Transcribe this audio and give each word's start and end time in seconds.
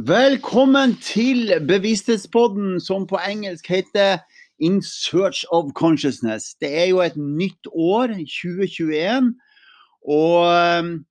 Velkommen 0.00 0.94
til 1.04 1.52
Bevissthetspodden, 1.68 2.78
som 2.80 3.02
på 3.04 3.18
engelsk 3.28 3.66
heter 3.68 4.22
In 4.56 4.78
Search 4.80 5.44
of 5.52 5.74
Consciousness. 5.76 6.54
Det 6.56 6.70
er 6.80 6.86
jo 6.88 7.02
et 7.04 7.16
nytt 7.20 7.68
år, 7.68 8.14
2021, 8.16 9.34
og 10.08 10.48
um, 10.80 11.04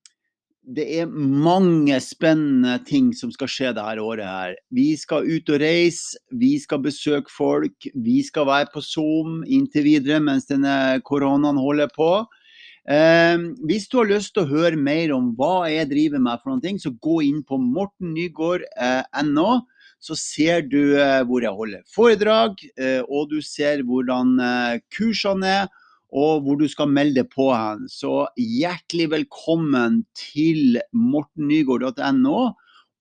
det 0.66 0.88
er 0.98 1.14
mange 1.46 2.00
spennende 2.02 2.80
ting 2.90 3.14
som 3.14 3.30
skal 3.30 3.54
skje 3.54 3.70
dette 3.78 4.02
året 4.02 4.26
her. 4.26 4.58
Vi 4.74 4.98
skal 4.98 5.30
ut 5.30 5.54
og 5.54 5.62
reise, 5.62 6.18
vi 6.34 6.58
skal 6.58 6.82
besøke 6.82 7.30
folk, 7.38 7.86
vi 7.94 8.24
skal 8.26 8.50
være 8.50 8.74
på 8.74 8.82
Zoom 8.82 9.44
inntil 9.46 9.86
videre 9.92 10.18
mens 10.26 10.50
denne 10.50 10.98
koronaen 11.06 11.62
holder 11.62 11.94
på. 11.94 12.26
Eh, 12.90 13.38
hvis 13.70 13.86
du 13.92 14.00
har 14.00 14.10
lyst 14.10 14.34
til 14.34 14.46
å 14.46 14.50
høre 14.50 14.80
mer 14.80 15.14
om 15.14 15.32
hva 15.38 15.70
jeg 15.70 15.90
driver 15.92 16.24
med, 16.24 16.42
for 16.42 16.54
noen 16.54 16.64
ting, 16.64 16.80
så 16.82 16.94
gå 16.94 17.20
inn 17.28 17.44
på 17.46 17.60
mortennygård.no. 17.62 19.52
Så 20.02 20.18
ser 20.18 20.64
du 20.66 20.98
eh, 20.98 21.22
hvor 21.30 21.46
jeg 21.46 21.54
holder 21.54 21.86
foredrag, 21.94 22.58
eh, 22.74 23.04
og 23.06 23.30
du 23.30 23.38
ser 23.46 23.84
hvordan 23.86 24.34
eh, 24.42 24.80
kursene 24.96 25.54
er, 25.62 25.70
og 26.12 26.42
hvor 26.44 26.58
du 26.60 26.66
skal 26.68 26.90
melde 26.92 27.24
på 27.30 27.52
hen. 27.54 27.86
Så 27.88 28.26
hjertelig 28.36 29.12
velkommen 29.14 30.02
til 30.18 30.82
mortennygård.no, 30.92 32.40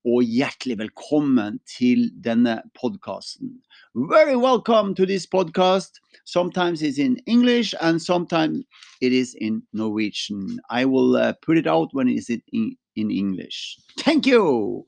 og 0.05 0.23
hjertelig 0.23 0.77
velkommen 0.77 1.59
til 1.69 2.09
denne 2.23 2.61
podkasten. 2.79 3.61
Very 3.93 4.35
welcome 4.35 4.95
to 4.95 5.05
this 5.05 5.27
podcast. 5.27 5.99
Sometimes 6.25 6.81
it's 6.81 6.97
in 6.97 7.17
English 7.27 7.73
and 7.81 8.01
sometimes 8.01 8.63
it 9.01 9.13
is 9.13 9.35
in 9.41 9.63
Norwegian. 9.73 10.59
I 10.69 10.85
will 10.85 11.15
uh, 11.15 11.33
put 11.45 11.57
it 11.57 11.67
out 11.67 11.89
when 11.93 12.07
it 12.07 12.17
is 12.17 12.29
in, 12.29 12.75
in 12.95 13.11
English. 13.11 13.77
Thank 13.99 14.25
you. 14.25 14.85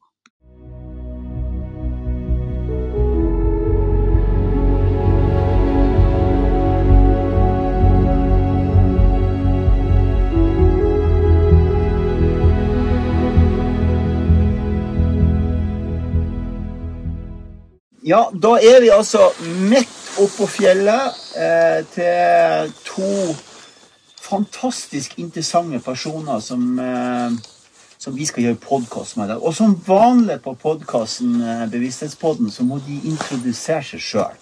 Ja, 18.04 18.30
da 18.34 18.58
er 18.60 18.82
vi 18.84 18.90
altså 18.92 19.30
midt 19.40 20.18
oppå 20.20 20.44
fjellet 20.52 21.16
eh, 21.40 21.86
til 21.94 22.74
to 22.84 23.12
fantastisk 24.20 25.16
interessante 25.24 25.80
personer 25.80 26.42
som, 26.44 26.66
eh, 26.84 27.32
som 27.98 28.18
vi 28.18 28.28
skal 28.28 28.50
gjøre 28.50 28.60
podkast 28.60 29.16
med. 29.22 29.32
Og 29.40 29.56
som 29.56 29.78
vanlig 29.88 30.42
på 30.44 30.52
podkasten 30.60 31.40
eh, 31.40 31.64
Bevissthetspodden, 31.72 32.52
så 32.52 32.68
må 32.68 32.82
de 32.84 33.00
introdusere 33.08 33.86
seg 33.94 34.04
sjøl. 34.04 34.38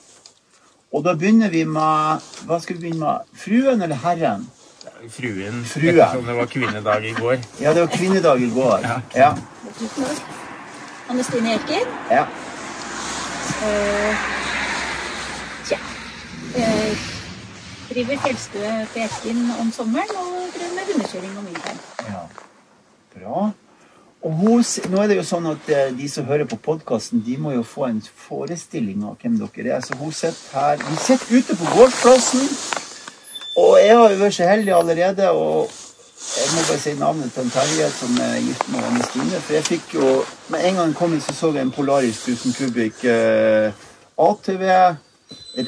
Og 0.92 1.06
da 1.06 1.14
begynner 1.14 1.54
vi 1.54 1.62
med 1.64 2.26
Hva 2.50 2.58
skal 2.60 2.80
vi 2.80 2.88
begynne 2.88 3.06
med? 3.06 3.34
Fruen 3.46 3.86
eller 3.86 4.02
herren? 4.02 4.48
Fruen. 5.06 5.62
Fruen. 5.70 6.00
Ettersom 6.02 6.26
det 6.26 6.42
var 6.42 6.50
kvinnedag 6.50 7.06
i 7.06 7.14
går. 7.14 7.38
Ja, 7.62 7.78
det 7.78 7.86
var 7.86 7.94
kvinnedag 7.94 8.42
i 8.42 8.50
går. 8.58 8.90
Ja. 8.90 9.02
Ja. 9.16 9.36
Anne 11.12 11.24
Stine 11.30 11.60
Eker. 11.60 11.86
ja. 12.10 12.26
Eh, 13.52 14.16
tja. 15.68 15.78
Jeg 16.56 16.96
driver 17.90 18.22
fjellstue 18.26 18.72
på 18.94 19.02
Ekin 19.04 19.42
om 19.60 19.72
sommeren 19.76 20.14
og 20.22 20.54
driver 20.56 20.78
med 20.78 20.94
hundekjøring 20.94 21.34
om 21.42 21.50
vinteren. 21.50 21.82
Ja, 22.08 22.24
bra. 23.16 23.52
Og 24.22 24.34
hos, 24.38 24.76
nå 24.90 25.02
er 25.02 25.10
det 25.10 25.18
jo 25.18 25.26
sånn 25.26 25.50
at 25.50 25.70
eh, 25.74 25.88
De 25.98 26.08
som 26.10 26.28
hører 26.30 26.46
på 26.46 26.60
podkasten, 26.62 27.24
må 27.42 27.56
jo 27.56 27.64
få 27.66 27.88
en 27.90 28.02
forestilling 28.28 29.04
av 29.04 29.18
hvem 29.22 29.40
dere 29.42 29.76
er. 29.76 29.84
Så 29.84 29.98
hun 30.00 30.14
sitter 30.14 30.56
her 30.56 30.84
Vi 30.88 31.00
sitter 31.02 31.38
ute 31.42 31.58
på 31.58 31.72
gårdsplassen, 31.76 32.50
og 33.58 33.80
jeg 33.82 33.98
har 33.98 34.14
jo 34.14 34.22
vært 34.22 34.38
så 34.38 34.48
heldig 34.48 34.76
allerede. 34.78 35.32
Og 35.32 35.81
jeg 36.22 36.52
må 36.54 36.62
bare 36.68 36.80
si 36.80 36.94
navnet 36.96 37.34
til 37.34 37.50
Terje, 37.52 37.88
som 37.92 38.18
er 38.24 38.38
gift 38.46 38.68
med 38.72 38.84
Anne 38.88 39.04
Stine. 39.08 39.40
For 39.42 39.56
jeg 39.58 39.66
fikk 39.68 39.94
jo 39.98 40.10
Med 40.54 40.66
en 40.68 40.78
gang 40.78 40.92
jeg 40.92 40.98
kom 41.00 41.14
inn, 41.16 41.24
så 41.24 41.34
så 41.34 41.50
jeg 41.56 41.66
en 41.66 41.74
Polaris 41.74 42.20
1000 42.28 42.56
kubikk 42.58 43.04
eh, 43.08 43.74
ATV, 44.20 44.64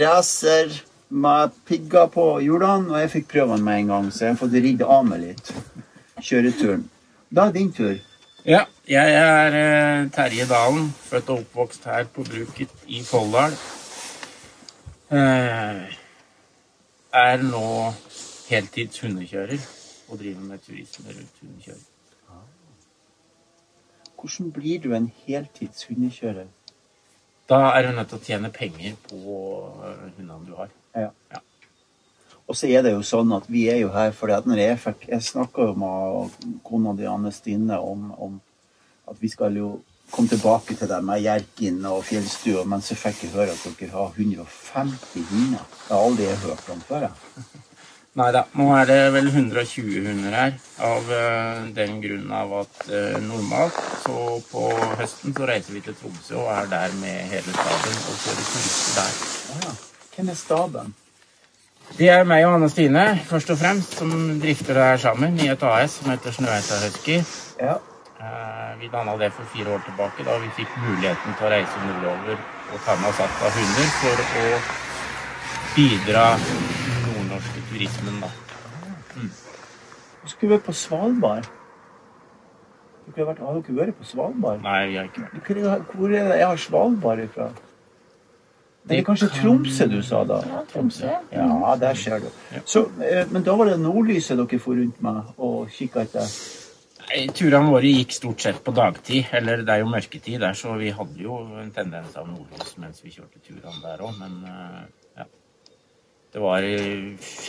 racer 0.02 0.74
med 1.10 1.54
pigger 1.68 2.10
på 2.12 2.26
hjulene, 2.44 2.92
og 2.92 3.00
jeg 3.00 3.12
fikk 3.12 3.28
prøve 3.32 3.56
den 3.56 3.64
med 3.64 3.80
en 3.80 3.92
gang, 3.94 4.10
så 4.12 4.26
jeg 4.26 4.34
har 4.34 4.40
fått 4.42 4.58
ridd 4.66 4.82
av 4.84 5.06
meg 5.08 5.22
litt 5.24 5.54
kjøreturen. 6.22 6.88
Da 7.32 7.48
er 7.48 7.56
din 7.56 7.72
tur. 7.74 7.96
Ja, 8.46 8.66
jeg 8.90 9.14
er 9.20 9.60
eh, 9.60 10.10
Terje 10.12 10.48
Dalen, 10.50 10.90
født 11.10 11.32
og 11.32 11.46
oppvokst 11.46 11.88
her 11.88 12.10
på 12.12 12.26
bruket 12.28 12.74
i 12.88 13.04
Folldal. 13.08 13.56
Eh, 15.14 15.96
er 17.24 17.48
nå 17.48 17.70
heltids 18.50 19.00
hundekjører 19.06 19.64
og 20.14 20.20
driver 20.22 20.46
med 20.46 20.62
turisme 20.62 21.10
rundt 21.10 21.42
hundekjøring. 21.42 21.88
Hvordan 24.24 24.52
blir 24.56 24.80
du 24.80 24.94
en 24.96 25.10
heltids 25.26 25.88
hundekjører? 25.90 26.46
Da 27.50 27.58
er 27.76 27.88
du 27.88 27.96
nødt 27.96 28.08
til 28.14 28.22
å 28.22 28.24
tjene 28.24 28.52
penger 28.56 28.94
på 29.10 29.18
eh, 29.84 30.06
hundene 30.18 30.46
du 30.48 30.54
har. 30.56 30.70
Og 32.48 32.56
så 32.56 32.70
er 32.72 32.86
det 32.86 32.94
jo 32.94 33.02
sånn 33.08 33.34
at 33.36 33.50
vi 33.52 33.66
er 33.72 33.82
jo 33.82 33.90
her 33.92 34.14
fordi 34.16 34.36
at 34.36 34.48
når 34.48 34.60
jeg 34.60 34.80
fikk 34.84 35.06
Jeg 35.10 35.26
snakka 35.28 35.68
jo 35.70 35.76
med 35.80 36.62
kona 36.64 36.94
di 36.96 37.08
Anne 37.08 37.32
Stine 37.36 37.80
om, 37.80 38.12
om 38.16 38.40
at 39.12 39.20
vi 39.20 39.32
skal 39.32 39.56
jo 39.60 39.74
komme 40.14 40.30
tilbake 40.30 40.76
til 40.78 40.88
det 40.92 41.00
med 41.04 41.24
Hjerkinn 41.24 41.84
og 41.90 42.04
fjellstua, 42.06 42.64
men 42.70 42.84
så 42.86 42.96
fikk 43.00 43.26
jeg 43.26 43.34
høre 43.34 43.56
at 43.56 43.64
dere 43.80 43.92
har 43.96 44.14
150 44.14 45.30
hunder. 45.32 45.64
Det 45.88 45.96
har 45.96 46.04
aldri 46.04 46.28
jeg 46.30 46.42
hørt 46.46 46.74
om 46.76 46.84
før. 46.88 47.08
jeg. 47.10 47.70
Nei 48.14 48.28
da, 48.30 48.44
nå 48.54 48.68
er 48.78 48.86
det 48.86 48.98
vel 49.16 49.28
120 49.32 50.04
hunder 50.06 50.36
her. 50.38 50.52
Av 50.86 51.08
eh, 51.18 51.62
den 51.74 51.96
grunn 52.04 52.28
av 52.38 52.52
at 52.60 52.84
eh, 52.94 53.16
normalt 53.26 53.80
så 54.04 54.18
på 54.52 54.68
høsten 55.00 55.34
så 55.34 55.48
reiser 55.50 55.74
vi 55.74 55.82
til 55.82 55.96
Tromsø 55.98 56.36
og 56.44 56.52
er 56.54 56.70
der 56.70 56.94
med 57.00 57.32
hele 57.32 57.56
staben 57.56 57.98
og 58.12 58.20
kjører 58.22 58.46
turister 58.52 59.00
der. 59.00 59.16
Ah, 59.56 59.64
ja. 59.66 59.74
Hvem 60.14 60.30
er 60.30 60.38
staben? 60.38 60.94
Det 61.98 62.12
er 62.14 62.30
meg 62.30 62.46
og 62.46 62.60
Anne 62.60 62.70
Stine 62.70 63.08
først 63.32 63.50
og 63.54 63.58
fremst 63.64 63.98
som 63.98 64.14
drifter 64.44 64.78
det 64.78 64.86
her 64.92 65.02
sammen 65.08 65.42
i 65.42 65.50
et 65.50 65.66
AS 65.72 65.98
som 65.98 66.14
heter 66.14 66.38
Snøheisa 66.38 66.84
Husky. 66.86 67.18
Ja. 67.66 67.80
Eh, 68.22 68.70
Vi 68.84 68.94
danna 68.94 69.18
det 69.18 69.32
for 69.34 69.50
fire 69.56 69.74
år 69.74 69.82
tilbake 69.90 70.26
da 70.28 70.38
vi 70.38 70.54
fikk 70.58 70.70
muligheten 70.86 71.34
til 71.40 71.50
å 71.50 71.52
reise 71.54 71.86
nordover 71.88 72.38
og 72.38 72.82
ta 72.86 72.96
med 73.02 73.10
oss 73.10 73.26
av 73.26 73.54
hunder 73.58 73.94
for 74.02 74.26
å 74.44 74.48
bidra 75.74 76.26
turismen. 77.74 78.22
da. 78.22 78.32
Du 80.24 80.32
skulle 80.32 80.56
vært 80.56 80.66
på 80.70 80.76
Svalbard. 80.78 81.52
Dere 83.04 83.26
har, 83.26 83.34
vært, 83.34 83.44
har 83.44 83.60
dere 83.60 83.78
vært 83.82 84.00
på 84.00 84.08
Svalbard? 84.08 84.64
Nei, 84.64 84.80
vi 84.94 84.98
har 85.02 85.10
ikke 85.10 85.28
vært 85.28 85.64
er, 85.68 85.86
hvor 85.92 86.14
er 86.14 86.30
det 86.32 86.40
jeg 86.40 86.48
har 86.48 86.62
Svalbard 86.66 87.24
ifra? 87.26 87.52
Det 88.84 88.98
er 89.00 89.06
kanskje 89.08 89.30
Tromsø 89.32 89.88
du 89.92 90.02
sa 90.04 90.24
da? 90.28 90.42
Ja, 90.48 90.62
Tromsø. 90.68 91.12
Ja, 91.32 91.76
der 91.80 92.00
ser 92.00 92.20
du. 92.20 92.28
Så, 92.66 92.90
eh, 93.04 93.24
men 93.32 93.44
da 93.44 93.56
var 93.60 93.72
det 93.72 93.78
nordlyset 93.80 94.40
dere 94.40 94.60
for 94.60 94.80
rundt 94.80 95.00
med 95.04 95.22
og 95.38 95.72
kikka 95.72 96.04
etter? 96.04 96.34
Turene 97.36 97.70
våre 97.70 97.92
gikk 97.92 98.16
stort 98.16 98.42
sett 98.42 98.60
på 98.64 98.72
dagtid, 98.76 99.32
eller 99.36 99.64
det 99.64 99.76
er 99.76 99.84
jo 99.84 99.92
mørketid 99.92 100.40
der, 100.42 100.56
så 100.58 100.76
vi 100.80 100.92
hadde 100.96 101.20
jo 101.20 101.38
en 101.62 101.72
tendens 101.76 102.16
av 102.20 102.28
nordlys 102.28 102.76
mens 102.82 103.04
vi 103.04 103.12
kjørte 103.12 103.44
turene 103.44 103.80
der 103.84 104.04
òg, 104.04 104.16
men 104.20 104.40
eh. 104.48 104.84
Det 106.34 106.42
var 106.42 106.66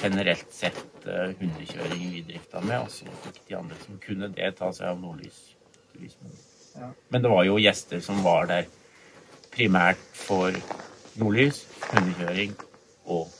generelt 0.02 0.50
sett 0.52 1.06
eh, 1.08 1.30
hundekjøring 1.40 2.02
vi 2.12 2.20
drifta 2.28 2.60
med, 2.60 2.82
og 2.84 2.90
så 2.92 3.08
fikk 3.24 3.38
de 3.48 3.56
andre 3.56 3.78
som 3.80 3.96
kunne 4.02 4.28
det, 4.36 4.50
ta 4.58 4.68
seg 4.76 4.90
av 4.90 4.98
nordlysturismen. 5.00 6.34
Ja. 6.76 6.90
Men 7.08 7.24
det 7.24 7.30
var 7.32 7.46
jo 7.48 7.56
gjester 7.62 8.02
som 8.04 8.20
var 8.26 8.50
der 8.50 8.68
primært 9.54 10.02
for 10.18 10.52
nordlys, 11.16 11.62
hundekjøring 11.94 12.52
og 13.06 13.30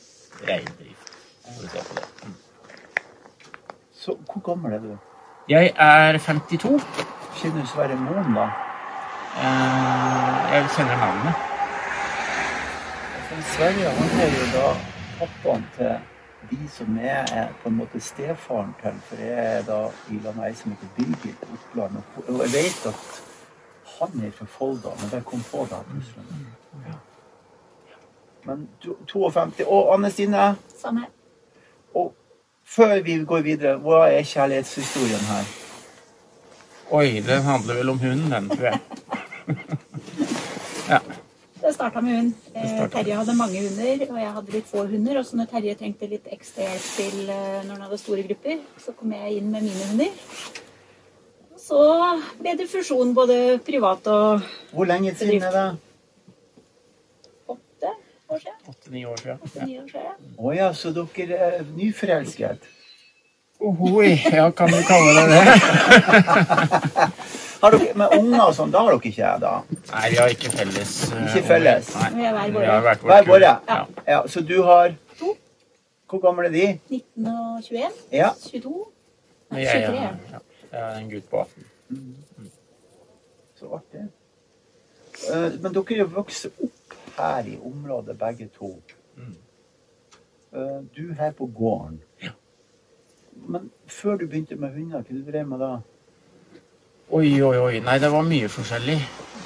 reindrift. 0.48 1.12
For 1.44 1.68
å 1.68 1.72
se 1.74 1.84
på 1.90 1.98
det. 1.98 2.06
Mm. 2.24 2.38
Så 4.00 4.16
hvor 4.30 4.46
gammel 4.48 4.78
er 4.78 4.80
du? 4.86 4.94
Jeg 5.52 5.74
er 5.76 6.18
52. 6.24 6.72
Kjenner 7.42 7.60
du 7.60 7.68
Sverre 7.68 8.00
Moen, 8.00 8.32
da? 8.32 8.48
Eh, 9.44 10.40
Jeg 10.54 10.72
kjenner 10.78 11.04
navnet. 11.04 11.50
Sverre 13.52 13.92
han 13.98 14.20
er 14.24 14.36
jo 14.38 14.44
da 14.54 14.68
pappaen 15.18 15.64
til 15.76 15.94
de 16.50 16.68
som 16.68 16.98
er, 16.98 17.24
er 17.32 17.52
på 17.62 17.68
en 17.68 17.76
måte 17.76 18.00
stefaren 18.00 18.74
til, 18.82 18.96
for 19.08 19.22
jeg 19.22 19.56
er 19.58 19.62
da 19.68 19.78
i 20.12 20.18
lag 20.24 20.36
med 20.36 20.48
ei 20.48 20.56
som 20.58 20.74
heter 20.74 20.90
Birgit 20.96 21.46
Oppland. 21.52 21.96
Og 22.28 22.42
jeg 22.42 22.52
vet 22.52 22.86
at 22.90 23.22
han 23.94 24.24
er 24.26 24.30
fra 24.36 24.46
Folda, 24.50 24.92
men 25.00 25.10
det 25.12 25.24
kom 25.24 25.44
på 25.50 25.66
da 25.70 25.80
plutselig. 25.88 26.24
Ja. 26.88 26.98
Men 28.44 28.68
52 29.08 29.64
Og 29.66 29.94
Anne 29.94 30.10
Stine, 30.10 30.56
Samme. 30.82 31.06
og 31.94 32.14
før 32.64 33.00
vi 33.02 33.24
går 33.24 33.40
videre, 33.40 33.76
hva 33.78 34.06
er 34.10 34.22
kjærlighetshistorien 34.22 35.24
her? 35.30 35.44
Oi, 36.90 37.20
den 37.26 37.42
handler 37.42 37.74
vel 37.74 37.88
om 37.88 37.98
hunden, 37.98 38.32
den, 38.32 38.48
tror 38.48 38.64
jeg. 38.64 38.80
Ja. 40.88 40.98
Det 41.64 41.72
starta 41.72 42.00
med 42.04 42.16
hund. 42.18 42.32
Eh. 42.52 42.82
Terje 42.92 43.14
hadde 43.16 43.34
mange 43.38 43.60
hunder, 43.64 44.02
og 44.10 44.18
jeg 44.20 44.32
hadde 44.36 44.52
litt 44.52 44.66
få 44.68 44.82
hunder. 44.84 45.16
Og 45.16 45.24
så 45.24 45.38
når 45.38 45.46
Terje 45.48 45.74
trengte 45.80 46.08
litt 46.10 46.26
ekstra 46.34 46.66
hjelp 46.66 46.90
til 46.98 47.30
eh, 47.32 47.62
når 47.64 47.70
han 47.72 47.86
hadde 47.86 47.98
store 48.02 48.24
grupper, 48.26 48.58
så 48.84 48.92
kom 48.98 49.14
jeg 49.16 49.38
inn 49.38 49.48
med 49.48 49.64
mine 49.64 49.86
hunder. 49.88 50.18
Så 51.64 51.80
ble 52.42 52.52
det 52.60 52.68
fusjon 52.68 53.14
både 53.16 53.38
privat 53.64 54.04
og 54.12 54.44
Hvor 54.74 54.90
lenge 54.90 55.14
siden 55.16 55.46
er 55.48 55.56
det? 55.56 55.64
åtte 57.54 57.94
år 58.28 58.44
siden. 58.44 58.60
Åtte-ni 58.68 59.06
år 59.08 59.22
siden. 59.22 59.38
Ja. 59.40 59.48
Åtte-ni 59.48 59.78
år 59.80 59.88
siden. 59.94 60.32
Å 60.36 60.52
ja, 60.58 60.68
så 60.76 60.92
dere 60.92 61.40
er 61.48 61.64
nyforelsket? 61.78 62.68
Ohoi, 63.64 64.10
ja, 64.32 64.50
kan 64.50 64.68
du 64.68 64.80
kalle 64.88 65.14
det 65.16 65.26
det? 65.32 65.44
Har 67.62 67.70
dere, 67.72 67.94
med 67.96 68.12
unger 68.18 68.42
og 68.44 68.54
sånn, 68.56 68.72
da 68.74 68.82
har 68.84 68.92
dere 68.92 69.08
ikke 69.10 69.28
da? 69.40 69.52
Nei, 69.92 70.08
vi 70.12 70.18
har 70.20 70.32
ikke 70.34 70.50
felles. 70.52 70.90
eh, 71.12 71.22
Ikke 71.30 71.42
felles. 71.48 71.88
Nei. 71.96 72.10
Vi 72.18 72.26
hver 72.26 72.52
våre. 72.56 72.66
har 72.66 72.82
Hver 72.84 73.04
vårt 73.08 73.30
våre? 73.30 73.52
Ja. 73.68 73.78
Ja, 74.08 74.18
så 74.28 74.42
du 74.44 74.56
har 74.66 74.92
To. 75.18 75.30
Hvor 76.10 76.20
gamle 76.20 76.46
er 76.50 76.52
de? 76.52 76.66
19 76.90 77.26
og 77.30 77.62
21. 77.64 78.02
Ja. 78.12 78.28
22. 78.50 78.74
Men 79.50 79.56
Nei, 79.58 79.64
jeg, 79.64 79.86
23. 79.86 79.94
ja, 80.02 80.10
ja, 80.34 80.42
jeg 80.72 80.82
er 80.82 80.98
en 81.00 81.10
gutt 81.14 81.30
på 81.30 81.40
18. 81.40 82.50
Så 83.60 83.70
artig. 83.78 84.04
Eh, 85.30 85.48
Men 85.62 85.72
dere 85.78 86.00
er 86.04 86.12
vokst 86.18 86.46
opp 86.50 86.98
her 87.16 87.48
i 87.48 87.56
området, 87.64 88.18
begge 88.18 88.48
to. 88.58 88.74
Mm. 89.16 89.34
Eh, 90.52 90.80
Du 90.96 91.14
her 91.18 91.30
på 91.32 91.46
gården. 91.46 92.00
Men 93.48 93.70
før 93.88 94.16
du 94.16 94.26
begynte 94.26 94.56
med 94.56 94.72
hunder, 94.74 95.02
hva 95.02 95.12
du 95.18 95.30
drev 95.30 95.46
med 95.48 95.58
da? 95.60 95.72
Oi, 97.10 97.28
oi, 97.42 97.56
oi. 97.60 97.80
Nei, 97.84 97.98
det 98.00 98.10
var 98.12 98.22
mye 98.26 98.48
forskjellig. 98.48 98.96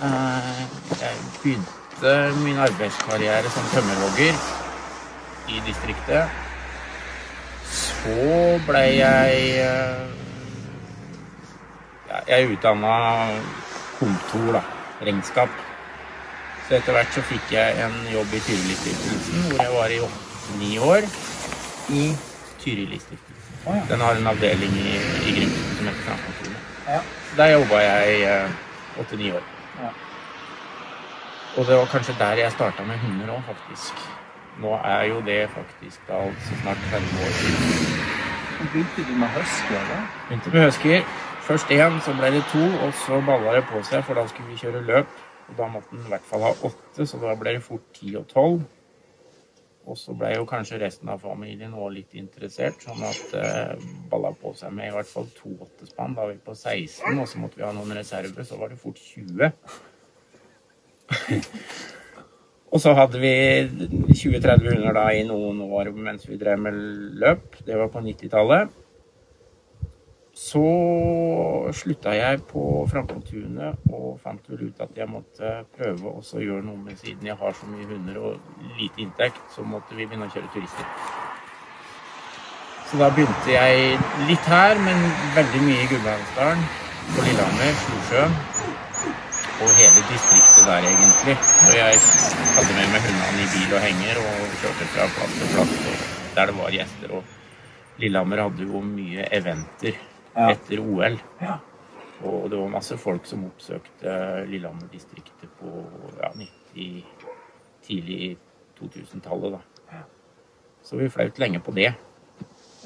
Eh, 0.03 0.61
Jeg 1.01 1.15
begynte 1.43 2.13
min 2.45 2.59
arbeidskarriere 2.63 3.51
som 3.51 3.67
tømmerhogger 3.73 4.39
i 5.49 5.63
distriktet. 5.67 6.29
Så 7.69 8.15
ble 8.69 8.85
jeg 9.01 9.51
eh, 9.65 10.07
Jeg 12.29 12.53
utdanna 12.55 12.95
kontor, 13.99 14.53
da. 14.61 14.63
Regnskap. 15.03 15.51
Så 16.69 16.75
etter 16.79 16.93
hvert 16.93 17.13
så 17.15 17.23
fikk 17.25 17.53
jeg 17.53 17.81
en 17.85 17.95
jobb 18.13 18.33
i 18.35 18.41
Tyrilistiftelsen, 18.45 19.45
hvor 19.51 19.63
jeg 19.65 19.73
var 19.75 19.89
i 19.95 20.01
åtte-ni 20.05 20.79
år. 20.79 21.07
I 21.91 22.05
Tyrilistiftelsen. 22.61 23.28
Ja. 23.67 23.81
Den 23.91 24.01
har 24.01 24.13
en 24.15 24.27
avdeling 24.27 24.73
i, 24.73 24.91
i 25.29 25.35
Grimstad 25.37 25.77
som 25.77 25.87
heter 25.87 26.03
Framkontoret. 26.07 26.61
Ja. 26.89 27.01
Der 27.37 27.47
jobba 27.53 27.81
jeg 27.85 28.21
eh, 28.23 29.01
åtte-ni 29.01 29.33
år. 29.33 29.45
Ja. 29.83 29.91
Og 31.57 31.67
det 31.67 31.77
var 31.77 31.87
kanskje 31.87 32.15
der 32.19 32.33
jeg 32.43 32.53
starta 32.53 32.85
med 32.85 32.99
hunder 32.99 33.35
òg, 33.35 33.43
faktisk. 33.51 33.95
Nå 34.63 34.75
er 34.85 35.03
jo 35.13 35.21
det 35.27 35.51
faktisk 35.55 36.09
da 36.09 36.13
altså 36.13 36.61
snart 36.63 36.81
30 36.91 37.25
år 37.25 37.33
siden. 37.41 38.29
Begynte 38.73 39.13
du 39.13 39.15
med 39.19 39.29
husky, 39.29 39.75
da? 39.75 39.99
Begynte 40.29 40.51
med 40.51 40.65
husker. 40.65 41.03
Først 41.49 41.71
én, 41.71 42.01
så 42.01 42.13
ble 42.19 42.31
det 42.35 42.45
to, 42.53 42.65
og 42.87 42.93
så 43.07 43.21
balla 43.27 43.55
det 43.57 43.65
på 43.65 43.83
seg, 43.83 44.05
for 44.05 44.15
da 44.15 44.27
skulle 44.29 44.49
vi 44.49 44.57
kjøre 44.57 44.83
løp. 44.85 45.07
Og 45.49 45.55
da 45.59 45.69
måtte 45.73 45.89
den 45.91 46.05
i 46.05 46.09
hvert 46.09 46.27
fall 46.31 46.43
ha 46.45 46.51
åtte, 46.51 47.07
så 47.07 47.21
da 47.23 47.35
ble 47.41 47.55
det 47.57 47.63
fort 47.63 47.87
ti 47.95 48.17
og 48.17 48.27
tolv. 48.29 48.61
Og 49.89 49.97
så 49.97 50.13
ble 50.17 50.35
jo 50.35 50.47
kanskje 50.49 50.81
resten 50.83 51.09
av 51.09 51.23
familien 51.25 51.73
òg 51.73 51.95
litt 51.95 52.17
interessert, 52.21 52.83
sånn 52.85 53.05
at 53.09 53.37
eh, 53.39 53.87
balla 54.11 54.35
på 54.37 54.53
seg 54.57 54.75
med 54.77 54.91
i 54.91 54.95
hvert 54.95 55.09
fall 55.09 55.29
to 55.37 55.55
åttespann. 55.65 56.17
Da 56.17 56.27
var 56.27 56.35
vi 56.35 56.43
på 56.45 56.55
16, 56.55 57.17
og 57.17 57.29
så 57.31 57.41
måtte 57.41 57.61
vi 57.61 57.65
ha 57.65 57.73
noen 57.73 57.97
reserver, 57.97 58.45
så 58.45 58.61
var 58.61 58.73
det 58.73 58.81
fort 58.83 59.01
20. 59.01 59.49
og 62.73 62.83
så 62.85 62.93
hadde 62.99 63.23
vi 63.23 63.33
20-30 64.13 64.69
hunder 64.75 64.99
da 65.01 65.07
i 65.17 65.25
noen 65.29 65.65
år 65.65 65.93
mens 65.97 66.29
vi 66.29 66.37
drev 66.41 66.61
med 66.67 66.77
løp. 67.25 67.57
Det 67.65 67.81
var 67.81 67.89
på 67.95 68.05
90-tallet. 68.05 68.77
Så 70.39 70.63
slutta 71.75 72.13
jeg 72.15 72.45
på 72.47 72.63
Frankotunet 72.91 73.89
og 73.91 74.21
fant 74.23 74.45
vel 74.47 74.69
ut 74.69 74.83
at 74.85 74.95
jeg 74.95 75.11
måtte 75.11 75.55
prøve 75.75 76.13
å 76.13 76.23
gjøre 76.23 76.63
noe 76.63 76.79
med 76.79 76.99
siden 77.01 77.27
jeg 77.27 77.35
har 77.41 77.57
så 77.59 77.67
mye 77.67 77.87
hunder 77.89 78.21
og 78.23 78.77
lite 78.79 79.03
inntekt, 79.03 79.41
så 79.51 79.65
måtte 79.67 79.97
vi 79.99 80.07
begynne 80.07 80.29
å 80.29 80.35
kjøre 80.35 80.51
turister. 80.55 80.93
Så 82.89 83.01
da 83.01 83.09
begynte 83.17 83.51
jeg 83.51 83.99
litt 84.29 84.47
her, 84.49 84.79
men 84.85 85.03
veldig 85.35 85.63
mye 85.65 85.81
i 85.83 85.89
Gudbrandsdalen, 85.91 86.63
på 87.09 87.25
Lillehammer, 87.27 87.75
Storsjøen 87.83 88.37
og 89.59 89.73
hele 89.75 90.05
distriktet 90.13 90.69
der, 90.69 90.87
egentlig. 90.93 91.35
Og 91.67 91.75
jeg 91.75 91.99
hadde 92.55 92.77
med 92.77 92.93
meg 92.95 93.09
hundene 93.09 93.43
i 93.43 93.51
bil 93.57 93.75
og 93.75 93.83
henger 93.83 94.23
og 94.23 94.55
kjørte 94.63 94.89
fra 94.95 95.09
plass 95.17 95.35
til 95.41 95.51
plass 95.57 95.75
der 96.39 96.53
det 96.53 96.57
var 96.61 96.79
gjester. 96.79 97.19
Og 97.19 97.99
Lillehammer 97.99 98.45
hadde 98.47 98.71
jo 98.71 98.85
mye 98.87 99.27
eventer 99.35 99.99
Ja. 100.35 100.51
etter 100.53 100.81
OL. 100.83 101.19
Ja. 101.41 101.59
Og 102.27 102.51
det 102.51 102.59
var 102.59 102.71
masse 102.73 102.99
folk 102.99 103.27
som 103.27 103.47
oppsøkte 103.47 104.45
Lillehammer-distriktet 104.51 105.51
på 105.61 105.73
ja, 106.19 106.33
90, 106.35 107.05
tidlig 107.87 108.37
2000-tallet. 108.81 109.59
da. 109.59 109.65
Så 110.89 110.97
vi 110.97 111.09
flaut 111.11 111.39
lenge 111.39 111.61
på 111.61 111.73
det. 111.77 111.93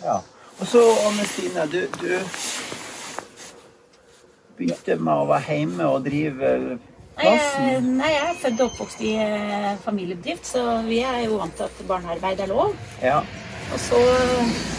Ja. 0.03 0.19
Og 0.61 0.67
så, 0.67 0.81
Anne 1.07 1.67
du, 1.71 1.81
du 2.01 2.09
begynte 4.59 4.97
med 4.99 5.13
å 5.13 5.29
være 5.31 5.57
hjemme 5.57 5.87
og 5.87 6.03
drive 6.07 6.51
plassen. 7.19 7.89
nei, 8.01 8.11
jeg 8.11 8.27
er 8.27 8.41
født 8.43 8.61
og 8.65 8.73
oppvokst 8.73 9.05
i 9.07 9.13
eh, 9.23 9.71
familiebedrift, 9.85 10.47
så 10.55 10.65
vi 10.87 10.99
er 11.07 11.23
jo 11.27 11.39
vant 11.41 11.57
til 11.57 11.69
at 11.69 11.83
barnearbeid 11.89 12.43
er 12.43 12.51
lov. 12.51 12.75
Ja. 13.03 13.21
Og 13.73 13.81
så 13.81 13.99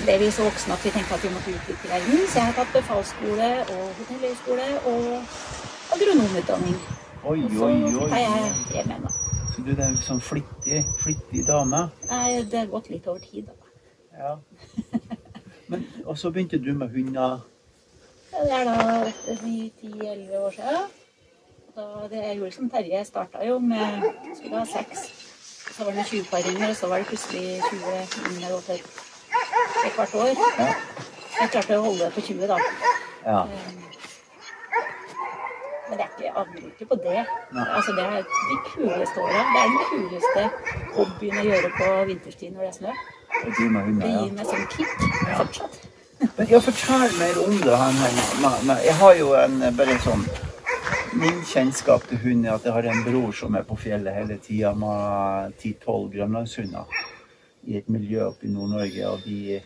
ble 0.06 0.18
vi 0.22 0.28
så 0.31 0.44
voksne 0.45 0.75
at 0.75 0.84
vi 0.86 0.92
tenkte 0.94 1.16
at 1.18 1.24
vi 1.25 1.31
måtte 1.34 1.54
utvikle 1.57 1.90
verden, 1.90 2.19
så 2.30 2.40
jeg 2.40 2.45
har 2.50 2.57
tatt 2.60 2.74
befalsskole 2.75 3.50
og 3.74 3.86
hotellhøyskole 4.00 4.68
og 4.92 5.07
agronomutdanning. 5.95 6.75
Oi, 7.24 7.38
Og 7.44 7.51
så 7.56 7.66
oi, 7.66 7.78
oi. 8.04 8.10
er 8.12 8.22
jeg 8.25 8.54
hjemme 8.75 8.98
ennå. 9.00 9.13
Så 9.56 9.62
du 9.66 9.72
er 9.74 9.84
en 9.88 9.98
sånn 10.01 10.22
flittig, 10.22 10.84
flittig 11.01 11.45
dame. 11.48 11.88
Nei, 12.10 12.44
Det 12.51 12.60
har 12.60 12.69
gått 12.74 12.90
litt 12.94 13.07
over 13.07 13.19
tid, 13.24 13.50
da. 13.50 13.54
Ja. 14.13 14.36
Men, 15.69 15.86
og 16.06 16.18
så 16.18 16.30
begynte 16.31 16.60
du 16.62 16.74
med 16.78 16.94
hunder. 16.94 17.40
Ja, 18.34 18.44
Det 18.44 18.60
er 18.60 18.66
da 18.66 19.12
10-11 19.34 20.38
år 20.38 20.51
siden. 20.57 20.90
Da 21.74 21.86
det 22.10 22.19
jeg 22.28 22.38
gjorde 22.38 22.51
som 22.54 22.69
Terje, 22.69 22.98
jeg 22.98 23.07
starta 23.10 23.45
jo 23.47 23.59
med 23.59 24.04
skulle 24.38 24.59
ha 24.59 24.66
seks. 24.69 25.07
Så 25.71 25.83
var 25.83 25.91
det 25.91 26.05
20 26.05 26.23
paringer, 26.31 26.69
og 26.69 26.75
så 26.75 26.87
var 26.87 26.97
det 26.97 27.05
plutselig 27.05 27.61
20 27.71 27.79
yngre 28.29 28.61
jeg 28.67 28.81
et 29.85 29.93
kvart 29.95 30.15
år. 30.15 30.27
Ja. 30.59 30.73
Jeg 31.41 31.49
klarte 31.51 31.77
å 31.77 31.85
holde 31.87 32.05
det 32.05 32.13
på 32.13 32.21
20, 32.21 32.47
da. 32.47 32.57
Ja. 33.25 33.41
Um, 33.41 33.79
Men 35.89 35.99
det 35.99 36.05
er 36.05 36.11
ikke, 36.11 36.23
jeg 36.25 36.33
angrer 36.41 36.67
ikke 36.69 36.85
på 36.91 36.95
det. 37.05 37.15
Ja. 37.55 37.63
Altså, 37.75 37.91
det 37.97 38.03
er 38.03 38.21
de 38.49 38.57
kuleste 38.69 39.17
åra. 39.21 39.41
Det 39.53 39.59
er 39.63 39.67
den 39.73 39.81
kuleste 39.89 40.43
hobbyen 40.95 41.41
å 41.41 41.43
gjøre 41.49 41.73
på 41.79 41.89
vinterstid 42.11 42.53
når 42.53 42.61
det 42.63 42.69
er 42.69 42.77
snø. 42.77 42.93
Og 43.43 43.51
du 43.57 43.63
med 43.73 43.91
Det 44.01 44.13
gir 44.13 44.31
meg 44.37 44.49
sånn 44.53 44.65
kick 44.73 44.95
fortsatt. 45.37 45.81
Men 46.37 46.49
ja, 46.49 46.59
fortell 46.63 47.15
mer 47.19 47.39
om 47.43 47.57
det. 47.65 47.77
Han, 47.83 48.73
jeg 48.87 48.95
har 49.01 49.15
jo 49.19 49.33
en 49.37 49.59
bare 49.77 49.99
sånn 50.05 50.25
Min 51.13 51.43
kjennskap 51.45 52.07
til 52.09 52.17
hund 52.17 52.45
er 52.45 52.55
at 52.55 52.63
jeg 52.65 52.73
har 52.73 52.87
en 52.89 53.03
bror 53.05 53.31
som 53.37 53.53
er 53.55 53.65
på 53.67 53.75
fjellet 53.77 54.15
hele 54.15 54.37
tida 54.41 54.71
med 54.73 55.53
10-12 55.61 56.07
grønlandshunder 56.15 56.95
i 57.69 57.77
et 57.77 57.89
miljø 57.89 58.23
oppe 58.25 58.47
i 58.47 58.49
Nord-Norge. 58.49 59.09
Og, 59.09 59.19
de, 59.25 59.59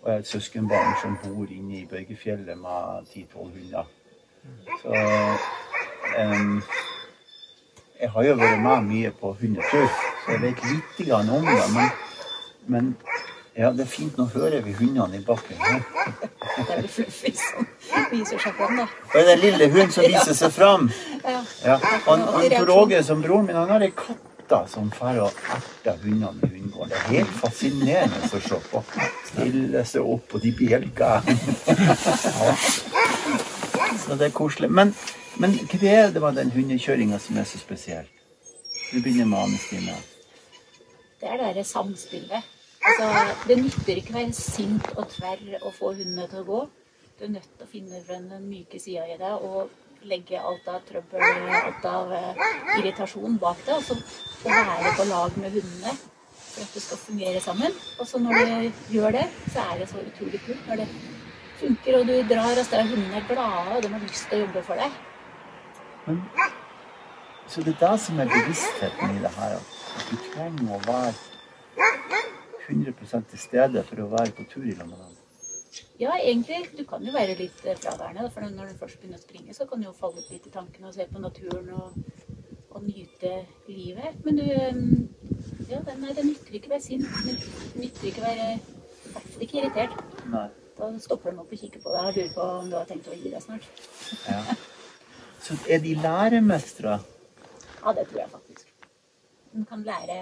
og 0.00 0.08
jeg 0.08 0.14
har 0.14 0.22
et 0.24 0.30
søskenbarn 0.30 0.94
som 1.02 1.18
bor 1.24 1.50
inne 1.50 1.82
i 1.82 1.86
Børgefjellet 1.90 2.58
med 2.58 3.10
10-12 3.12 3.36
hunder. 3.36 3.90
Så 4.82 4.96
um, 6.22 6.62
Jeg 8.00 8.10
har 8.10 8.24
jo 8.30 8.38
vært 8.40 8.62
med 8.64 8.88
mye 8.88 9.12
på 9.20 9.36
hundetur, 9.40 9.92
så 10.24 10.32
jeg 10.32 10.42
vet 10.42 10.64
lite 10.70 11.10
grann 11.10 11.28
om 11.30 11.46
det. 11.46 11.68
Men, 11.76 11.92
men 12.66 12.94
ja, 13.56 13.70
det 13.76 13.84
er 13.84 13.90
fint 13.90 14.16
nå 14.16 14.24
hører 14.32 14.62
vi 14.64 14.72
hundene 14.72 15.18
i 15.18 15.24
bakken. 15.26 15.58
her. 15.60 15.82
Det 16.56 16.76
er 16.78 16.88
Fluffy 16.88 17.32
som 17.36 17.66
viser 18.10 18.40
seg 18.40 18.54
fram, 18.56 18.76
da. 18.80 18.86
Og 18.88 19.14
det 19.14 19.22
er 19.22 19.30
den 19.30 19.42
lille 19.44 19.70
hunden 19.74 19.92
som 19.92 20.06
viser 20.08 20.36
seg 20.36 20.52
fram. 20.54 20.90
Ja. 21.24 21.40
Ja. 21.64 21.78
Han, 22.06 22.26
han 22.32 22.70
Åge, 22.76 23.02
som 23.04 23.22
broren 23.24 23.46
min, 23.46 23.56
han 23.56 23.72
har 23.74 23.84
ei 23.84 23.92
katt 23.96 24.28
som 24.68 24.90
drar 24.92 25.16
og 25.24 25.44
erter 25.54 25.96
hundene 26.02 26.44
i 26.44 26.50
hundegården. 26.58 26.90
Det 26.92 26.98
er 26.98 27.12
helt 27.14 27.36
fascinerende 27.40 28.18
å 28.26 28.40
se 28.40 28.58
på. 28.68 28.82
Stille 29.30 29.84
seg 29.88 30.08
opp, 30.14 30.34
og 30.36 30.44
de 30.44 30.52
bjelker. 30.56 31.28
Ja. 31.68 32.56
Så 34.02 34.16
det 34.18 34.28
er 34.28 34.34
koselig. 34.36 34.68
Men, 34.68 34.92
men 35.40 35.56
hva 35.70 35.78
er 35.88 36.10
det 36.12 36.20
med 36.24 36.40
den 36.40 36.52
hundekjøringa 36.52 37.20
som 37.22 37.38
er 37.40 37.48
så 37.48 37.60
spesiell? 37.60 38.08
Du 38.90 38.98
begynner 39.00 39.28
med 39.28 39.38
Anne 39.46 39.60
Stine. 39.60 39.96
Det 41.22 41.32
er 41.32 41.54
det 41.56 41.64
samspillet. 41.68 42.51
Altså, 42.82 43.08
det 43.48 43.58
nytter 43.62 43.98
ikke 44.00 44.14
å 44.14 44.18
være 44.18 44.36
sint 44.36 44.88
og 44.96 45.06
tverr 45.12 45.58
og 45.60 45.70
få 45.76 45.92
hundene 45.94 46.26
til 46.30 46.42
å 46.42 46.48
gå. 46.48 46.60
Du 47.18 47.24
er 47.28 47.34
nødt 47.36 47.50
til 47.56 47.66
å 47.66 47.70
finne 47.70 48.02
den 48.08 48.30
myke 48.48 48.80
sida 48.82 49.04
i 49.06 49.18
deg 49.20 49.44
og 49.46 49.70
legge 50.10 50.40
alt 50.40 50.66
av 50.66 50.80
trøbbel, 50.88 51.22
alt 51.58 51.84
av 51.86 52.10
eh, 52.16 52.40
irritasjon 52.80 53.36
bak 53.38 53.60
deg. 53.66 53.76
og 53.76 53.84
så 53.86 54.48
være 54.48 54.94
på 54.98 55.06
lag 55.10 55.36
med 55.38 55.54
hundene 55.54 55.94
for 56.52 56.64
at 56.64 56.74
det 56.74 56.82
skal 56.82 57.02
fungere 57.04 57.40
sammen. 57.40 57.76
Og 58.00 58.06
så 58.06 58.18
når 58.18 58.40
du 58.40 58.96
gjør 58.96 59.14
det, 59.18 59.26
så 59.52 59.62
er 59.70 59.78
det 59.78 59.88
så 59.92 60.02
utrolig 60.02 60.40
kult 60.46 60.66
når 60.68 60.82
det 60.82 60.88
funker, 61.60 61.98
og 61.98 62.06
du 62.06 62.34
drar 62.34 62.58
av 62.58 62.64
sted, 62.66 62.88
hundene 62.90 63.20
er 63.20 63.28
glade, 63.30 63.76
og 63.76 63.82
de 63.82 63.92
har 63.92 64.02
lyst 64.08 64.26
til 64.28 64.40
å 64.40 64.46
jobbe 64.46 64.64
for 64.66 64.82
deg. 64.82 64.98
Men, 66.06 66.22
så 67.46 67.62
det 67.62 67.76
er 67.76 67.84
det 67.84 67.92
som 68.02 68.18
er 68.22 68.32
bevisstheten 68.32 69.14
i 69.16 69.22
det 69.22 69.32
her, 69.38 69.60
at 69.60 70.08
du 70.10 70.16
trenger 70.32 70.74
å 70.74 70.80
være 70.88 71.31
100 72.72 73.26
til 73.30 73.40
stede 73.40 73.82
for 73.88 74.02
å 74.02 74.10
være 74.12 74.34
på 74.36 74.46
tur 74.50 74.64
i 74.66 74.76
lag 74.76 74.88
med 74.88 74.98
dem? 74.98 75.18
Ja, 76.00 76.16
egentlig. 76.18 76.64
Du 76.78 76.84
kan 76.88 77.04
jo 77.04 77.12
være 77.14 77.36
litt 77.38 77.64
eh, 77.64 77.78
fraværende. 77.78 78.30
For 78.34 78.44
når 78.44 78.72
du 78.72 78.80
først 78.80 79.00
begynner 79.00 79.20
å 79.20 79.22
springe, 79.22 79.54
så 79.56 79.66
kan 79.68 79.80
du 79.80 79.88
jo 79.88 79.94
falle 79.96 80.24
litt 80.28 80.48
i 80.48 80.52
tankene 80.52 80.90
og 80.90 80.96
se 80.96 81.06
på 81.08 81.22
naturen 81.22 81.70
og, 81.78 81.94
og 82.70 82.82
nyte 82.84 83.34
livet. 83.70 84.18
Men 84.26 84.40
du 84.40 84.44
eh, 84.48 84.82
Ja, 85.70 85.78
det, 85.86 85.94
nei, 86.02 86.12
det 86.16 86.26
nytter 86.26 86.58
ikke 86.58 86.68
å 86.68 86.74
være 86.74 86.84
sint. 86.84 87.06
Det 87.06 87.80
nytter 87.80 88.10
ikke 88.10 88.20
å 88.20 88.26
være 88.26 88.48
I 88.56 89.14
hvert 89.14 89.30
fall 89.30 89.46
ikke 89.46 89.62
irritert. 89.62 89.96
Nei. 90.32 90.48
Da 90.76 90.88
stopper 91.04 91.32
de 91.32 91.40
opp 91.42 91.52
og 91.52 91.60
kikker 91.60 91.82
på 91.84 91.92
deg 91.92 92.06
og 92.08 92.16
lurer 92.16 92.30
på 92.34 92.44
om 92.58 92.68
du 92.70 92.76
har 92.78 92.86
tenkt 92.88 93.08
å 93.08 93.16
gi 93.16 93.30
deg 93.32 93.44
snart. 93.44 93.66
Ja. 94.26 94.56
Så 95.42 95.56
er 95.68 95.82
de 95.84 95.92
læremestere? 96.00 96.96
Ja, 97.82 97.92
det 97.96 98.06
tror 98.08 98.20
jeg 98.22 98.30
faktisk. 98.32 98.72
De 99.52 99.64
kan 99.68 99.82
lære 99.84 100.16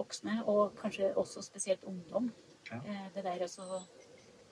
voksne, 0.00 0.40
og 0.46 0.74
kanskje 0.80 1.12
også 1.16 1.42
spesielt 1.46 1.84
ungdom, 1.84 2.32
Ja. 2.70 2.76
eh, 2.86 3.06
det 3.14 3.24
der 3.24 3.46
å 3.46 3.82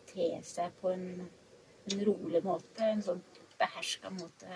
te 0.09 0.29
seg 0.43 0.73
på 0.81 0.93
en, 0.95 1.29
en 1.93 2.01
rolig 2.07 2.41
måte, 2.45 2.81
en 2.93 3.03
sånn 3.03 3.21
beherska 3.59 4.11
måte. 4.11 4.49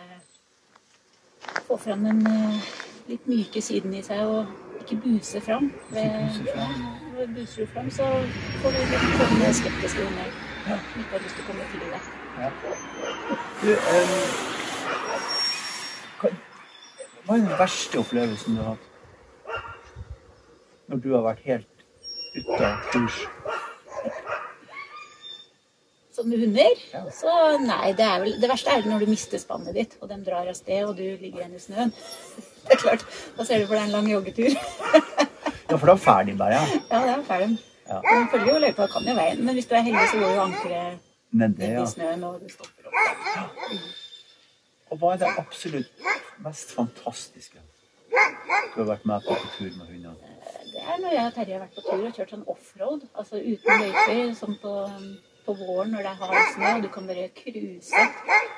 Få 1.67 1.77
fram 1.79 2.05
den 2.07 2.27
eh, 2.27 2.73
litt 3.09 3.27
myke 3.29 3.61
siden 3.63 3.95
i 3.99 4.03
seg, 4.07 4.21
og 4.27 4.47
ikke 4.83 4.97
buse 5.05 5.41
fram. 5.43 5.71
fram. 5.91 6.07
Ja, 7.19 7.27
buser 7.37 7.67
du 7.67 7.67
fram, 7.73 7.91
så 7.91 8.07
får 8.63 8.75
du 8.75 8.79
litt 8.79 9.19
sånne 9.21 9.53
skeptiske 9.61 10.07
unger 10.07 10.33
Ja. 10.63 10.77
som 10.93 11.01
ikke 11.03 11.11
har 11.17 11.23
lyst 11.25 11.35
til 11.37 11.45
å 11.45 11.47
komme 11.47 11.65
til 11.73 11.81
deg. 11.91 12.01
Du, 13.63 13.71
em, 13.73 14.13
hva, 16.21 16.31
hva 17.27 17.35
er 17.37 17.43
den 17.45 17.59
verste 17.59 17.99
opplevelsen 18.01 18.57
du 18.57 18.63
har 18.63 18.71
hatt? 18.75 18.89
Når 20.93 21.01
du 21.01 21.13
har 21.15 21.23
vært 21.25 21.47
helt 21.49 21.85
ute 22.37 22.57
av 22.69 22.81
kurs? 22.93 23.15
Med 26.23 26.39
hunder, 26.39 26.75
Ja. 26.93 27.01
så 27.11 27.33
nei, 27.59 27.93
det 27.99 28.07
vel 28.23 28.35
Det 28.41 28.49
verste 28.51 28.71
er 28.71 28.83
vel 28.83 28.93
når 28.93 29.01
du 29.01 29.07
mister 29.11 29.41
spannet 29.41 29.75
ditt, 29.75 29.97
og 30.01 30.09
de 30.11 30.19
drar 30.23 30.47
av 30.47 30.55
sted, 30.55 30.85
og 30.85 30.95
du 30.97 31.03
ligger 31.03 31.41
igjen 31.41 31.57
i 31.57 31.59
snøen. 31.59 31.91
Det 32.69 32.77
er 32.77 32.79
klart, 32.83 33.05
Da 33.39 33.45
ser 33.49 33.59
du 33.59 33.67
for 33.67 33.75
deg 33.75 33.89
en 33.89 33.95
lang 33.97 34.11
joggetur. 34.11 34.53
Ja, 35.73 35.79
for 35.81 35.89
da 35.89 35.95
er 35.97 36.03
ferdig 36.05 36.37
bare. 36.37 36.53
Ja. 36.61 36.79
Ja, 36.93 37.01
det 37.01 37.13
er 37.15 37.25
ferdig. 37.25 37.59
Ja. 37.89 37.99
Den 38.05 38.29
følger 38.29 38.53
jo 38.53 38.59
løypa, 38.61 38.87
kan 38.93 39.09
jo 39.09 39.15
veien, 39.17 39.41
men 39.47 39.57
hvis 39.57 39.67
du 39.67 39.75
er 39.75 39.87
heldig, 39.89 40.05
så 40.13 40.21
går 40.21 40.35
jo 40.37 40.43
ankeret 40.45 40.99
Nedi, 41.33 41.63
ned 41.63 41.73
ja. 41.79 41.83
i 41.83 41.93
snøen, 41.95 42.25
og 42.29 42.41
du 42.45 42.53
stopper 42.53 42.93
opp. 42.93 43.73
Og 44.93 45.01
hva 45.01 45.15
er 45.15 45.23
det 45.25 45.33
absolutt 45.41 46.09
mest 46.45 46.77
fantastiske 46.77 47.65
du 48.75 48.81
har 48.81 48.89
vært 48.93 49.09
med 49.09 49.25
på 49.25 49.35
på 49.35 49.49
tur 49.57 49.73
med 49.79 49.89
hundene? 49.89 50.33
Det 50.83 50.91
er 50.91 50.99
når 50.99 51.13
jeg 51.15 51.27
og 51.27 51.35
Terje 51.35 51.55
har 51.55 51.61
vært 51.63 51.77
på 51.77 51.83
tur 51.85 52.01
og 52.07 52.17
kjørt 52.17 52.31
sånn 52.33 52.41
offroad, 52.51 53.03
altså 53.15 53.39
uten 53.39 53.83
løyper, 53.83 54.23
sånn 54.35 54.57
på, 54.59 54.73
på 55.47 55.55
våren 55.61 55.93
når 55.95 56.03
det 56.03 56.11
er 56.11 56.17
hard 56.19 56.49
snø, 56.57 56.71
og 56.73 56.83
du 56.83 56.89
kan 56.97 57.07
bare 57.07 57.27
cruise, 57.37 58.07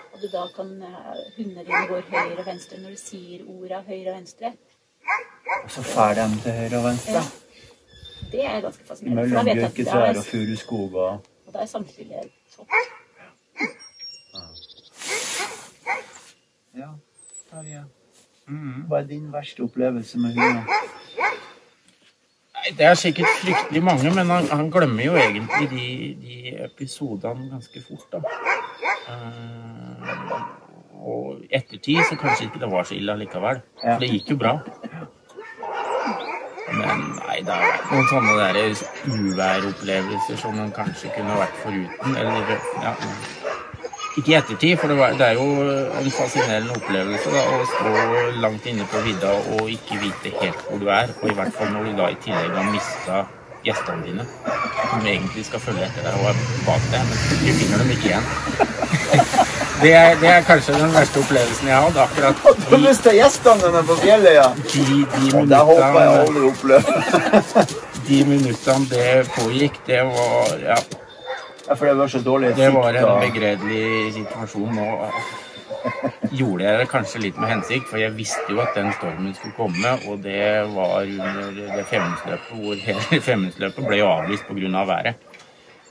og 0.08 0.22
du 0.22 0.24
da 0.32 0.44
kan 0.54 0.70
eh, 0.88 1.20
Hundene 1.36 1.66
dine 1.66 1.82
går 1.90 2.08
høyre 2.14 2.38
og 2.38 2.48
venstre 2.48 2.80
når 2.80 2.94
du 2.96 3.02
sier 3.02 3.44
orda 3.44 3.82
høyre 3.84 4.14
og 4.14 4.16
venstre. 4.16 4.54
Og 5.58 5.68
så 5.76 5.84
fer 5.90 6.16
de 6.16 6.26
til 6.46 6.56
høyre 6.62 6.80
og 6.80 6.88
venstre. 6.88 7.20
Ja. 7.20 7.24
Det 8.32 8.48
er 8.54 8.64
ganske 8.64 8.88
fascinerende. 8.88 9.28
Mellom 9.28 9.52
bjørketrær 9.60 10.22
og 10.22 10.24
furuskog 10.30 10.94
og 10.94 11.12
Og 11.44 11.52
da 11.52 11.60
er 11.66 11.70
samspillet 11.74 12.32
topp. 12.56 12.80
Ja, 16.80 16.88
Terje. 17.52 17.84
Mm. 18.48 18.86
Hva 18.88 19.04
er 19.04 19.12
din 19.12 19.28
verste 19.32 19.68
opplevelse 19.68 20.18
med 20.24 20.40
hundene? 20.40 20.80
Nei, 22.64 22.72
Det 22.78 22.86
er 22.88 22.94
sikkert 22.96 23.28
fryktelig 23.42 23.82
mange, 23.84 24.10
men 24.14 24.30
han, 24.32 24.46
han 24.48 24.70
glemmer 24.72 25.04
jo 25.04 25.16
egentlig 25.20 25.66
de, 25.70 25.88
de 26.22 26.36
episodene 26.64 27.50
ganske 27.50 27.82
fort, 27.84 28.06
da. 28.12 28.22
Uh, 29.04 30.38
og 31.04 31.42
ettertid 31.52 32.00
så 32.08 32.16
kanskje 32.16 32.48
ikke 32.48 32.62
det 32.62 32.70
var 32.72 32.88
så 32.88 32.96
ille 32.96 33.12
allikevel. 33.12 33.60
For 33.82 34.00
det 34.00 34.08
gikk 34.14 34.32
jo 34.32 34.38
bra. 34.40 34.54
Men 36.72 37.02
nei, 37.18 37.42
det 37.44 37.52
har 37.52 37.66
vært 37.68 37.90
noen 37.92 38.08
sånne 38.08 38.34
der 38.40 38.56
uværopplevelser 39.12 40.40
som 40.40 40.56
man 40.56 40.72
kanskje 40.74 41.12
kunne 41.12 41.36
vært 41.36 41.60
foruten. 41.60 42.16
Eller 42.16 42.54
ja, 42.80 42.94
ikke 44.14 44.30
i 44.30 44.34
ettertid, 44.38 44.76
for 44.78 44.90
det, 44.90 44.96
var, 44.98 45.14
det 45.18 45.26
er 45.26 45.38
jo 45.38 45.46
en 45.98 46.10
fascinerende 46.14 46.74
opplevelse 46.78 47.32
da, 47.34 47.40
å 47.50 47.64
stå 47.66 47.94
langt 48.44 48.66
inne 48.70 48.86
på 48.90 49.00
vidda 49.06 49.32
og 49.56 49.70
ikke 49.72 49.98
vite 50.04 50.34
helt 50.38 50.60
hvor 50.68 50.82
du 50.82 50.90
er. 50.92 51.10
Og 51.22 51.32
i 51.32 51.38
hvert 51.38 51.56
fall 51.56 51.72
når 51.74 51.88
du 51.88 51.96
da 51.98 52.10
i 52.12 52.20
tillegg 52.22 52.54
har 52.54 52.68
mista 52.70 53.24
gjestene 53.64 54.04
dine, 54.04 54.26
som 54.90 55.06
egentlig 55.08 55.44
skal 55.48 55.62
følge 55.64 55.86
etter 55.86 56.04
deg 56.04 56.18
og 56.20 56.30
er 56.30 56.40
bak 56.66 56.88
deg, 56.92 57.06
men 57.08 57.22
du 57.40 57.52
finner 57.58 57.82
dem 57.82 57.92
ikke 57.96 58.10
igjen. 58.12 58.26
Det 59.82 59.90
er, 59.92 60.14
det 60.20 60.28
er 60.30 60.44
kanskje 60.46 60.76
den 60.78 60.92
verste 60.94 61.18
opplevelsen 61.18 61.68
jeg 61.68 61.74
har 61.74 61.88
hatt. 61.90 61.96
Akkurat 62.04 62.44
Du 62.70 62.76
mista 62.80 63.12
gjestene 63.12 63.66
dine 63.66 63.82
på 63.84 63.96
fjellet, 64.00 64.36
ja! 64.36 64.46
de, 64.70 65.00
de 65.12 65.32
Og 65.34 65.48
det 65.50 65.58
håper 65.68 65.98
jeg 65.98 66.20
aldri 66.20 66.44
opplever. 66.48 67.34
de 68.08 68.20
minuttene 68.30 68.88
det 68.92 69.08
pågikk, 69.34 69.80
det 69.88 70.04
var 70.14 70.54
ja, 70.62 70.78
Ja, 71.68 71.74
for 71.76 71.86
det 71.86 71.94
var 71.94 72.08
så 72.08 72.18
dårlig 72.18 72.56
Det 72.56 72.70
var 72.74 72.94
en 72.94 73.20
begredelig 73.20 74.12
situasjon. 74.14 74.78
Og 74.78 75.12
gjorde 76.40 76.64
jeg 76.64 76.80
det 76.80 76.88
kanskje 76.88 77.22
litt 77.22 77.38
med 77.40 77.48
hensikt, 77.48 77.86
for 77.90 78.00
jeg 78.00 78.16
visste 78.16 78.44
jo 78.50 78.60
at 78.64 78.76
den 78.76 78.92
stormen 78.98 79.34
skulle 79.36 79.56
komme. 79.56 79.94
Og 80.08 80.20
det 80.24 80.66
var 80.74 81.04
under 81.04 81.52
det 81.76 81.86
femminuttsløpet 81.90 82.52
hvor 82.58 82.82
hele 82.88 83.20
femminuttsløpet 83.28 83.88
ble 83.88 84.02
avlyst 84.08 84.48
pga. 84.48 84.72
Av 84.74 84.88
været. 84.88 85.30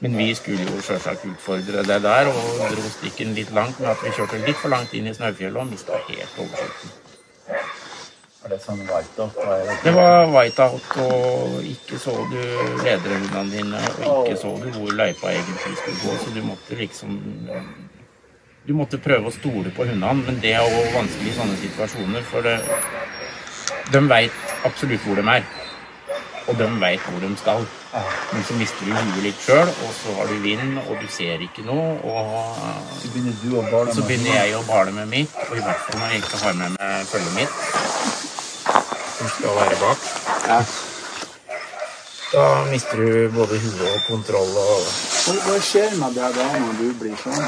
Men 0.03 0.18
vi 0.18 0.34
skulle 0.36 0.65
jo 0.68 0.82
sjølsagt 0.84 1.24
utfordre 1.30 1.86
det 1.88 2.00
der, 2.03 2.27
og 2.27 2.63
dro 2.74 2.89
stikken 2.92 3.32
litt 3.38 3.53
langt 3.56 3.80
med 3.80 3.94
at 3.94 4.01
vi 4.03 4.12
kjørte 4.12 4.42
litt 4.44 4.60
for 4.60 4.74
langt 4.74 4.92
inn 4.98 5.08
i 5.08 5.13
snøfjellet 5.15 5.62
og 5.62 5.70
mista 5.72 6.01
helt 6.10 6.42
oversikten. 6.44 6.92
Var 8.43 8.51
det 8.51 8.57
sånn 8.59 8.81
whiteout? 8.83 9.38
da. 9.39 9.75
Det 9.85 9.91
var 9.95 10.25
whiteout, 10.33 10.88
og 11.00 11.59
ikke 11.63 12.00
så 12.01 12.12
du 12.27 12.39
lederhundene 12.83 13.45
dine, 13.53 13.79
og 14.03 14.27
ikke 14.27 14.39
så 14.41 14.51
du 14.59 14.67
hvor 14.75 14.91
løypa 15.00 15.31
egentlig 15.31 15.77
skulle 15.79 16.01
gå, 16.01 16.17
så 16.25 16.33
du 16.35 16.41
måtte 16.43 16.75
liksom 16.79 17.19
Du 18.67 18.71
måtte 18.79 18.95
prøve 19.03 19.27
å 19.27 19.31
stole 19.35 19.71
på 19.75 19.83
hundene, 19.83 20.23
men 20.23 20.38
det 20.39 20.53
er 20.55 20.63
jo 20.63 20.83
vanskelig 20.93 21.33
i 21.33 21.35
sånne 21.35 21.55
situasjoner, 21.59 22.21
for 22.29 22.45
det, 22.47 22.53
de 23.91 24.00
veit 24.07 24.53
absolutt 24.63 25.03
hvor 25.03 25.19
de 25.19 25.25
er. 25.33 25.43
Og 26.47 26.55
de 26.59 26.67
veit 26.79 27.03
hvor 27.09 27.19
de 27.19 27.31
skal. 27.41 27.65
Men 28.31 28.45
så 28.47 28.55
mister 28.55 28.88
du 28.88 28.93
huet 28.95 29.19
litt 29.25 29.43
sjøl, 29.43 29.67
og 29.67 29.91
så 30.00 30.15
har 30.15 30.31
du 30.31 30.38
vind, 30.45 30.79
og 30.88 30.95
du 31.01 31.07
ser 31.12 31.43
ikke 31.43 31.65
noe, 31.67 32.00
og 32.07 32.55
Så 33.01 33.12
begynner 33.12 33.35
du 33.43 33.57
å 33.59 33.65
bale 33.67 33.95
så 33.95 34.07
begynner 34.07 34.39
jeg 34.39 34.55
å 34.55 34.63
bale 34.71 34.95
med 34.95 35.12
mitt, 35.12 35.35
og 35.50 35.57
i 35.59 35.65
hvert 35.67 35.83
fall 35.83 36.00
når 36.00 36.15
jeg 36.15 36.23
ikke 36.23 36.41
har 36.45 36.57
med 36.63 36.79
meg 36.79 37.12
følget 37.12 37.35
mitt, 37.41 38.33
som 39.24 39.32
skal 39.39 39.56
være 39.56 39.75
bak. 39.80 39.98
Ja. 40.48 40.60
Da 42.34 42.65
mister 42.72 42.98
du 42.98 43.30
både 43.32 43.60
hue 43.62 43.89
og 43.94 44.00
kontroll 44.08 44.56
og 44.58 44.88
Hva, 45.46 45.58
skjer 45.62 45.94
med 46.01 46.15
deg 46.18 46.34
da 46.36 46.48
når 46.60 46.80
du 46.80 46.88
blir 47.00 47.13
sånn? 47.22 47.46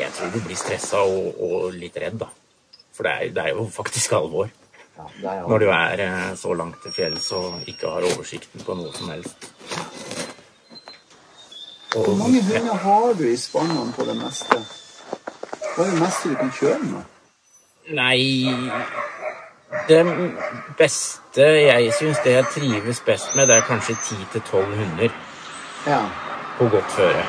Jeg 0.00 0.08
tror 0.16 0.32
du 0.32 0.40
blir 0.46 0.56
stressa 0.58 1.02
og, 1.04 1.36
og 1.44 1.76
litt 1.76 1.98
redd, 2.00 2.16
da. 2.22 2.30
For 2.96 3.06
det 3.06 3.12
er, 3.12 3.34
det 3.36 3.44
er 3.44 3.58
jo 3.58 3.66
faktisk 3.70 4.16
alvor. 4.16 4.48
Ja, 5.22 5.34
Når 5.48 5.62
du 5.62 5.68
er 5.72 6.02
eh, 6.04 6.32
så 6.36 6.54
langt 6.56 6.80
til 6.84 6.92
fjells 6.92 7.28
og 7.36 7.68
ikke 7.70 7.92
har 7.92 8.08
oversikten 8.08 8.64
på 8.64 8.76
noe 8.76 8.90
som 8.96 9.12
helst. 9.12 9.46
Og, 11.94 12.02
Hvor 12.04 12.16
mange 12.18 12.40
ja, 12.40 12.58
hunder 12.58 12.82
har 12.82 13.14
du 13.20 13.24
i 13.28 13.36
spannene 13.40 13.94
på 13.96 14.08
det 14.08 14.16
meste? 14.18 14.60
Hva 15.76 15.86
er 15.86 15.94
det 15.94 16.02
meste 16.02 16.32
du 16.32 16.36
kan 16.40 16.52
kjøre 16.58 16.82
med? 16.88 17.16
Nei 18.00 18.20
Det 19.88 20.00
beste 20.78 21.44
jeg 21.62 21.92
syns 21.94 22.18
det 22.24 22.32
jeg 22.34 22.46
trives 22.54 23.00
best 23.06 23.36
med, 23.36 23.46
det 23.48 23.56
er 23.60 23.66
kanskje 23.68 23.94
10-12 24.02 24.74
hunder 24.80 25.12
Ja. 25.86 26.00
på 26.58 26.66
godt 26.72 26.90
føre. 26.96 27.22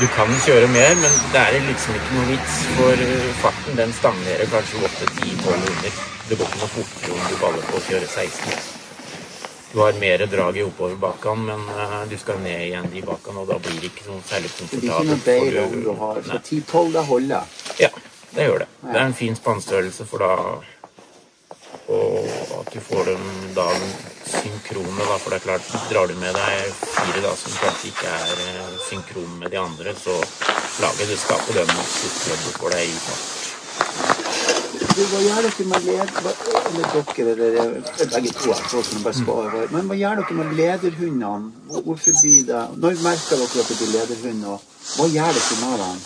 Du 0.00 0.06
kan 0.12 0.28
kjøre 0.44 0.68
mer, 0.68 0.94
men 1.02 1.12
det 1.32 1.40
er 1.42 1.60
liksom 1.68 1.94
ikke 1.96 2.14
noe 2.16 2.26
vits, 2.30 2.56
for 2.76 2.92
eh, 3.04 3.28
farten 3.42 3.76
den 3.78 3.92
stagnerer 3.96 4.48
kanskje 4.52 4.80
8-10-12 4.88 5.52
hunder. 5.52 5.92
Det 6.28 6.38
går 6.40 6.48
ikke 6.50 6.60
noe 6.62 6.72
fortere 6.74 7.12
om 7.16 7.22
du 7.30 7.36
baller 7.40 7.68
på 7.70 7.78
å 7.78 7.84
kjøre 7.86 8.08
16. 8.08 8.58
Du 9.72 9.80
har 9.82 9.96
mer 10.00 10.24
drag 10.32 10.56
i 10.56 10.64
oppoverbakkene, 10.66 11.46
men 11.46 11.80
eh, 11.84 12.02
du 12.10 12.16
skal 12.20 12.40
ned 12.44 12.60
igjen 12.66 12.90
i 12.96 13.04
bakkene, 13.06 13.44
og 13.44 13.48
da 13.52 13.58
blir 13.60 13.78
det 13.80 13.92
ikke 13.92 14.08
noe 14.10 14.24
særlig 14.28 14.52
Det 14.56 14.68
blir 14.72 14.84
ikke 14.84 14.92
noe 14.92 15.16
komfortabelt. 15.16 15.24
bedre 15.24 15.64
om 15.64 15.82
du 15.84 15.92
har 16.02 16.22
Så 16.32 16.40
10-12, 16.44 16.92
det 16.96 17.04
holder. 17.12 17.56
Ja, 17.80 17.90
det 18.36 18.48
gjør 18.50 18.58
det. 18.64 18.68
Det 18.88 18.96
er 19.00 19.04
en 19.06 19.14
fin 19.22 19.36
spannstørrelse, 19.36 20.06
for 20.12 20.18
da 20.24 20.32
at 22.66 22.72
du 22.74 22.80
får 22.80 23.04
dem 23.04 23.24
da 23.54 23.66
synkrone, 24.26 25.04
da, 25.06 25.16
for 25.22 25.30
det 25.30 25.38
er 25.38 25.44
klart, 25.46 25.68
drar 25.90 26.08
du 26.10 26.14
med 26.18 26.34
deg 26.34 26.72
fire 26.82 27.22
da 27.22 27.32
som 27.38 27.54
kanskje 27.60 27.92
ikke 27.92 28.10
er 28.10 28.40
eh, 28.46 28.72
synkrone 28.88 29.38
med 29.42 29.52
de 29.54 29.60
andre, 29.60 29.94
så 30.02 30.16
lager 30.82 31.06
det 31.12 31.18
skaper 31.22 31.60
dem 31.60 31.70
stortrøbbel 31.76 32.56
for 32.58 32.74
deg 32.74 32.90
i 32.90 32.98
fart. 33.06 33.32
Du, 34.96 35.02
hva 35.12 35.20
gjør 35.20 35.46
dere 35.46 35.64
med 35.70 35.86
led... 35.86 36.12
hva- 36.24 36.34
Eller 36.66 36.86
dere, 36.92 37.32
eller 37.32 37.56
eller 37.56 38.10
begge 38.12 38.32
to, 38.34 38.50
jeg 38.50 39.02
bare 39.04 39.14
skal 39.14 39.32
over. 39.32 39.66
Men 39.72 39.88
hva 39.90 39.96
gjør 40.00 40.20
dere 40.22 40.36
med 40.40 40.54
lederhundene? 40.58 41.52
Hvor- 41.70 41.84
Hvorfor 41.86 42.18
blir 42.22 42.46
det 42.48 42.62
Når 42.82 43.02
merker 43.04 43.36
dere 43.42 43.62
at 43.62 43.68
det 43.70 43.76
blir 43.78 43.92
lederhund, 43.94 44.44
og 44.44 44.62
hva 44.96 45.08
gjør 45.12 45.36
dere 45.38 45.58
med 45.62 45.84
dem? 45.84 46.00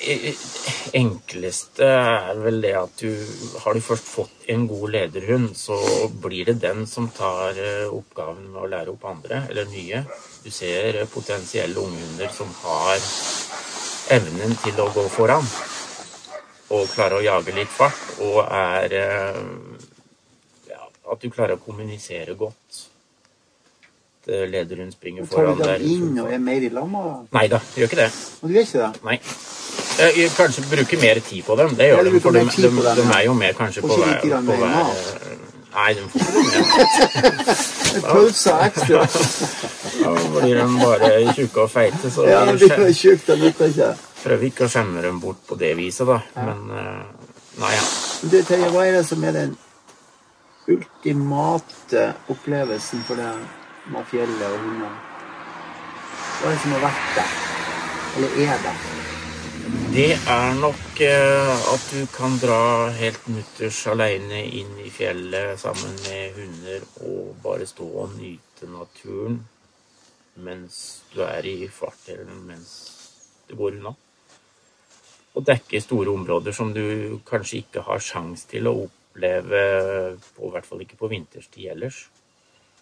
Enkleste 0.00 1.84
er 1.84 2.38
vel 2.40 2.62
det 2.64 2.72
at 2.78 3.02
du 3.02 3.10
Har 3.60 3.76
du 3.76 3.82
først 3.84 4.06
fått 4.08 4.46
en 4.50 4.64
god 4.68 4.94
lederhund, 4.94 5.50
så 5.56 5.76
blir 6.22 6.48
det 6.48 6.60
den 6.62 6.86
som 6.88 7.10
tar 7.14 7.58
eh, 7.60 7.92
oppgaven 7.92 8.48
med 8.50 8.62
å 8.64 8.70
lære 8.70 8.94
opp 8.94 9.04
andre, 9.06 9.44
eller 9.50 9.68
nye. 9.70 10.00
Du 10.42 10.48
ser 10.50 11.02
eh, 11.02 11.10
potensielle 11.10 11.78
unghunder 11.78 12.32
som 12.34 12.50
har 12.64 12.96
evnen 14.16 14.56
til 14.64 14.80
å 14.80 14.88
gå 14.94 15.04
foran. 15.12 15.46
Og 16.74 16.90
klare 16.94 17.20
å 17.20 17.24
jage 17.24 17.54
litt 17.54 17.70
fart, 17.70 18.00
og 18.24 18.40
er 18.46 18.96
eh, 19.04 19.40
ja, 20.72 20.82
At 21.12 21.22
du 21.22 21.28
klarer 21.30 21.60
å 21.60 21.62
kommunisere 21.62 22.34
godt. 22.40 22.86
At 24.20 24.32
springer 24.96 25.24
foran 25.28 25.58
der. 25.58 25.64
Tar 25.64 25.78
du 25.78 25.84
dem 25.84 25.94
inn 25.94 26.20
og 26.24 26.32
er 26.32 26.42
mer 26.42 26.66
i 26.66 26.68
lamma? 26.72 27.06
Nei 27.36 27.48
da, 27.52 27.60
gjør 27.76 27.90
ikke 27.90 28.02
det. 28.02 28.12
Og 28.40 28.48
du 28.48 28.58
gjør 28.58 28.68
ikke 28.68 28.86
det? 28.86 28.92
Nei. 29.06 29.20
Jeg 30.00 30.16
jeg 30.22 30.30
kanskje 30.36 30.62
bruke 30.70 30.96
mer 31.02 31.20
tid 31.28 31.42
på 31.46 31.56
dem. 31.60 31.74
Det 31.76 31.86
gjør 31.90 32.02
de. 32.08 32.20
For 32.24 32.30
de, 32.36 32.44
mer 32.44 32.52
de, 32.56 33.02
de 33.02 33.06
er 33.18 33.24
jo 33.26 33.34
med 33.36 33.54
kanskje 33.58 33.82
på 33.84 33.96
hver, 34.00 34.20
på 34.22 34.40
mer 34.42 34.56
hver. 34.56 35.36
Nei, 35.70 35.90
de 35.94 36.02
får 36.10 36.18
ikke 36.40 36.60
mer. 36.66 37.60
Pølser 38.12 38.64
ekstra. 38.66 39.04
Da 40.00 40.10
blir 40.40 40.56
de 40.56 40.64
bare 40.80 41.08
tjukke 41.36 41.60
og 41.66 41.70
feite. 41.70 42.10
Så 42.10 42.24
Ja, 42.26 42.40
de 42.48 42.54
blir 42.58 42.92
tjukke, 42.96 43.34
de 43.34 43.42
nytter 43.44 43.66
ikke. 43.74 43.88
prøver 44.22 44.44
ikke 44.48 44.64
å 44.64 44.70
skjemme 44.72 45.02
dem 45.04 45.18
bort 45.20 45.42
på 45.48 45.58
det 45.60 45.74
viset, 45.76 46.06
da. 46.08 46.16
Men 46.40 46.58
eh, 46.76 47.02
nei, 47.60 47.72
ja. 47.74 47.82
Du, 48.32 48.36
Terje, 48.48 48.70
hva 48.72 48.86
er 48.88 48.96
det 48.98 49.04
som 49.08 49.24
er 49.28 49.36
den 49.36 49.52
ultimate 50.70 52.06
opplevelsen 52.32 53.04
for 53.08 53.20
deg 53.20 53.92
med 53.92 54.08
fjellet 54.10 54.46
og 54.48 54.58
hundene? 54.64 54.90
Hva 56.40 56.48
er 56.50 56.56
det 56.56 56.60
som 56.64 56.74
har 56.76 56.84
vært 56.88 57.16
der? 57.18 57.32
Eller 58.16 58.38
er 58.46 58.64
det? 58.66 58.74
Det 59.90 60.12
er 60.14 60.52
nok 60.60 61.00
eh, 61.02 61.62
at 61.74 61.86
du 61.90 62.04
kan 62.14 62.36
dra 62.38 62.58
helt 62.94 63.24
mutters 63.32 63.80
aleine 63.90 64.44
inn 64.60 64.76
i 64.84 64.90
fjellet 64.94 65.58
sammen 65.58 65.96
med 66.04 66.36
hunder 66.36 66.84
og 67.08 67.32
bare 67.42 67.66
stå 67.66 67.88
og 68.04 68.14
nyte 68.14 68.68
naturen 68.70 69.40
mens 70.46 70.76
du 71.10 71.18
er 71.26 71.44
i 71.50 71.56
fart, 71.74 72.06
eller 72.14 72.30
mens 72.46 72.70
det 73.50 73.58
går 73.58 73.80
unna. 73.80 73.92
Og 75.36 75.44
dekke 75.50 75.82
store 75.82 76.14
områder 76.14 76.54
som 76.54 76.70
du 76.74 77.18
kanskje 77.28 77.64
ikke 77.64 77.82
har 77.90 78.00
sjans 78.04 78.46
til 78.48 78.70
å 78.70 78.76
oppleve, 78.86 79.60
på, 80.36 80.46
i 80.46 80.54
hvert 80.54 80.70
fall 80.70 80.86
ikke 80.86 81.00
på 81.02 81.10
vinterstid 81.10 81.66
ellers. 81.74 82.04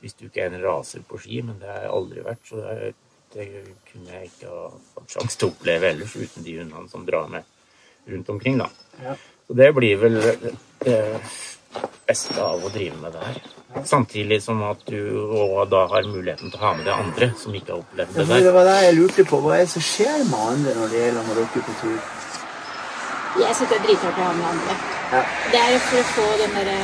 Hvis 0.03 0.15
du 0.21 0.29
ikke 0.29 0.45
er 0.45 0.53
en 0.53 0.63
raser 0.63 1.03
på 1.09 1.19
ski, 1.25 1.41
men 1.43 1.57
det 1.59 1.73
har 1.73 1.87
jeg 1.89 1.95
aldri 1.97 2.27
vært. 2.29 2.45
Så 2.47 2.61
det, 2.61 2.77
er- 2.77 3.05
det 3.39 3.47
kunne 3.93 4.17
jeg 4.19 4.31
ikke 4.33 4.51
ha 4.53 4.65
hatt 4.99 5.15
sjanse 5.17 5.39
til 5.39 5.49
å 5.49 5.53
oppleve 5.55 5.93
ellers 5.95 6.17
uten 6.19 6.45
de 6.47 6.57
hundene 6.61 6.89
som 6.93 7.07
drar 7.09 7.29
med 7.33 7.47
rundt 8.09 8.29
omkring. 8.35 8.59
da. 8.61 8.69
Ja. 9.05 9.15
Så 9.49 9.57
det 9.57 9.71
blir 9.77 9.97
vel 10.03 10.19
det 10.85 10.99
beste 12.09 12.41
av 12.43 12.65
å 12.65 12.71
drive 12.73 12.97
med 13.01 13.13
det 13.17 13.23
her. 13.25 13.39
Samtidig 13.85 14.39
som 14.43 14.63
at 14.65 14.81
du 14.89 14.99
og 15.29 15.59
da 15.71 15.83
har 15.93 16.07
muligheten 16.09 16.51
til 16.51 16.59
å 16.61 16.63
ha 16.65 16.71
med 16.79 16.87
deg 16.89 16.95
andre 17.05 17.29
som 17.37 17.55
ikke 17.55 17.75
har 17.75 17.83
opplevd 17.83 18.17
Ja, 18.17 18.23
det 18.25 18.29
der. 18.33 18.45
det 18.47 18.53
var 18.57 18.65
det 18.69 18.77
jeg 18.87 18.97
lurte 18.97 19.25
på. 19.29 19.41
Hva 19.45 19.59
er 19.59 19.67
det 19.67 19.73
som 19.75 19.85
skjer 19.85 20.25
med 20.31 20.41
andre 20.55 20.75
når 20.79 20.93
det 20.95 21.03
gjelder 21.05 21.29
når 21.29 21.41
dere 21.41 21.49
er 21.61 21.67
på 21.69 21.77
tur? 21.83 21.99
Jeg 23.39 23.55
syns 23.59 23.71
det 23.71 23.77
er 23.79 23.85
dritartig 23.87 24.23
å 24.25 24.29
ha 24.29 24.33
med 24.41 24.49
andre. 24.55 24.77
Ja. 25.13 25.23
Det 25.53 25.61
er 25.65 25.79
for 25.91 26.01
å 26.01 26.07
få 26.17 26.27
den 26.43 26.57
derre 26.57 26.79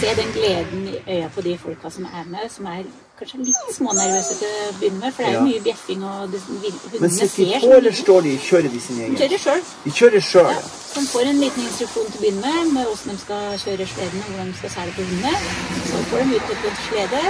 Se 0.00 0.08
den 0.16 0.30
gleden 0.32 0.82
i 0.88 0.96
øya 1.14 1.28
på 1.34 1.40
de 1.44 1.58
folka 1.58 1.90
som 1.90 2.04
er 2.04 2.24
med, 2.34 2.44
som 2.56 2.64
er 2.66 2.82
kanskje 3.18 3.38
litt 3.44 3.74
smånervøse 3.76 4.34
til 4.40 4.48
å 4.48 4.72
begynne 4.78 5.00
med. 5.02 5.12
For 5.14 5.22
det 5.22 5.28
er 5.28 5.34
jo 5.34 5.40
Ja. 5.40 5.48
mye 5.50 5.60
bjeffing, 5.66 6.04
og 6.10 6.32
det, 6.32 6.40
Men 6.48 6.58
hundene 6.92 7.10
sitter 7.28 7.44
de 7.44 7.66
på, 7.66 7.72
eller 7.78 7.92
står 7.92 8.20
de 8.26 8.32
kjører 8.48 8.70
de 8.74 8.80
sin 8.80 8.96
De 8.96 9.16
kjører 9.20 9.38
sjøl. 9.44 9.60
De 9.84 9.90
kjører 9.98 10.20
sjøl, 10.30 10.50
Ja, 10.56 10.62
Så 10.92 11.00
de 11.00 11.06
får 11.14 11.20
en 11.32 11.40
liten 11.44 11.62
instruksjon 11.68 12.06
til 12.10 12.18
å 12.18 12.22
begynne 12.22 12.40
med, 12.46 12.72
med 12.76 12.84
hvordan 12.88 13.14
de 13.16 13.20
skal 13.26 13.42
kjøre 13.64 13.84
sleden 13.94 14.18
og 14.24 14.28
hvordan 14.30 14.48
de 14.52 14.56
skal 14.60 14.70
sele 14.76 14.90
på 14.96 15.02
hundene. 15.10 15.34
Så 15.90 15.96
får 16.10 16.18
de 16.18 16.36
ut 16.36 16.48
på 16.62 16.70
slede 16.88 17.22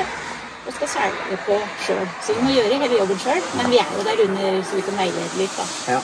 og 0.67 0.73
skal 0.77 0.89
sele 0.95 1.37
på 1.49 1.57
sjøl. 1.85 2.07
Så 2.25 2.29
de 2.35 2.41
må 2.47 2.51
gjøre 2.59 2.75
hele 2.83 2.97
jobben 3.03 3.19
sjøl, 3.25 3.43
men 3.59 3.67
vi 3.73 3.79
er 3.85 3.91
jo 3.97 4.03
der 4.09 4.19
under 4.27 4.63
så 4.69 4.73
vi 4.79 4.83
kan 4.89 4.97
veilede 5.03 5.37
litt. 5.43 5.55
da. 5.61 5.67
ja. 5.95 6.01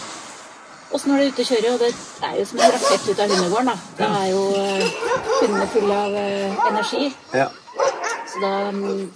Åssen 0.95 1.11
når 1.13 1.19
du 1.19 1.29
ute 1.35 1.43
og 1.43 1.49
kjører, 1.51 1.73
og 1.75 1.79
det 1.83 1.93
er 2.29 2.35
jo 2.39 2.45
som 2.47 2.59
en 2.63 2.73
rakett 2.77 3.09
ut 3.11 3.21
av 3.21 3.31
hundegården. 3.35 3.71
da. 3.71 3.77
Det 3.99 4.09
er 4.23 4.27
jo 4.31 4.43
eh, 4.57 4.89
hundene 5.41 5.67
fulle 5.75 5.95
av 6.07 6.15
eh, 6.23 6.67
energi. 6.71 7.07
ja. 7.35 7.49
Så 8.27 8.41
da 8.43 8.51
mm, 8.73 9.13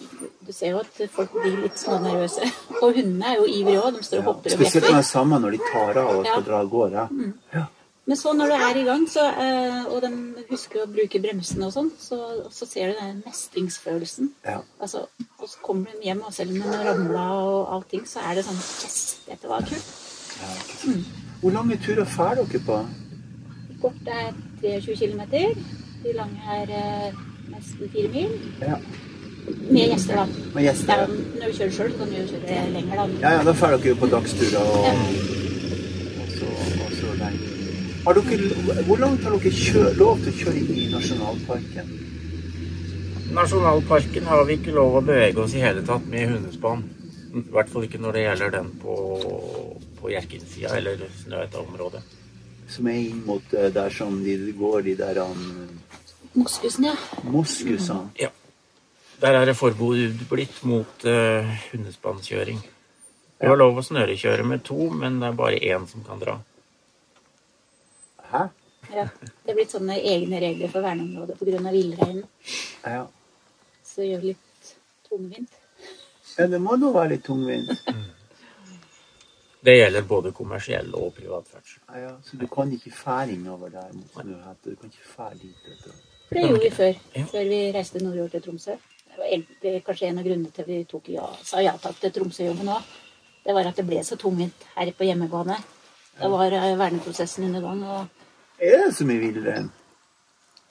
Du 0.46 0.52
ser 0.52 0.70
jo 0.74 0.78
at 0.80 0.98
folk 1.14 1.33
blir 1.35 1.56
litt 1.64 1.78
smånervøse. 1.78 2.46
Og 2.83 2.94
hundene 2.96 3.26
er 3.33 3.37
jo 3.40 3.46
ivrige 3.48 3.80
òg. 3.83 3.96
De 3.98 4.02
står 4.06 4.22
og 4.22 4.28
hopper 4.30 4.52
og 4.54 4.56
Spesielt 4.59 4.87
når 4.88 4.96
det 4.96 5.02
er 5.02 5.09
samme 5.09 5.38
når 5.40 5.54
de 5.56 5.61
tar 5.72 6.00
av 6.02 6.09
og 6.14 6.24
skal 6.24 6.33
Ja. 6.40 6.40
dra 6.48 6.59
av 6.64 6.70
gårde. 6.72 7.04
Ja. 7.54 7.64
Men 8.11 8.16
så 8.18 8.33
når 8.35 8.50
du 8.50 8.54
er 8.56 8.76
i 8.80 8.85
gang, 8.88 9.04
så, 9.09 9.24
eh, 9.44 9.85
og 9.92 10.00
de 10.02 10.11
husker 10.50 10.83
å 10.83 10.88
bruke 10.90 11.20
bremsene 11.22 11.68
og 11.68 11.72
sånn, 11.76 11.90
så, 12.00 12.18
så 12.50 12.66
ser 12.66 12.90
du 12.90 12.98
den 12.98 13.20
mestringsfølelsen. 13.26 14.33
Ja. 14.44 14.59
Altså, 14.83 15.04
og 15.38 15.46
så 15.48 15.61
kommer 15.62 15.92
de 15.94 16.09
hjem, 16.09 16.22
og 16.26 16.33
selv 16.35 16.50
om 16.50 16.61
de 16.64 16.76
har 16.76 16.88
ramla 16.90 17.26
og 17.44 17.74
allting, 17.76 18.06
så 18.11 18.24
er 18.26 18.40
det 18.40 18.46
sånn 18.48 18.59
Yes, 18.59 18.98
dette 19.28 19.48
var 19.52 19.62
kult. 19.68 19.92
Ja, 20.40 20.54
sant. 20.80 21.06
Hvor 21.40 21.50
lange 21.50 21.76
turer 21.85 22.05
drar 22.16 22.35
dere 22.35 22.61
på? 22.66 22.79
Kort 23.83 24.09
er 24.12 24.33
23 24.62 24.96
km. 24.96 25.22
De 26.05 26.12
lange 26.16 26.40
er 26.57 26.72
eh, 26.81 27.14
nesten 27.53 27.88
fire 27.92 28.09
mil. 28.12 28.35
Ja. 28.61 28.76
Med 29.70 29.88
gjester, 29.88 30.14
da. 30.20 30.26
Med 30.55 30.62
gjester, 30.66 30.92
Ja, 31.00 31.07
når 31.40 31.46
du 31.46 31.57
kjører 31.57 31.72
sjøl, 31.76 31.92
kan 31.98 32.11
du 32.12 32.16
jo 32.18 32.26
kjøre 32.29 32.66
lenger, 32.74 32.94
da. 33.00 33.07
Ja, 33.22 33.33
ja, 33.38 33.42
da 33.48 33.53
drar 33.57 33.76
dere 33.76 33.88
jo 33.88 33.96
på 34.03 34.11
dagsturer 34.12 34.61
og, 34.61 34.85
Ja. 34.85 34.92
og 36.20 36.29
så, 36.37 36.50
og 36.85 36.92
så 36.98 37.14
den. 37.22 37.40
Har 38.05 38.12
dere, 38.20 38.83
hvor 38.87 38.96
langt 39.00 39.24
har 39.24 39.31
dere 39.37 39.53
kjør, 39.64 39.90
lov 39.96 40.20
til 40.24 40.33
å 40.33 40.38
kjøre 40.44 40.76
i 40.76 40.87
nasjonalparken? 40.92 41.90
Nasjonalparken 43.40 44.24
har 44.26 44.44
vi 44.44 44.57
ikke 44.59 44.72
lov 44.76 44.96
å 45.00 45.05
bevege 45.07 45.38
oss 45.44 45.55
i 45.55 45.64
hele 45.64 45.83
tatt 45.87 46.07
med 46.11 46.29
hundespann. 46.35 46.85
I 47.31 47.43
hvert 47.55 47.71
fall 47.71 47.87
ikke 47.87 48.01
når 48.03 48.16
det 48.16 48.25
gjelder 48.25 48.53
den 48.57 48.73
på, 48.83 48.95
på 50.01 50.11
Hjerkinn-sida 50.11 50.75
eller 50.81 51.05
Snøhetta-området. 51.21 52.03
Som 52.71 52.88
er 52.90 52.99
inn 53.03 53.23
mot 53.27 53.55
eh, 53.55 53.71
der 53.75 53.95
som 53.95 54.19
de 54.25 54.37
går, 54.59 54.83
de 54.87 54.97
der 54.99 55.23
um, 55.23 55.71
Moskusene, 56.38 56.93
ja. 56.93 57.23
moskusene. 57.27 58.11
Ja. 58.19 58.31
Der 59.21 59.37
er 59.37 59.49
det 59.49 59.57
forbud 59.59 60.23
blitt 60.31 60.62
mot 60.64 61.03
uh, 61.05 61.49
hundespannkjøring. 61.73 62.61
Du 63.40 63.49
har 63.49 63.59
lov 63.59 63.81
å 63.81 63.85
snørekjøre 63.85 64.47
med 64.47 64.62
to, 64.64 64.90
men 64.95 65.19
det 65.21 65.31
er 65.31 65.37
bare 65.37 65.59
én 65.59 65.87
som 65.90 66.05
kan 66.07 66.23
dra. 66.23 66.38
Hæ? 68.31 68.47
ja. 68.95 69.07
Det 69.45 69.53
er 69.53 69.59
blitt 69.59 69.75
sånne 69.75 69.97
egne 69.99 70.40
regler 70.43 70.71
for 70.73 70.85
verneområdet 70.85 71.38
pga. 71.38 71.73
villreinen. 71.73 72.25
Ja. 72.85 73.07
Så 73.87 74.07
gjør 74.07 74.23
det 74.23 74.33
litt 74.35 74.75
tungvint. 75.09 75.60
Ja, 76.38 76.47
det 76.47 76.61
må 76.62 76.77
da 76.81 76.93
være 76.95 77.16
litt 77.16 77.25
tungvint. 77.27 77.71
Det 79.61 79.75
gjelder 79.77 80.07
både 80.09 80.31
kommersiell 80.33 80.95
og 80.97 81.11
privat 81.12 81.49
ferdsel. 81.53 81.83
Ja, 81.93 81.99
ja. 82.01 82.12
Så 82.25 82.38
du 82.40 82.47
kan 82.49 82.71
ikke 82.73 82.90
fære 82.97 83.35
innover 83.35 83.69
der 83.69 83.90
mot 83.93 84.14
Snøhette? 84.14 84.71
Du 84.71 84.77
kan 84.81 84.88
ikke 84.88 85.11
fære 85.11 85.35
dit? 85.43 85.90
det 86.31 86.45
gjorde 86.47 86.62
vi 86.62 86.71
før. 86.71 86.95
Ja. 87.16 87.25
Før 87.29 87.45
vi 87.51 87.59
reiste 87.75 88.01
nordover 88.01 88.29
til 88.33 88.43
Tromsø. 88.47 88.79
Det 89.61 89.73
var 89.75 89.83
kanskje 89.85 90.09
en 90.09 90.19
av 90.23 90.25
grunnene 90.25 90.55
til 90.57 90.64
vi 90.64 90.79
tok 90.88 91.11
ja, 91.12 91.27
sa 91.45 91.61
ja 91.61 91.75
takk 91.83 92.01
til 92.01 92.14
Tromsø-jobben 92.16 92.73
òg. 92.73 92.88
Det 93.45 93.53
var 93.57 93.69
at 93.69 93.77
det 93.77 93.85
ble 93.90 94.01
så 94.05 94.16
tungvint 94.16 94.64
her 94.79 94.95
på 94.97 95.05
hjemmebane. 95.11 95.59
Da 96.16 96.29
var 96.33 96.57
eh, 96.57 96.73
verneprosessen 96.81 97.45
under 97.51 97.61
gang. 97.61 97.85
Og 97.85 98.64
Er 98.64 98.87
det 98.87 98.95
så 98.97 99.05
mye 99.05 99.21
villrein? 99.21 99.69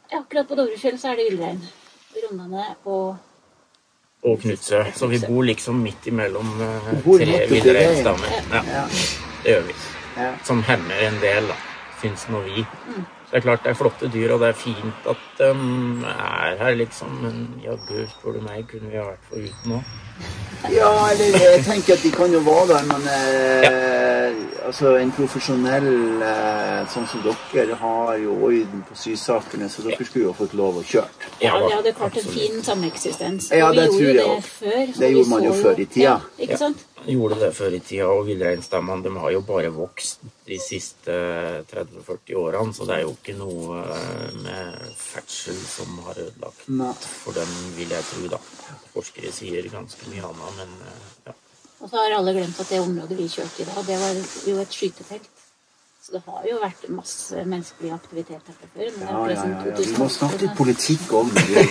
ja, 0.10 0.17
akkurat 0.24 0.48
på 0.50 0.56
Dovrefjell 0.58 0.98
så 0.98 1.12
er 1.12 1.22
det 1.22 1.30
villrein. 1.30 1.62
Rondane 2.26 2.65
og 2.86 3.17
Og 4.23 4.39
Knutsø. 4.41 4.84
Så 4.95 5.08
vi 5.08 5.19
bor 5.27 5.43
liksom 5.47 5.75
midt 5.79 6.08
imellom 6.12 6.49
uh, 6.60 6.89
tre 6.91 7.47
videre 7.47 7.47
stammer. 7.47 7.53
villreinstammer. 7.55 8.27
Ja, 8.51 8.63
Ja. 8.73 8.84
det 9.43 9.53
gjør 9.53 9.62
vi. 9.69 9.73
Som 10.43 10.63
hemmer 10.67 10.99
en 11.08 11.19
del, 11.21 11.47
da. 11.47 11.55
Syns 12.01 12.25
nå 12.29 12.41
vi. 12.43 12.65
Så 13.30 13.36
det 13.36 13.38
er 13.38 13.46
klart 13.46 13.63
det 13.63 13.70
er 13.70 13.78
flotte 13.78 14.08
dyr, 14.10 14.32
og 14.34 14.39
det 14.42 14.48
er 14.50 14.56
fint 14.58 15.10
at 15.12 15.18
de 15.38 15.50
er 16.10 16.56
her, 16.63 16.76
liksom. 16.80 17.12
Men 17.22 17.36
jaggu, 17.62 18.08
spør 18.10 18.39
du 18.39 18.42
meg, 18.42 18.63
kunne 18.72 18.89
vi 18.89 18.98
ha 18.98 19.04
vært 19.06 19.28
foruten 19.30 19.76
òg. 19.78 19.92
Ja, 20.74 20.89
eller 21.13 21.38
jeg 21.38 21.62
tenker 21.63 21.94
at 21.94 22.02
de 22.04 22.10
kan 22.12 22.34
jo 22.34 22.39
være 22.44 22.65
der, 22.74 22.88
men 22.89 23.06
eh, 23.13 24.34
altså 24.65 24.96
en 25.00 25.13
profesjonell 25.15 25.88
eh, 26.26 26.82
sånn 26.92 27.06
som 27.08 27.22
dere 27.54 27.78
har 27.80 28.18
jo 28.20 28.34
orden 28.50 28.82
på 28.89 28.98
sysakene, 29.00 29.70
så 29.72 29.86
dere 29.86 30.04
skulle 30.10 30.26
jo 30.26 30.34
fått 30.36 30.58
lov 30.60 30.82
å 30.82 30.84
kjøre. 30.89 31.30
Ja, 31.46 31.54
vi 31.63 31.72
hadde 31.78 31.94
klart 32.02 32.18
en 32.20 32.28
fin 32.34 32.60
sameksistens. 32.65 33.52
Ja, 33.56 33.70
det 33.78 33.88
tror 33.94 34.10
jeg 34.10 34.18
jo 34.20 34.36
det 34.36 34.50
før. 34.50 34.84
Det 35.00 35.13
gjorde 35.13 35.30
man 35.38 35.48
jo 35.48 35.56
før 35.62 35.80
i 35.80 35.86
tida. 35.86 36.04
Ja, 36.10 36.18
ikke 36.42 36.58
Ja. 36.58 36.62
sant? 36.65 36.84
Gjorde 37.07 37.38
det 37.39 37.49
før 37.55 37.75
i 37.77 37.79
tida, 37.79 38.07
og 38.12 38.25
villreinstammene 38.27 39.12
har 39.23 39.31
jo 39.31 39.41
bare 39.47 39.71
vokst 39.71 40.25
de 40.47 40.57
siste 40.59 41.15
30-40 41.71 42.35
årene, 42.41 42.73
så 42.75 42.88
det 42.89 42.97
er 42.97 43.05
jo 43.05 43.13
ikke 43.15 43.35
noe 43.39 43.79
eh, 43.85 44.35
med 44.43 44.97
ferdsel 44.99 45.57
som 45.63 45.95
har 46.09 46.19
ødelagt 46.25 46.67
Nei. 46.67 46.91
for 47.23 47.38
dem, 47.38 47.53
vil 47.77 47.95
jeg 47.95 48.07
tro, 48.09 48.25
da. 48.35 48.41
Forskere 48.93 49.31
sier 49.33 49.71
ganske 49.71 50.12
mye 50.12 50.25
annet, 50.27 50.59
men 50.59 50.75
eh, 50.91 51.03
ja. 51.29 51.38
Og 51.79 51.88
så 51.88 52.01
har 52.01 52.17
alle 52.17 52.35
glemt 52.35 52.59
at 52.59 52.73
det 52.73 52.81
området 52.83 53.17
vi 53.17 53.29
kjørte 53.31 53.63
i 53.63 53.69
dag, 53.69 53.83
det 53.88 53.99
var 54.03 54.23
jo 54.51 54.57
et 54.59 54.75
skytefelt. 54.75 55.29
Så 56.10 56.15
det 56.15 56.22
har 56.26 56.45
jo 56.50 56.56
vært 56.58 56.86
masse 56.89 57.41
menneskelig 57.45 57.89
aktivitet 57.93 58.48
her 58.50 58.69
før. 58.74 58.88
men 58.98 59.10
Ja, 59.10 59.17
ja, 59.30 59.36
sånn 59.38 59.52
ja, 59.52 59.60
ja. 59.67 59.76
Vi 59.78 59.91
må 60.02 60.08
snakke 60.10 60.39
litt 60.41 60.56
politikk 60.58 61.13
om 61.19 61.30
det. 61.36 61.65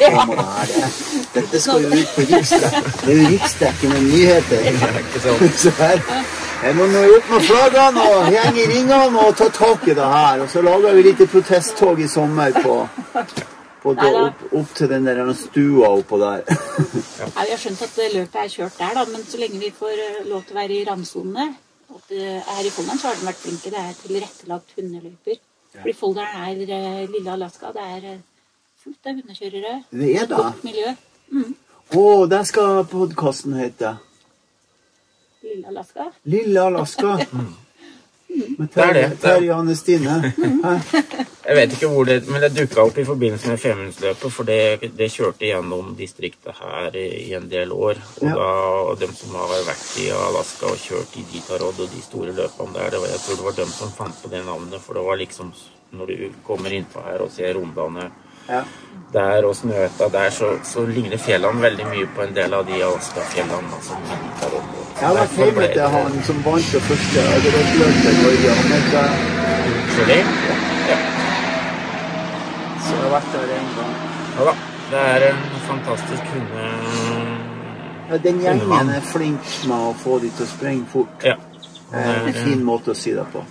Dette 1.35 1.63
skal 1.65 1.83
jo 1.83 1.91
ut 1.91 2.13
på 2.15 2.27
riksdek. 2.29 2.77
Det 3.01 3.09
er 3.09 3.19
jo 3.19 3.33
riksdekkende 3.33 3.99
nyheter. 4.05 4.71
Så 5.65 5.75
her, 5.81 6.07
Jeg 6.63 6.79
må 6.79 6.87
nå 6.95 7.05
opp 7.17 7.35
med 7.35 7.51
flaggene 7.51 8.07
og 8.15 8.31
henge 8.31 8.63
i 8.63 8.71
ringene 8.77 9.27
og 9.27 9.37
ta 9.43 9.51
tak 9.59 9.91
i 9.91 9.99
det 9.99 10.09
her. 10.15 10.47
Og 10.47 10.55
så 10.55 10.63
lager 10.71 10.95
vi 10.95 11.07
litt 11.11 11.27
protesttog 11.35 11.99
i 11.99 12.11
sommer 12.15 12.63
på, 12.63 12.81
på 13.83 13.99
da, 13.99 14.17
opp, 14.23 14.49
opp 14.63 14.75
til 14.79 14.95
den 14.95 15.11
der 15.11 15.29
stua 15.35 15.97
oppå 15.99 16.23
der. 16.23 16.47
Ja, 16.47 17.33
vi 17.43 17.57
har 17.57 17.59
skjønt 17.59 17.89
at 17.91 18.05
løpet 18.21 18.45
er 18.45 18.59
kjørt 18.61 18.85
der, 18.85 19.01
da, 19.03 19.11
men 19.11 19.27
så 19.27 19.43
lenge 19.43 19.67
vi 19.67 19.75
får 19.75 19.97
eh, 19.99 20.27
lov 20.31 20.47
til 20.47 20.55
å 20.55 20.63
være 20.63 20.79
i 20.79 20.85
randsonene 20.87 21.55
og 21.57 21.65
at 21.95 22.11
det 22.11 22.25
er 22.39 22.67
i 22.67 22.71
Folldalen, 22.71 23.01
så 23.01 23.09
har 23.11 23.21
de 23.21 23.29
vært 23.29 23.41
flinke. 23.43 23.71
Det 23.73 23.81
er 23.81 23.95
tilrettelagt 24.03 24.75
hundeløyper. 24.77 25.39
Fordi 25.77 25.95
Folldalen 25.97 26.67
er 26.69 26.75
eh, 26.79 27.07
lille 27.13 27.33
Alaska. 27.33 27.73
Det 27.77 27.85
er 27.85 28.11
eh, 28.13 28.19
fullt 28.83 29.09
av 29.09 29.21
hundekjørere. 29.21 29.79
Det 29.91 30.11
er 30.17 30.29
det. 30.29 30.43
Godt 30.43 30.67
miljø. 30.69 30.93
Mm. 31.33 31.55
Å, 31.99 32.05
der 32.29 32.45
skal 32.49 32.83
podkasten 32.91 33.57
hete. 33.57 33.95
Lille 35.45 35.73
Alaska. 35.73 36.11
Lille 36.29 36.69
Alaska. 36.73 37.17
Med 38.29 38.69
Det 38.75 38.83
er 38.85 38.93
det. 38.93 39.05
Terje 39.23 39.55
Stine. 39.77 40.33
Jeg 41.49 41.57
vet 41.57 41.73
ikke 41.73 41.89
hvor 41.89 42.05
det 42.05 42.19
Men 42.29 42.43
det 42.45 42.51
dukka 42.59 42.83
opp 42.85 42.99
i 43.01 43.05
forbindelse 43.09 43.49
med 43.49 43.61
Femundsløpet, 43.63 44.33
for 44.33 44.45
det, 44.45 44.91
det 44.99 45.09
kjørte 45.15 45.49
gjennom 45.49 45.95
distriktet 45.97 46.59
her 46.61 46.97
i, 46.97 47.07
i 47.31 47.35
en 47.39 47.49
del 47.49 47.73
år. 47.73 47.97
Og 48.21 48.29
Ja. 48.29 48.35
da 48.37 48.51
de 48.91 49.01
dem 49.01 49.15
som 49.17 49.35
har 49.39 49.49
vært 49.71 49.89
i 50.05 50.11
Alaska 50.13 50.67
og 50.69 50.77
kjørt 50.83 51.17
i 51.17 51.25
Ditarod 51.33 51.81
og 51.81 51.89
de 51.95 52.03
store 52.05 52.37
løpene 52.37 52.75
der, 52.77 52.91
det 52.91 53.01
var, 53.01 53.09
jeg 53.15 53.25
tror 53.25 53.37
det 53.41 53.49
var 53.49 53.59
dem 53.65 53.73
som 53.73 53.93
fant 53.97 54.23
på 54.23 54.29
det 54.29 54.45
navnet, 54.45 54.81
for 54.81 54.95
det 54.95 55.05
var 55.09 55.17
liksom 55.17 55.53
Når 55.91 56.07
du 56.07 56.33
kommer 56.45 56.69
innpå 56.77 57.01
her 57.01 57.23
og 57.25 57.31
ser 57.33 57.55
Rondane 57.57 58.11
Ja. 58.49 58.63
der 59.13 59.45
og 59.45 59.57
Snøhetta 59.57 60.09
der, 60.13 60.31
så, 60.31 60.47
så 60.65 60.85
ligner 60.87 61.17
fjellene 61.21 61.63
veldig 61.63 61.87
mye 61.89 62.07
på 62.17 62.23
en 62.25 62.35
del 62.37 62.55
av 62.55 62.65
de 62.69 62.79
Alaska-fjellene. 62.85 63.73
Altså, 63.77 63.99
ja, 65.01 65.11
det 65.13 65.21
vært 65.21 65.37
hjemme 65.39 65.67
til 65.75 65.97
han 65.97 66.17
som 66.29 66.41
vant 66.45 66.71
det 66.75 66.83
første 66.87 67.25
Øderåsløpet 67.37 68.09
i 68.11 68.15
Norge. 68.23 68.55
Han 68.61 68.73
heter 68.77 69.37
Sorry? 69.97 70.19
Ja. 70.89 70.99
Så 72.85 72.95
det 72.95 73.03
har 73.03 73.13
vært 73.17 73.31
der 73.35 73.55
en 73.59 73.71
gang. 73.79 73.95
ja 74.39 74.49
da. 74.51 74.57
Det 74.91 75.01
er 75.05 75.29
en 75.31 75.45
fantastisk 75.67 76.23
hunde... 76.33 76.69
Ja, 78.09 78.17
den 78.17 78.41
gjengen 78.41 78.89
er 78.89 79.05
flink 79.05 79.51
med 79.69 79.91
å 79.91 79.93
få 80.01 80.17
de 80.23 80.31
til 80.33 80.47
å 80.47 80.49
springe 80.49 80.89
fort. 80.89 81.25
Ja. 81.25 81.35
Det 81.91 82.05
er 82.05 82.31
en 82.31 82.39
fin 82.45 82.65
måte 82.65 82.95
å 82.95 82.97
si 82.97 83.13
det 83.17 83.27
på. 83.33 83.45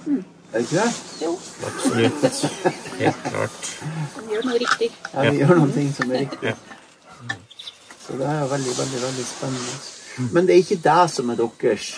Er 0.53 0.61
det 0.61 0.65
ikke 0.65 0.79
det? 0.79 0.91
Jo, 1.25 1.31
Absolutt. 1.67 2.51
Helt 2.99 3.23
klart. 3.25 3.83
Vi 4.17 4.33
gjør 4.33 4.45
noe 4.47 4.59
riktig. 4.63 4.91
Ja, 5.13 5.25
vi 5.29 5.41
gjør 5.41 5.55
noen 5.59 5.73
ting 5.75 5.89
som 5.95 6.11
er 6.11 6.23
riktig. 6.23 6.53
Så 8.05 8.15
det 8.19 8.29
er 8.31 8.45
veldig, 8.53 8.75
veldig 8.77 9.01
veldig 9.03 9.25
spennende. 9.27 9.75
Men 10.31 10.47
det 10.47 10.55
er 10.55 10.63
ikke 10.63 10.79
det 10.85 11.01
som 11.11 11.29
er 11.29 11.41
deres. 11.41 11.89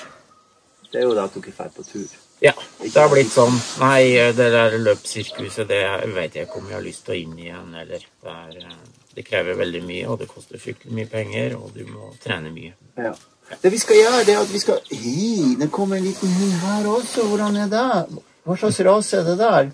Det 0.92 1.02
er 1.02 1.06
jo 1.06 1.14
det 1.14 1.28
at 1.28 1.38
dere 1.38 1.54
drar 1.60 1.72
på 1.76 1.86
tur. 1.86 2.18
Ja, 2.42 2.54
det 2.82 2.96
har 2.96 3.10
blitt 3.12 3.30
sånn. 3.34 3.58
Nei, 3.84 4.16
det 4.34 4.48
der 4.56 4.78
løpssirkuset, 4.80 5.68
det 5.70 5.84
vet 6.16 6.38
jeg 6.40 6.48
ikke 6.48 6.62
om 6.62 6.70
jeg 6.72 6.78
har 6.80 6.86
lyst 6.86 7.04
til 7.06 7.16
å 7.16 7.20
inn 7.20 7.36
igjen, 7.38 7.74
eller. 7.84 8.06
Det, 8.24 8.34
er, 8.34 8.56
eh, 8.64 9.04
det 9.14 9.26
krever 9.28 9.60
veldig 9.60 9.84
mye, 9.86 10.06
og 10.08 10.22
det 10.22 10.30
koster 10.32 10.62
fryktelig 10.62 10.96
mye 10.96 11.10
penger, 11.12 11.58
og 11.60 11.76
du 11.76 11.84
må 11.92 12.10
trene 12.24 12.50
mye. 12.56 12.74
Ja. 12.98 13.14
Det 13.62 13.72
vi 13.74 13.82
skal 13.82 14.00
gjøre, 14.00 14.24
det 14.26 14.34
er 14.36 14.42
at 14.44 14.52
vi 14.54 14.62
skal 14.62 14.82
Hei, 14.90 15.56
det 15.60 15.70
kommer 15.74 15.98
en 15.98 16.06
liten 16.06 16.34
hund 16.40 16.58
her 16.64 16.90
også. 16.90 17.28
Hvordan 17.28 17.58
er 17.58 17.72
det? 17.72 18.24
Hva 18.48 18.58
slags 18.58 18.80
ras 18.88 19.14
er 19.18 19.24
det 19.28 19.38
der? 19.40 19.72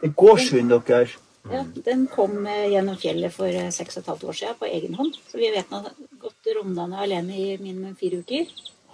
Det 0.00 0.10
er 0.10 0.16
gårdshund 0.18 0.74
deres. 0.86 1.16
Ja, 1.50 1.64
den 1.84 2.04
kom 2.06 2.44
eh, 2.46 2.68
gjennom 2.70 2.96
fjellet 3.00 3.34
for 3.34 3.50
eh, 3.50 3.70
seks 3.74 3.96
og 3.98 4.04
et 4.04 4.10
halvt 4.12 4.28
år 4.30 4.36
siden 4.38 4.58
på 4.60 4.68
egen 4.70 4.94
hånd. 4.94 5.16
Så 5.30 5.40
vi 5.40 5.48
vet 5.50 5.70
den 5.70 5.82
har 5.88 5.96
gått 6.22 6.52
rundene 6.58 7.00
alene 7.02 7.34
i 7.34 7.56
minimum 7.58 7.96
fire 7.98 8.20
uker. 8.22 8.46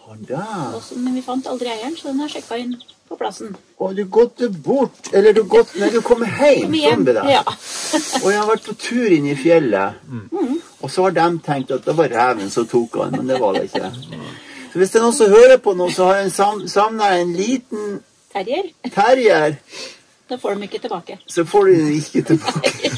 Der. 0.09 0.79
Men 0.97 1.19
vi 1.19 1.21
fant 1.21 1.45
aldri 1.51 1.69
eieren, 1.69 1.93
så 1.99 2.09
den 2.09 2.23
er 2.25 2.31
sjekka 2.33 2.57
inn 2.57 2.71
på 3.09 3.17
plassen. 3.21 3.51
Å, 3.77 3.91
du 3.93 4.07
gått 4.09 4.41
bort 4.65 5.11
Eller 5.13 5.35
du 5.37 5.43
gått 5.45 5.75
Nei, 5.77 5.91
du 5.93 5.99
kommer 6.01 6.31
hjem. 6.33 6.63
Kom 6.63 6.73
Sånn 6.73 6.79
igjen. 6.79 7.05
blir. 7.05 7.21
Ja. 7.29 7.43
Og 8.23 8.31
jeg 8.33 8.39
har 8.41 8.49
vært 8.49 8.65
på 8.71 8.77
tur 8.81 9.13
inn 9.19 9.29
i 9.29 9.37
fjellet. 9.37 10.01
Og 10.81 10.89
så 10.95 11.05
har 11.05 11.17
de 11.19 11.27
tenkt 11.45 11.75
at 11.77 11.85
det 11.85 11.97
var 11.99 12.09
reven 12.09 12.49
som 12.55 12.65
tok 12.71 12.97
han, 13.03 13.19
men 13.19 13.29
det 13.29 13.37
var 13.43 13.59
det 13.59 13.67
ikke. 13.69 13.93
Så 14.73 14.81
hvis 14.81 14.95
det 14.95 15.01
er 15.01 15.05
noen 15.05 15.17
som 15.21 15.33
hører 15.37 15.61
på 15.61 15.77
nå, 15.77 15.91
så 15.93 16.09
har 16.09 16.23
jeg 16.23 16.33
savna 16.73 17.13
en 17.19 17.37
liten 17.37 17.99
Terrier. 18.39 18.71
terrier, 18.95 19.57
Da 20.31 20.37
får 20.39 20.55
de 20.55 20.63
ikke 20.69 20.79
tilbake. 20.85 21.19
så 21.27 21.45
får 21.49 21.65
du 21.67 21.75
den 21.75 21.93
ikke 21.99 22.23
tilbake. 22.23 22.91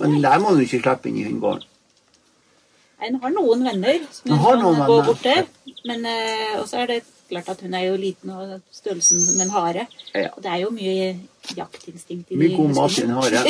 Men 0.00 0.20
der 0.22 0.38
må 0.38 0.54
du 0.54 0.60
ikke 0.64 0.80
slippe 0.82 1.08
inn 1.10 1.18
i 1.18 1.24
hundegården. 1.26 1.64
Hun 3.06 3.18
har 3.22 3.30
noen 3.34 3.64
venner 3.66 3.98
som 4.14 4.30
Hun 4.32 4.38
kan 4.40 4.62
noen 4.62 4.78
gå 4.80 4.94
venner. 4.94 5.04
bort 5.06 5.22
til. 5.22 5.42
Men 5.86 6.06
uh, 6.06 6.62
også 6.62 6.78
er 6.82 6.86
det 6.94 7.00
klart 7.28 7.48
at 7.52 7.60
hun 7.66 7.74
er 7.74 7.84
jo 7.88 7.96
liten 8.00 8.30
og 8.30 8.60
størrelsen 8.72 9.20
som 9.20 9.40
en 9.44 9.50
hare. 9.52 9.84
Ja. 10.14 10.30
Og 10.36 10.42
det 10.42 10.50
er 10.54 10.60
jo 10.62 10.70
mye 10.74 11.10
jaktinstinkt 11.58 12.30
i 12.32 12.38
Mye 12.40 12.56
god 12.56 12.72
mat 12.78 12.96
i 12.98 13.02
en 13.04 13.14
hare. 13.18 13.42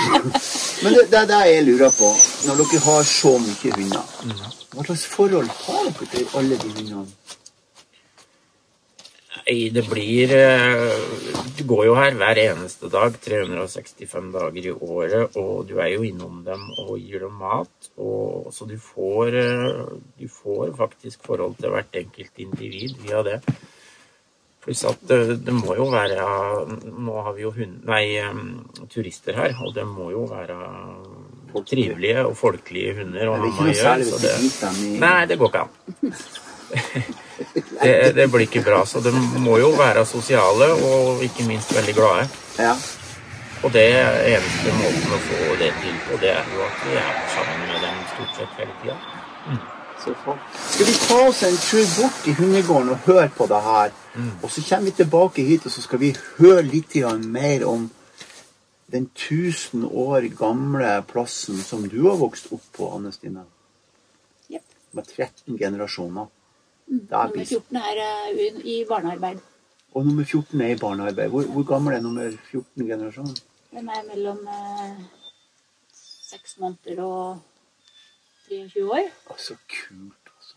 Men 0.82 0.96
det, 0.96 1.04
det 1.12 1.18
er 1.22 1.28
det 1.30 1.40
jeg 1.52 1.64
lurer 1.68 1.92
på, 2.00 2.10
når 2.48 2.60
dere 2.64 2.82
har 2.88 3.02
så 3.08 3.32
mye 3.44 3.74
hunder. 3.78 4.04
Hva 4.74 4.84
slags 4.88 5.06
forhold 5.12 5.48
har 5.60 5.84
dere 5.92 6.10
til 6.16 6.26
alle 6.40 6.58
de 6.64 6.68
hundene? 6.80 7.06
Nei, 9.44 9.68
det 9.68 9.82
blir 9.90 10.30
eh, 10.32 10.94
Du 11.58 11.64
går 11.68 11.82
jo 11.90 11.96
her 11.98 12.14
hver 12.16 12.38
eneste 12.40 12.88
dag, 12.92 13.12
365 13.20 14.30
dager 14.32 14.68
i 14.70 14.72
året, 14.72 15.36
og 15.36 15.66
du 15.68 15.76
er 15.82 15.90
jo 15.92 16.04
innom 16.06 16.40
dem 16.46 16.62
og 16.80 16.96
gir 16.96 17.26
dem 17.26 17.36
mat. 17.42 17.90
Og, 18.00 18.48
så 18.56 18.64
du 18.68 18.78
får, 18.80 19.36
eh, 19.36 19.82
du 20.16 20.26
får 20.32 20.72
faktisk 20.78 21.26
forhold 21.28 21.58
til 21.60 21.74
hvert 21.74 22.00
enkelt 22.00 22.40
individ 22.40 22.96
via 23.04 23.20
det. 23.26 23.38
Pluss 24.64 24.80
at 24.88 25.04
det, 25.04 25.20
det 25.44 25.52
må 25.52 25.74
jo 25.76 25.90
være 25.92 26.24
Nå 27.04 27.18
har 27.26 27.34
vi 27.36 27.44
jo 27.44 27.50
hund, 27.52 27.82
nei, 27.84 28.16
eh, 28.16 28.86
turister 28.88 29.36
her, 29.36 29.58
og 29.60 29.74
det 29.76 29.84
må 29.84 30.08
jo 30.14 30.24
være 30.30 30.56
trivelige 31.68 32.24
og 32.26 32.32
folkelige 32.34 32.96
hunder 32.96 33.28
Og 33.30 33.36
Det 33.36 33.44
er 33.44 33.52
ikke 33.52 33.66
noe 33.68 33.74
særlig 33.78 34.08
hvis 34.08 34.16
du 34.16 34.24
gir 34.26 34.56
dem 34.64 34.80
i 34.88 34.96
Nei, 35.04 35.18
det 35.30 35.38
går 35.38 35.52
ikke 35.52 35.66
an. 35.68 37.20
Det, 37.36 38.12
det 38.16 38.26
blir 38.30 38.46
ikke 38.46 38.62
bra. 38.66 38.84
Så 38.86 39.00
de 39.04 39.12
må 39.42 39.58
jo 39.58 39.72
være 39.78 40.06
sosiale 40.06 40.70
og 40.74 41.24
ikke 41.26 41.46
minst 41.48 41.74
veldig 41.74 41.94
glade. 41.96 42.28
Ja. 42.58 42.74
Og 43.64 43.72
det 43.72 43.84
er 43.96 44.18
eneste 44.34 44.72
måten 44.76 45.12
å 45.16 45.20
få 45.24 45.54
det 45.60 45.70
til 45.80 45.94
på, 46.04 46.18
det 46.20 46.34
er 46.34 46.48
jo 46.52 46.66
at 46.66 46.82
vi 46.84 46.98
er 47.00 47.14
sammen 47.32 47.62
med 47.70 47.78
dem 47.80 48.02
stort 48.12 48.34
sett 48.36 48.58
hele 48.60 48.74
tida. 48.82 48.96
Mm. 49.48 49.62
Skal 50.04 50.86
vi 50.86 50.94
ta 51.06 51.16
oss 51.30 51.42
en 51.48 51.56
tur 51.56 51.84
bort 51.96 52.26
i 52.28 52.34
hundegården 52.36 52.90
og 52.92 53.06
høre 53.08 53.30
på 53.32 53.46
det 53.48 53.60
her? 53.64 53.94
Og 54.42 54.50
så 54.52 54.64
kommer 54.68 54.90
vi 54.90 54.96
tilbake 54.98 55.46
hit, 55.48 55.64
og 55.64 55.72
så 55.72 55.84
skal 55.84 56.02
vi 56.02 56.10
høre 56.38 56.62
litt 56.66 56.92
mer 57.24 57.64
om 57.64 57.88
den 58.92 59.08
1000 59.16 59.84
år 59.88 60.28
gamle 60.36 61.02
plassen 61.08 61.56
som 61.56 61.88
du 61.88 62.02
har 62.04 62.20
vokst 62.20 62.52
opp 62.52 62.66
på, 62.76 62.90
Anne 62.96 63.12
Stine. 63.12 63.46
Yep. 64.52 64.64
Med 64.92 65.08
13 65.08 65.58
generasjoner. 65.58 66.28
Det 66.86 67.12
er 67.12 67.26
Nummer 67.26 67.44
14 67.44 67.76
er 67.76 68.00
eh, 68.04 68.64
i 68.64 68.84
barnearbeid. 68.88 69.38
Og 69.94 70.06
nummer 70.06 70.24
14 70.24 70.60
er 70.60 70.66
i 70.66 70.78
barnearbeid. 70.78 71.28
Hvor, 71.28 71.42
hvor 71.42 71.62
gammel 71.62 71.94
er 71.94 72.00
nummer 72.00 72.30
14 72.50 72.86
generasjon? 72.86 73.36
Den 73.70 73.88
er 73.88 74.02
mellom 74.14 74.38
eh, 74.48 75.04
seks 76.30 76.58
måneder 76.58 77.02
og 77.02 77.38
23 78.48 78.84
år. 78.90 79.08
Å, 79.30 79.38
så 79.38 79.56
kult, 79.68 80.32
altså. 80.36 80.56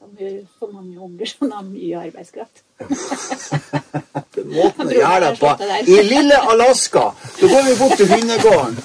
De 0.00 0.24
gjør 0.24 0.38
for 0.58 0.72
mange 0.72 1.00
unger 1.00 1.26
som 1.30 1.52
har 1.52 1.66
mye 1.66 2.00
arbeidskraft. 2.06 2.64
Den 4.38 4.48
måten 4.54 4.88
å 4.88 4.94
gjøre 4.94 5.20
det 5.28 5.34
på. 5.42 5.52
I 5.90 6.00
lille 6.06 6.40
Alaska, 6.54 7.04
da 7.40 7.52
går 7.52 7.68
vi 7.68 7.76
bort 7.82 7.96
til 8.00 8.10
hundegården. 8.14 8.80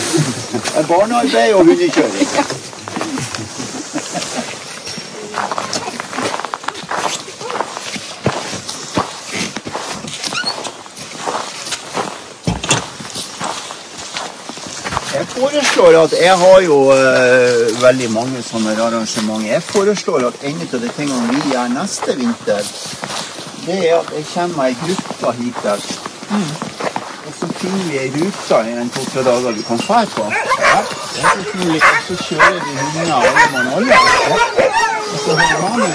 Barnearbeid 0.92 1.54
og 1.54 1.64
hundekjøring. 1.64 2.64
Jeg 15.16 15.26
foreslår 15.76 16.02
at 16.02 16.12
jeg 16.24 16.38
har 16.38 16.60
jo 16.60 16.76
eh, 16.92 17.82
veldig 17.82 18.10
mange 18.10 18.42
sånne 18.42 18.72
arrangementer. 18.80 19.50
Jeg 19.52 19.62
foreslår 19.62 20.26
at 20.28 20.44
en 20.48 20.62
av 20.62 20.80
de 20.80 20.88
tingene 20.96 21.34
vi 21.34 21.52
gjør 21.52 21.68
neste 21.74 22.16
vinter, 22.16 22.70
det 23.66 23.76
er 23.90 23.98
at 23.98 24.12
jeg 24.16 24.24
kommer 24.30 24.56
med 24.56 24.64
ei 24.70 24.76
gruppe 24.80 25.32
hit 25.40 25.58
der. 25.66 25.80
Og 27.26 27.32
så 27.40 27.50
finner 27.60 27.84
vi 27.90 27.98
ei 28.00 28.08
rute 28.14 28.62
i 28.64 28.72
en 28.80 28.90
to-tre 28.96 29.26
dager 29.28 29.52
vi 29.58 29.66
kan 29.68 29.78
dra 29.84 30.00
på. 30.16 30.24
Ja. 30.64 30.80
Og 30.80 31.84
så 32.08 32.14
kjører 32.24 32.60
vi 32.64 32.72
hunder 32.80 33.14
alle 33.20 33.44
mann 33.52 33.68
alle. 33.76 33.94
Og 35.12 35.18
så 35.26 35.36
har 35.36 35.56
man 35.60 35.78
med 35.80 35.88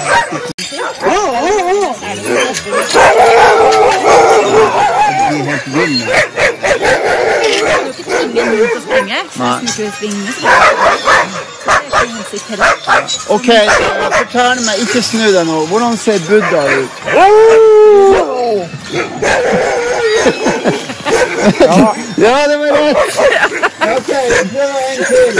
De 5.30 5.38
er 5.38 5.44
helt 5.50 5.66
ville. 5.74 6.51
Du 7.42 7.48
kan 7.66 7.80
jo 7.84 7.90
ikke 7.92 8.04
tvinge 8.10 8.40
en 8.42 8.48
hund 8.48 8.68
til 8.68 8.78
å 8.78 8.82
sprenge. 8.86 9.18
Nei. 9.42 9.56
Hvis 9.62 9.74
den 9.76 9.86
ikke 9.86 9.96
svinger, 9.98 10.32
så 10.32 10.42
det 10.42 11.72
er 11.72 11.82
ikke 11.86 12.06
hensikt 12.16 12.46
heller. 12.48 12.72
Ok, 13.36 13.48
eh, 13.48 13.58
fortell 14.18 14.58
meg, 14.66 14.74
ikke 14.86 15.00
snu 15.02 15.26
deg 15.36 15.44
nå. 15.46 15.56
Hvordan 15.70 15.96
ser 15.96 16.18
Buddha 16.28 16.62
ut? 16.78 16.90
Ja, 22.18 22.36
det 22.48 22.56
var 22.58 22.66
rett. 22.76 22.96
Ok, 23.96 24.10
prøv 24.52 24.70
en 24.88 24.98
til. 25.08 25.32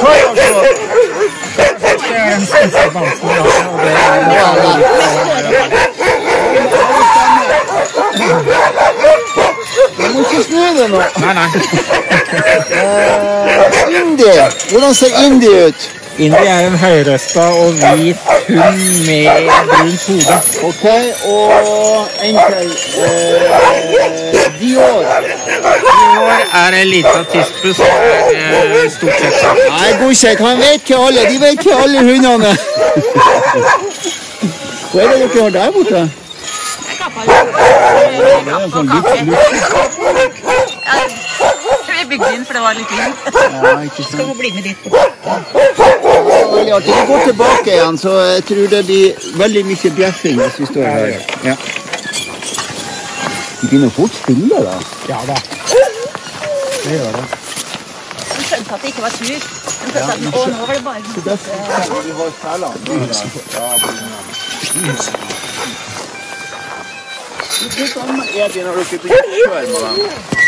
Ta 0.00 0.10
i 0.14 0.24
oss 0.24 0.38
nå. 0.38 0.60
Det 1.58 2.16
er 2.16 2.30
den 2.30 2.40
siste 2.40 2.82
dansen 2.94 3.28
vi 3.28 3.34
har, 3.34 3.64
og 3.68 3.78
det 3.80 3.90
er 3.92 4.18
Du 9.98 10.04
må 10.12 10.18
ikke 10.20 10.42
snu 10.42 10.62
deg 10.78 10.88
nå. 10.90 10.97
Nei, 11.16 11.34
nei. 11.34 11.48
Uh, 12.78 14.00
Indi. 14.00 14.24
Hvordan 14.70 14.94
ser 14.94 15.12
Indi 15.26 15.48
ut? 15.66 15.90
Indi 16.18 16.46
er 16.46 16.66
en 16.66 16.78
høyrøsta 16.78 17.40
og 17.40 17.72
hvit 17.72 18.16
hund 18.48 19.06
med 19.06 19.28
brunt 19.70 20.06
hode. 20.06 20.36
Ok, 20.68 20.84
og 21.24 22.08
en 22.22 22.36
til. 22.50 22.70
Eh, 23.04 23.10
Dior. 24.60 25.02
I 25.82 26.66
er 26.66 26.72
en 26.80 26.88
lita 26.88 27.22
tispus 27.32 27.76
som 27.76 27.86
er 27.86 28.24
eh, 28.84 28.90
stort 28.90 29.18
sett. 29.20 29.42
Nei, 29.68 29.90
godkjent. 30.00 30.40
Han 30.40 30.56
vet 30.58 30.74
ikke 30.74 30.96
alle. 31.06 31.20
De 31.30 31.40
vet 31.40 31.50
ikke 31.50 31.74
alle 31.82 31.98
hundene. 31.98 32.52
Hva 34.92 35.02
er 35.02 35.08
det 35.08 35.18
dere 35.34 35.42
har 35.42 35.50
der 35.50 35.70
borte? 35.70 36.10
Det 37.18 38.52
er 38.52 38.62
en 38.64 38.70
sånn 38.72 38.88
lukt. 38.94 40.47
Vi 42.08 42.16
bygde 42.16 42.34
inn, 42.34 42.44
for 42.46 42.52
det 42.56 42.62
var 42.62 42.72
litt 42.78 42.90
vind. 42.90 43.14
Ja, 43.64 43.80
ikke 43.84 44.02
sant. 44.02 44.12
Skal 44.12 44.26
vi 44.28 44.34
bli 44.38 44.50
med 44.54 44.62
dit. 44.62 44.78
Veldig 46.54 46.72
artig. 46.76 46.92
Vi 46.94 47.06
går 47.10 47.20
tilbake 47.24 47.70
igjen, 47.74 47.98
så 47.98 48.10
jeg 48.20 48.44
tror 48.48 48.66
det 48.74 48.82
blir 48.86 49.12
veldig 49.42 49.62
mye 49.68 49.90
bjeffing 49.98 50.36
hvis 50.40 50.56
vi 50.60 50.66
står 50.70 50.84
her. 50.88 51.06
Ja. 51.44 51.54
De 53.60 53.66
begynner 53.66 53.90
fort 53.90 54.14
stille, 54.22 54.56
da. 54.68 54.74
Ja 55.08 55.18
da. 55.28 55.36
Det 56.84 56.90
gjør 56.96 57.12
det. 57.18 57.24
De 58.38 58.42
skjønte 58.48 58.74
at 58.74 58.80
det 58.82 58.88
ikke 58.92 59.02
var 59.02 59.12
tur. 59.18 59.24
De 59.28 59.34
skjønte 59.92 59.98
at 59.98 60.18
å, 60.32 60.46
nå 60.48 60.58
var 60.64 60.74
det 60.74 60.84
bare 60.84 61.00
Så 61.12 61.20
derfor 61.28 62.00
vi 62.06 62.12
ha 62.16 62.24
selene. 62.40 62.78
Samme 67.92 68.22
er 68.38 68.48
det 68.54 68.62
når 68.64 68.72
dere 68.78 68.84
begynner 69.02 69.18
å 69.18 69.44
kjøre 69.44 69.66
med 69.68 69.80
dem. 69.84 70.47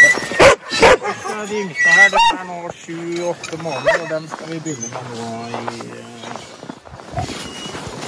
De 1.49 1.57
yngste 1.57 1.89
her 1.89 2.09
de 2.11 2.17
er 2.17 2.45
nå 2.47 2.57
sju-åtte 2.83 3.57
måneder, 3.63 4.01
og 4.03 4.09
dem 4.11 4.29
skal 4.31 4.47
vi 4.53 4.59
begynne 4.65 4.89
med 4.93 5.03
nå 5.19 5.29
i 5.49 5.63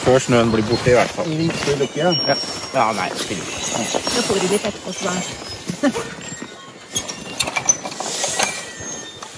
Før 0.02 0.18
snøen 0.18 0.50
blir 0.52 0.64
borte, 0.66 0.90
i 0.90 0.94
hvert 0.98 1.14
fall. 1.16 1.26
I 1.32 1.36
vinter 1.40 1.76
lukker 1.80 2.00
igjen. 2.00 2.18
Ja, 2.26 2.34
ja 2.74 2.84
nei, 2.98 3.08
spiller 3.18 3.46
ikke. 3.46 3.82
Nå 4.14 4.20
får 4.26 4.36
de 4.42 4.46
litt 4.52 4.64
etterpå, 4.70 4.90
så 4.92 5.02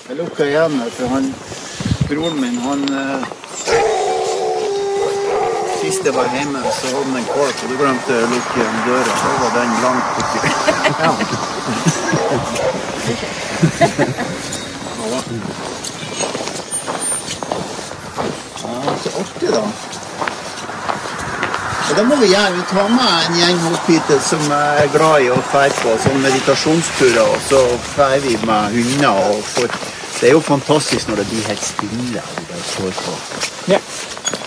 Jeg 0.09 0.14
lukka 0.20 0.42
igjen, 0.44 0.74
for 0.98 1.07
han, 1.14 1.24
broren 2.09 2.38
min, 2.40 2.57
han 2.64 2.83
eh, 3.00 3.22
Sist 5.81 6.05
jeg 6.05 6.14
var 6.16 6.29
hjemme, 6.37 6.61
så 6.72 6.85
hadde 6.92 7.09
han 7.12 7.16
en 7.22 7.29
kork, 7.33 7.57
og 7.64 7.68
du 7.68 7.77
glemte 7.81 8.12
å 8.16 8.29
lukke 8.35 8.57
igjen 8.61 8.79
døra. 8.88 9.12
Så 9.22 9.29
var 9.40 9.50
den 9.61 9.70
langt 9.85 10.07
oppi. 10.20 10.38
Ja, 13.05 13.43
så 19.03 19.11
artig, 19.20 19.48
da. 19.53 19.62
Og 21.90 21.96
det 21.96 22.05
må 22.09 22.16
vi 22.16 22.31
gjøre. 22.33 22.53
Vi 22.57 22.62
tar 22.70 22.88
med 22.88 23.11
en 23.29 23.35
gjeng 23.38 23.59
opp 23.70 23.88
som 24.24 24.46
er 24.57 24.87
glad 24.94 25.27
i 25.27 25.29
å 25.33 25.40
fære 25.50 25.74
på 25.83 25.96
sånne 26.07 26.22
meditasjonsturer, 26.29 27.27
og 27.27 27.42
så 27.48 27.61
færer 27.94 28.24
vi 28.24 28.38
med 28.46 28.79
hunder. 28.79 29.20
og 29.35 29.44
får... 29.55 29.68
Det 30.14 30.31
er 30.31 30.33
jo 30.33 30.40
fantastisk 30.40 31.09
når 31.09 31.16
det 31.20 31.27
blir 31.29 31.48
helt 31.50 31.64
stille. 31.64 32.22
og 32.37 32.42
det 32.48 32.62
står 32.70 32.92
på. 33.03 33.12
Ja. 33.68 33.81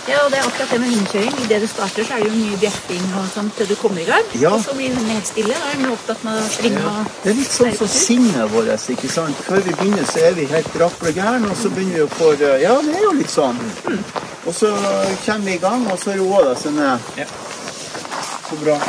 Ja, 0.08 0.22
og 0.24 0.30
det 0.32 0.38
er 0.38 0.46
akkurat 0.48 0.70
det 0.72 0.80
med 0.80 0.88
hundekjøring. 0.88 1.34
Idet 1.44 1.60
det 1.60 1.68
starter, 1.68 2.04
så 2.08 2.14
er 2.16 2.22
det 2.22 2.30
jo 2.30 2.36
mye 2.38 2.58
bjeffing 2.62 3.08
og 3.18 3.26
sånt 3.34 3.56
til 3.58 3.68
du 3.68 3.74
kommer 3.76 4.00
i 4.00 4.06
gang. 4.08 4.30
Ja. 4.40 4.54
Og 4.56 4.62
så 4.64 4.76
blir 4.76 4.94
hun 4.96 5.10
helt 5.12 5.28
stille. 5.28 5.52
Da 5.52 5.72
er 5.72 5.76
hun 5.82 5.90
opptatt 5.92 6.24
med 6.24 6.38
å 6.40 6.46
springe 6.48 6.84
og 6.88 7.10
Det 7.24 7.32
er 7.32 7.36
litt 7.36 7.52
sånn 7.52 7.76
som 7.76 7.90
sinnet 7.92 8.54
vårt. 8.54 8.88
ikke 8.94 9.10
sant? 9.12 9.42
Før 9.48 9.60
vi 9.66 9.74
begynner, 9.80 10.06
så 10.08 10.24
er 10.30 10.38
vi 10.38 10.46
helt 10.48 10.80
rapple 10.80 11.12
gærne, 11.12 11.50
og 11.50 11.60
så 11.60 11.68
begynner 11.74 11.94
vi 12.00 12.06
å 12.06 12.08
få 12.16 12.32
Ja, 12.62 12.74
det 12.86 12.96
er 12.96 13.04
jo 13.04 13.12
litt 13.18 13.34
sånn. 13.34 13.60
Og 14.46 14.54
så 14.54 14.72
kommer 15.26 15.44
vi 15.44 15.58
i 15.58 15.62
gang, 15.66 15.84
og 15.92 16.00
så 16.00 16.16
roer 16.16 16.48
det 16.48 16.56
seg 16.62 16.72
ned. 16.78 17.12
Ja. 17.20 17.28
Så 18.48 18.56
bra. 18.64 18.80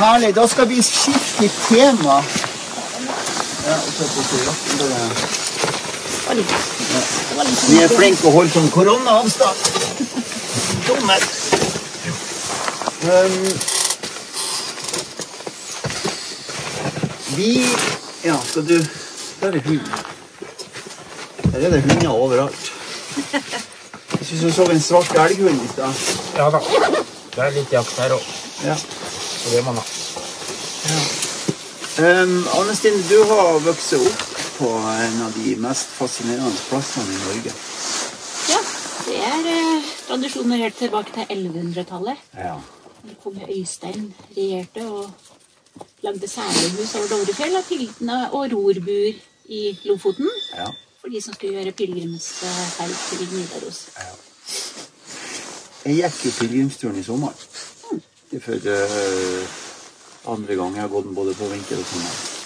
Herlig. 0.00 0.34
Da 0.34 0.46
skal 0.48 0.68
vi 0.72 0.80
skifte 0.82 1.50
tema. 1.68 2.22
Ja, 3.68 3.76
og 3.76 3.92
så 3.92 4.08
på 4.16 4.20
litt. 4.32 4.78
Det 6.28 6.36
litt 6.36 6.77
Vi 7.68 7.82
er 7.82 7.90
flinke 7.92 8.20
til 8.20 8.30
å 8.30 8.34
holde 8.38 8.52
sånn 8.52 8.70
koronaavstand. 8.72 9.56
Dummet. 10.88 11.26
Um, 13.08 13.34
vi 17.36 17.50
Ja, 18.24 18.34
skal 18.48 18.64
du 18.66 18.78
Der 19.40 19.52
er 19.54 19.60
hunden. 19.60 19.92
Der 21.52 21.60
er 21.60 21.70
det 21.70 21.82
hunder 21.82 22.08
overalt. 22.10 22.72
Jeg 24.18 24.26
syns 24.26 24.40
du 24.42 24.50
så 24.52 24.64
en 24.72 24.80
svart 24.82 25.12
elghund 25.14 25.60
i 25.62 25.68
stad. 25.72 26.02
Ja 26.36 26.48
da. 26.50 26.58
Det 27.36 27.44
er 27.44 27.54
litt 27.54 27.72
jakt 27.72 28.00
her 28.00 28.16
òg, 28.16 28.24
Ja. 28.64 28.74
så 28.74 29.52
det 29.52 29.64
må 29.64 29.72
man 29.72 29.82
ha. 29.82 29.84
Um, 31.98 32.48
Anne 32.58 32.74
Stine, 32.76 33.02
du 33.08 33.22
har 33.30 33.58
vokst 33.62 33.92
opp 33.94 34.27
på 34.58 34.68
en 34.68 35.22
av 35.22 35.32
de 35.36 35.54
mest 35.62 35.92
fascinerende 35.94 36.58
plassene 36.68 37.14
i 37.14 37.20
Norge. 37.22 37.52
Ja, 38.50 38.60
det 39.06 39.18
er 39.28 39.48
eh, 39.52 39.90
tradisjoner 40.08 40.62
helt 40.64 40.78
tilbake 40.80 41.14
til 41.14 41.30
1100-tallet. 41.36 42.24
Ja. 42.34 42.56
Da 43.04 43.14
kong 43.22 43.38
Øystein 43.46 44.08
regjerte 44.36 44.86
og 44.90 45.10
lagde 46.02 46.28
særlehus 46.28 46.94
over 46.98 47.06
Dovrefjell 47.12 47.54
av 47.60 47.68
piltene 47.68 48.18
og 48.32 48.50
rorbuer 48.52 49.20
i 49.48 49.60
Lofoten 49.84 50.30
ja. 50.56 50.66
for 50.98 51.12
de 51.12 51.22
som 51.22 51.36
skulle 51.36 51.60
gjøre 51.60 51.76
pilegrimsferd 51.78 52.96
til 53.10 53.28
Nidaros. 53.36 53.84
Jeg 55.84 56.00
gikk 56.02 56.24
jo 56.26 56.34
pilegrimsturen 56.40 56.98
i 56.98 57.06
sommer. 57.06 57.46
Det 58.30 58.42
er 58.42 58.44
for 58.44 58.66
uh, 58.66 60.34
andre 60.34 60.58
gang 60.58 60.74
jeg 60.74 60.84
har 60.84 60.92
gått 60.92 61.06
den 61.06 61.16
både 61.16 61.38
på 61.38 61.48
vinter 61.54 61.78
og 61.78 61.88
sommer. 61.92 62.37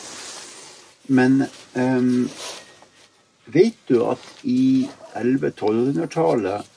Men 1.07 1.45
um, 1.75 2.29
vet 3.45 3.79
du 3.89 4.03
at 4.07 4.23
i 4.43 4.89
1100-1200-tallet 5.15 6.69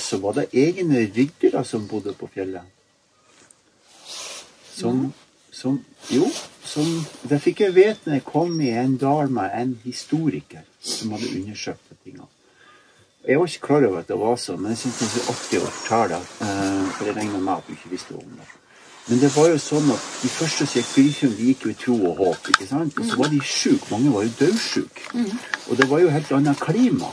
så 0.00 0.18
var 0.22 0.36
det 0.38 0.50
egne 0.54 1.06
ryddere 1.14 1.64
som 1.64 1.86
bodde 1.90 2.14
på 2.18 2.28
fjellet? 2.34 2.66
Som, 4.74 5.12
som 5.52 5.80
Jo, 6.10 6.26
som 6.64 6.86
Det 7.28 7.40
fikk 7.42 7.60
jeg 7.66 7.74
vite 7.76 8.06
når 8.06 8.14
jeg 8.20 8.26
kom 8.26 8.60
i 8.64 8.70
en 8.80 8.96
dal 9.00 9.30
med 9.32 9.50
en 9.54 9.74
historiker 9.84 10.64
som 10.80 11.12
hadde 11.14 11.32
undersøkt 11.36 11.90
de 11.90 11.98
tingene. 12.04 12.28
Jeg 13.28 13.36
var 13.36 13.50
ikke 13.50 13.66
klar 13.66 13.84
over 13.84 14.00
at 14.00 14.08
det 14.08 14.16
var 14.16 14.38
sånn, 14.40 14.62
men 14.62 14.72
jeg 14.72 14.80
syns 14.80 15.00
det 15.00 15.20
er 15.20 15.32
artig 15.34 15.58
å 15.60 15.66
fortelle. 15.68 16.20
eh, 16.46 16.86
For 16.96 17.10
jeg 17.10 17.16
regner 17.18 17.42
med 17.44 17.52
at 17.58 17.66
du 17.66 17.74
ikke 17.74 17.92
visste 17.92 18.16
om 18.16 18.30
det. 18.38 18.46
Men 19.08 19.18
det 19.20 19.30
var 19.34 19.48
jo 19.50 19.58
sånn 19.58 19.88
at 19.90 20.02
de 20.22 20.28
første 20.30 20.66
som 20.66 20.78
gikk 20.80 20.90
Bryrsund, 20.94 21.36
de 21.38 21.46
gikk 21.50 21.64
jo 21.66 21.70
i 21.72 21.78
tro 21.80 21.94
og 22.10 22.18
håp. 22.20 22.50
ikke 22.52 22.66
sant? 22.68 22.98
Og 23.00 23.06
så 23.08 23.16
var 23.18 23.28
de 23.32 23.40
sjuke. 23.42 23.88
Mange 23.90 24.12
var 24.14 24.22
jo 24.26 24.32
dødsjuke. 24.38 25.24
Og 25.70 25.76
det 25.80 25.88
var 25.90 25.98
jo 26.04 26.12
helt 26.14 26.32
annet 26.36 26.60
klima. 26.60 27.08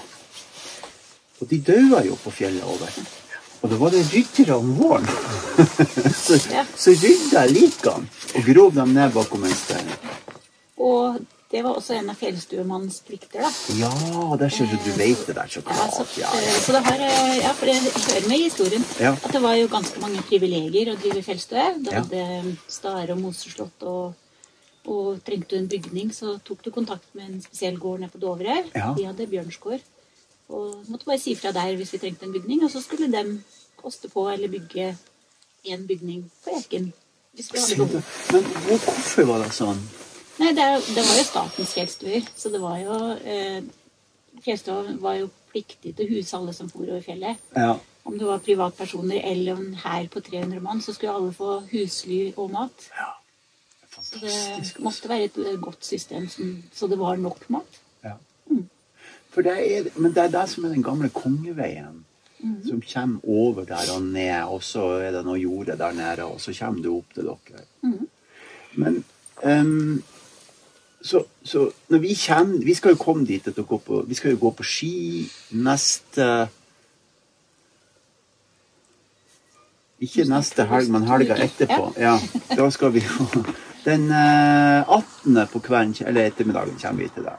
Og 1.42 1.50
de 1.50 1.58
daua 1.62 2.04
jo 2.06 2.18
på 2.24 2.32
fjellet 2.34 2.64
over. 2.64 2.92
Og 3.62 3.70
det 3.72 3.80
var 3.82 3.90
det 3.96 4.04
ryttere 4.14 4.56
om 4.58 4.76
våren. 4.78 5.08
så, 6.26 6.38
Ja. 6.52 6.66
så 6.78 6.94
rydda 6.94 7.46
likene 7.50 8.06
og 8.36 8.46
grov 8.46 8.76
dem 8.76 8.94
ned 8.94 9.14
bakom 9.16 9.44
en 9.48 9.56
stein. 9.58 9.90
Og 10.78 11.18
det 11.52 11.62
var 11.64 11.78
også 11.80 11.96
en 11.96 12.10
av 12.12 12.18
fjellstuemannens 12.20 12.98
plikter, 13.08 13.40
da. 13.46 13.50
Ja, 13.80 13.92
der 14.40 14.50
ser 14.52 14.68
du 14.68 14.76
du 14.84 14.90
vet 15.00 15.22
det 15.30 15.36
der 15.38 15.48
så 15.48 15.62
Ja, 15.64 15.88
så, 15.94 16.04
klart. 16.04 16.18
Ja, 16.20 16.32
eh, 16.36 16.48
ja. 16.48 16.60
så 16.60 16.74
det 16.76 16.82
har, 16.84 17.04
eh, 17.08 17.38
ja, 17.40 17.52
for 17.56 17.66
det 17.66 17.76
hører 17.80 18.28
med 18.28 18.38
i 18.38 18.44
historien 18.50 18.86
Ja. 19.00 19.12
at 19.14 19.32
det 19.32 19.42
var 19.42 19.56
jo 19.56 19.68
ganske 19.72 20.00
mange 20.04 20.22
privilegier 20.28 20.92
å 20.92 20.98
drive 21.00 21.24
fjellstue. 21.24 21.68
Da 21.86 22.02
hadde 22.02 22.58
Stare 22.68 23.14
og 23.16 23.22
Moseslott, 23.22 23.84
og, 23.84 24.14
og 24.86 25.24
trengte 25.24 25.56
du 25.56 25.62
en 25.62 25.70
bygning, 25.72 26.12
så 26.12 26.38
tok 26.44 26.64
du 26.66 26.72
kontakt 26.72 27.08
med 27.16 27.30
en 27.30 27.42
spesiell 27.42 27.78
gård 27.80 28.00
nede 28.04 28.12
på 28.12 28.20
Dovre. 28.20 28.64
De 28.74 29.06
hadde 29.08 29.28
Bjørnsgård. 29.32 29.80
Og 30.50 30.84
måtte 30.88 31.06
bare 31.06 31.20
si 31.20 31.36
fra 31.36 31.52
der 31.52 31.76
hvis 31.76 31.94
vi 31.94 31.98
trengte 32.00 32.26
en 32.26 32.36
bygning, 32.36 32.64
og 32.64 32.72
så 32.72 32.82
skulle 32.84 33.08
de 33.12 33.40
koste 33.80 34.10
på 34.12 34.28
eller 34.32 34.48
bygge 34.52 34.98
en 35.64 35.88
bygning 35.88 36.26
på 36.44 36.60
Eken. 36.60 36.92
Men 37.38 38.44
hvorfor 38.68 39.24
var 39.30 39.44
det 39.44 39.54
sånn? 39.54 39.80
Nei, 40.38 40.54
det, 40.54 40.66
det 40.94 41.04
var 41.04 41.18
jo 41.18 41.26
statens 41.26 41.74
fjellstuer, 41.74 42.26
så 42.38 42.52
det 42.54 42.62
var 42.62 42.80
jo 42.82 42.98
eh, 43.26 43.62
Fjellstua 44.46 44.98
var 45.02 45.16
jo 45.18 45.30
pliktig 45.50 45.96
til 45.98 46.06
å 46.06 46.12
huse 46.12 46.38
alle 46.38 46.54
som 46.54 46.68
for 46.70 46.86
over 46.86 47.02
fjellet. 47.02 47.40
Ja. 47.58 47.72
Om 48.08 48.20
det 48.20 48.28
var 48.28 48.44
privatpersoner 48.46 49.24
eller 49.26 49.58
en 49.58 49.80
hær 49.82 50.06
på 50.14 50.22
300 50.22 50.62
mann, 50.62 50.84
så 50.86 50.94
skulle 50.94 51.16
alle 51.18 51.34
få 51.34 51.58
husly 51.72 52.20
og 52.36 52.52
mat. 52.54 52.86
Så 53.98 54.22
det 54.22 54.76
måtte 54.86 55.10
være 55.10 55.32
et 55.32 55.40
eh, 55.42 55.58
godt 55.60 55.86
system, 55.86 56.30
så 56.74 56.90
det 56.92 57.00
var 57.02 57.18
nok 57.18 57.48
mat. 57.50 57.80
Ja. 58.06 58.14
For 59.34 59.46
det 59.46 59.56
er, 59.58 59.90
men 59.98 60.14
det 60.14 60.28
er 60.28 60.36
det 60.38 60.46
som 60.50 60.66
er 60.66 60.76
den 60.76 60.86
gamle 60.86 61.10
kongeveien. 61.14 62.04
Mhm. 62.38 62.68
Som 62.68 62.82
kommer 62.86 63.20
over 63.26 63.66
der 63.66 63.90
og 63.96 64.02
ned, 64.02 64.44
og 64.44 64.62
så 64.64 64.84
er 65.02 65.12
det 65.12 65.24
noe 65.26 65.40
jorde 65.42 65.78
der 65.78 65.94
nede, 65.98 66.26
og 66.26 66.42
så 66.42 66.54
kommer 66.54 66.84
du 66.84 66.92
opp 67.00 67.14
til 67.16 67.26
dere. 67.26 67.64
Mhm. 67.82 68.08
Men 68.78 69.04
ehm, 69.44 70.04
så, 71.02 71.24
så 71.44 71.72
når 71.90 72.00
vi 72.00 72.18
kommer 72.28 72.66
Vi 72.66 72.74
skal 72.74 72.96
jo 72.96 72.98
komme 72.98 73.26
dit 73.26 73.48
at 73.48 73.56
går 73.68 73.82
på, 73.86 74.02
vi 74.08 74.16
skal 74.16 74.32
jo 74.32 74.38
gå 74.42 74.52
på 74.52 74.64
ski 74.64 75.30
neste 75.52 76.48
Ikke 80.00 80.28
neste 80.30 80.66
helg, 80.70 80.92
men 80.94 81.08
helga 81.10 81.34
etterpå. 81.42 81.94
Ja, 81.98 82.20
da 82.54 82.70
skal 82.70 82.92
vi 82.94 83.02
jo 83.02 83.44
Den 83.88 84.12
eh, 84.12 84.90
18. 84.90 85.48
på 85.52 85.60
kvelden, 85.60 85.96
eller 86.08 86.28
ettermiddagen, 86.28 86.76
kommer 86.82 87.04
vi 87.04 87.10
til 87.16 87.24
det. 87.24 87.34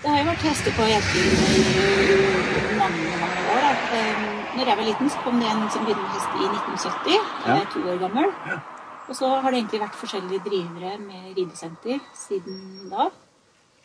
Det 0.00 0.08
har 0.08 0.22
jo 0.22 0.28
vært 0.30 0.44
hester 0.48 0.72
på 0.72 0.84
Hjerkinn 0.88 1.32
i 1.44 2.76
mange, 2.78 3.08
mange 3.20 3.40
år. 3.52 3.64
Da. 3.66 3.72
Eh, 3.98 4.28
Når 4.56 4.66
jeg 4.66 4.76
var 4.78 4.86
liten, 4.88 5.10
så 5.12 5.18
kom 5.24 5.40
det 5.40 5.48
en 5.50 5.66
som 5.70 5.84
begynte 5.84 6.02
med 6.02 6.14
hest 6.16 6.32
i 6.40 6.46
1970. 6.48 7.26
Da 7.44 7.54
jeg 7.54 7.64
er 7.66 7.72
to 7.74 7.82
år 7.92 7.98
gammel. 8.00 8.30
Og 9.08 9.16
så 9.18 9.28
har 9.42 9.50
det 9.50 9.60
egentlig 9.60 9.80
vært 9.82 9.98
forskjellige 10.00 10.44
drivere 10.46 10.92
med 11.02 11.36
ridesenter 11.36 12.00
siden 12.16 12.88
da. 12.90 13.10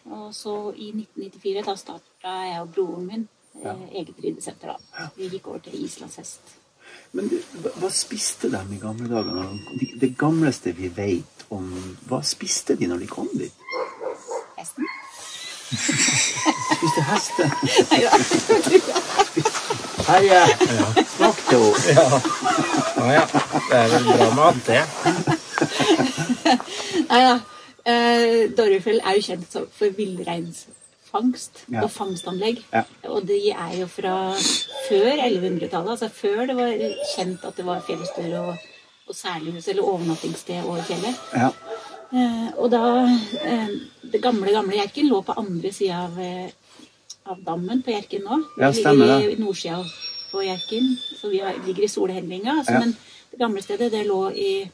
Og 0.06 0.28
så 0.38 0.56
i 0.78 0.92
1994, 0.94 1.66
da 1.68 1.76
starta 1.82 2.36
jeg 2.46 2.62
og 2.62 2.72
broren 2.76 3.08
min 3.10 3.28
eh, 3.62 3.86
eget 4.00 4.24
ridesenter. 4.24 4.72
da. 4.76 5.10
Vi 5.18 5.30
gikk 5.34 5.52
over 5.52 5.66
til 5.68 5.84
islandshest. 5.84 6.56
Men 7.12 7.28
du, 7.28 7.38
hva, 7.82 7.90
spiste 7.92 8.50
de 8.54 8.62
i 8.72 8.80
gamle 8.80 9.10
dager? 9.12 9.52
Det, 10.00 10.14
gamleste 10.18 10.72
vi 10.78 10.90
vet 10.96 11.46
om 11.54 11.68
Hva 12.08 12.22
spiste 12.24 12.76
de 12.80 12.88
når 12.88 13.04
de 13.04 13.08
kom 13.10 13.28
dit? 13.36 13.65
Spiste 15.76 17.02
hester? 17.10 17.50
Nei 17.92 18.02
da. 18.04 18.12
Terje, 20.06 20.42
snakk 21.16 21.40
til 21.50 21.64
henne. 21.66 21.96
Ja. 21.96 22.06
ja, 22.98 23.08
ja. 23.16 23.24
Det 23.70 23.80
er 23.80 23.88
vel 23.94 24.06
bra 24.12 24.28
mat, 24.38 24.60
det. 24.68 24.84
Nei 27.10 27.22
da. 27.26 27.36
Eh, 27.86 28.50
Dovrefjell 28.58 29.02
er 29.06 29.18
jo 29.20 29.26
kjent 29.28 29.58
for 29.78 29.94
villreinsfangst 29.98 31.66
Ja. 31.74 31.84
og 31.86 31.92
fangstanlegg. 31.94 32.64
Ja. 32.74 32.82
Og 33.14 33.28
de 33.30 33.38
er 33.54 33.74
jo 33.80 33.88
fra 33.92 34.16
før 34.88 35.12
1100-tallet. 35.14 35.92
Altså 35.96 36.10
før 36.14 36.46
det 36.50 36.56
var 36.58 36.72
kjent 37.16 37.46
at 37.46 37.58
det 37.60 37.66
var 37.68 37.84
fjellstuer 37.86 38.34
og, 38.42 38.56
og 39.10 39.16
særlighus 39.16 39.68
eller 39.74 39.86
overnattingssted 39.86 40.64
over 40.66 40.82
fjellet. 40.88 41.22
Ja. 41.38 41.52
Eh, 42.16 42.48
og 42.58 42.70
da 42.74 42.82
eh, 43.06 43.70
Det 44.12 44.22
gamle, 44.22 44.52
gamle 44.52 44.76
Hjerkinn 44.78 45.10
lå 45.10 45.22
på 45.26 45.34
andre 45.38 45.72
sida 45.74 46.04
av, 46.06 46.20
eh, 46.20 46.50
av 47.26 47.42
dammen 47.44 47.82
på 47.84 47.92
Hjerkinn 47.94 48.24
nå. 48.24 48.42
Ja, 48.62 48.72
stemmer 48.74 49.08
det. 49.20 49.34
i 49.34 49.42
nordsida 49.42 49.80
på 50.32 50.44
Hjerkinn, 50.46 50.98
så 51.22 51.30
vi 51.30 51.42
ligger 51.68 51.84
i 51.84 51.88
Solhellinga. 51.88 52.60
Altså, 52.60 52.74
Ja. 52.74 52.80
Men 52.80 52.96
det 53.32 53.40
gamle 53.40 53.62
stedet, 53.62 53.92
det 53.92 54.06
lå 54.08 54.32
i 54.36 54.70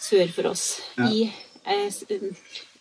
sør 0.00 0.28
for 0.32 0.46
oss. 0.50 0.80
Ja. 0.98 1.08
I, 1.08 1.32
eh, 1.66 1.90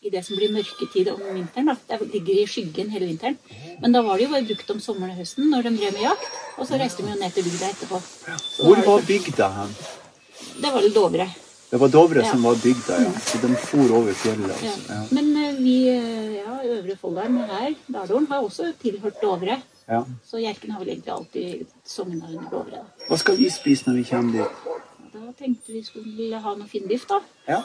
I 0.03 0.09
det 0.09 0.25
som 0.25 0.35
blir 0.35 0.51
mørketid 0.51 1.07
om 1.13 1.21
vinteren. 1.33 1.65
da. 1.65 1.75
Det 1.97 2.11
ligger 2.13 2.41
i 2.41 2.45
skyggen 2.45 2.89
hele 2.91 3.05
vinteren. 3.07 3.37
Men 3.81 3.93
da 3.93 4.01
var 4.01 4.17
det 4.17 4.25
jo 4.25 4.31
bare 4.33 4.43
brukt 4.45 4.69
om 4.71 4.79
sommeren 4.79 5.11
og 5.11 5.17
høsten 5.17 5.49
når 5.49 5.63
de 5.63 5.77
drev 5.77 5.93
med 5.93 6.01
jakt. 6.01 6.25
Og 6.57 6.67
så 6.67 6.77
reiste 6.77 7.01
de 7.01 7.09
jo 7.13 7.19
ned 7.19 7.31
til 7.33 7.43
bygda 7.43 7.69
etterpå. 7.71 8.01
Så 8.01 8.63
Hvor 8.65 8.75
da 8.75 8.81
var 8.81 9.01
bygda 9.07 9.47
hen? 9.55 9.75
det 10.61 10.73
var 10.73 10.81
vel 10.81 10.93
Dovre. 10.93 11.27
Det 11.73 11.79
var 11.81 11.89
Dovre 11.89 12.21
Ja. 12.21 12.31
som 12.31 12.43
var 12.43 12.55
bygda, 12.63 13.01
ja. 13.01 13.11
Så 13.19 13.37
de 13.41 13.55
for 13.55 13.95
over 13.97 14.13
fjellet. 14.13 14.49
Ja. 14.61 14.69
Altså. 14.69 14.93
Ja. 14.93 14.99
Men 15.11 15.37
eh, 15.37 15.55
vi, 15.57 15.89
eh, 15.89 16.33
ja, 16.35 16.59
Øvre 16.75 16.97
Folldalen 17.01 17.37
her, 17.37 17.73
Dardalen, 17.93 18.27
har 18.31 18.43
også 18.45 18.73
tilhørt 18.81 19.21
Dovre. 19.21 19.61
Ja. 19.89 20.03
Så 20.25 20.37
Hjerken 20.37 20.71
har 20.71 20.79
vel 20.79 20.89
egentlig 20.89 21.13
alltid 21.13 21.65
sogna 21.85 22.25
under 22.27 22.49
Dovre. 22.51 22.83
Hva 23.09 23.17
skal 23.17 23.37
vi 23.37 23.49
spise 23.49 23.89
når 23.89 23.95
vi 23.95 24.03
kommer 24.11 24.31
dit? 24.31 24.47
da 25.13 25.19
tenkte 25.39 25.73
vi 25.73 25.83
skulle 25.83 26.39
ha 26.39 26.53
noe 26.55 26.67
finnbiff, 26.67 27.07
da. 27.09 27.19
Ja. 27.47 27.61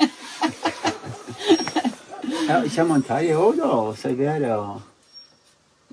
Ja, 2.48 2.62
kommer 2.76 2.92
han 2.98 3.02
Terje 3.02 3.36
òg, 3.36 3.56
da, 3.56 3.68
og 3.68 3.98
serverer 3.98 4.56
og 4.56 4.80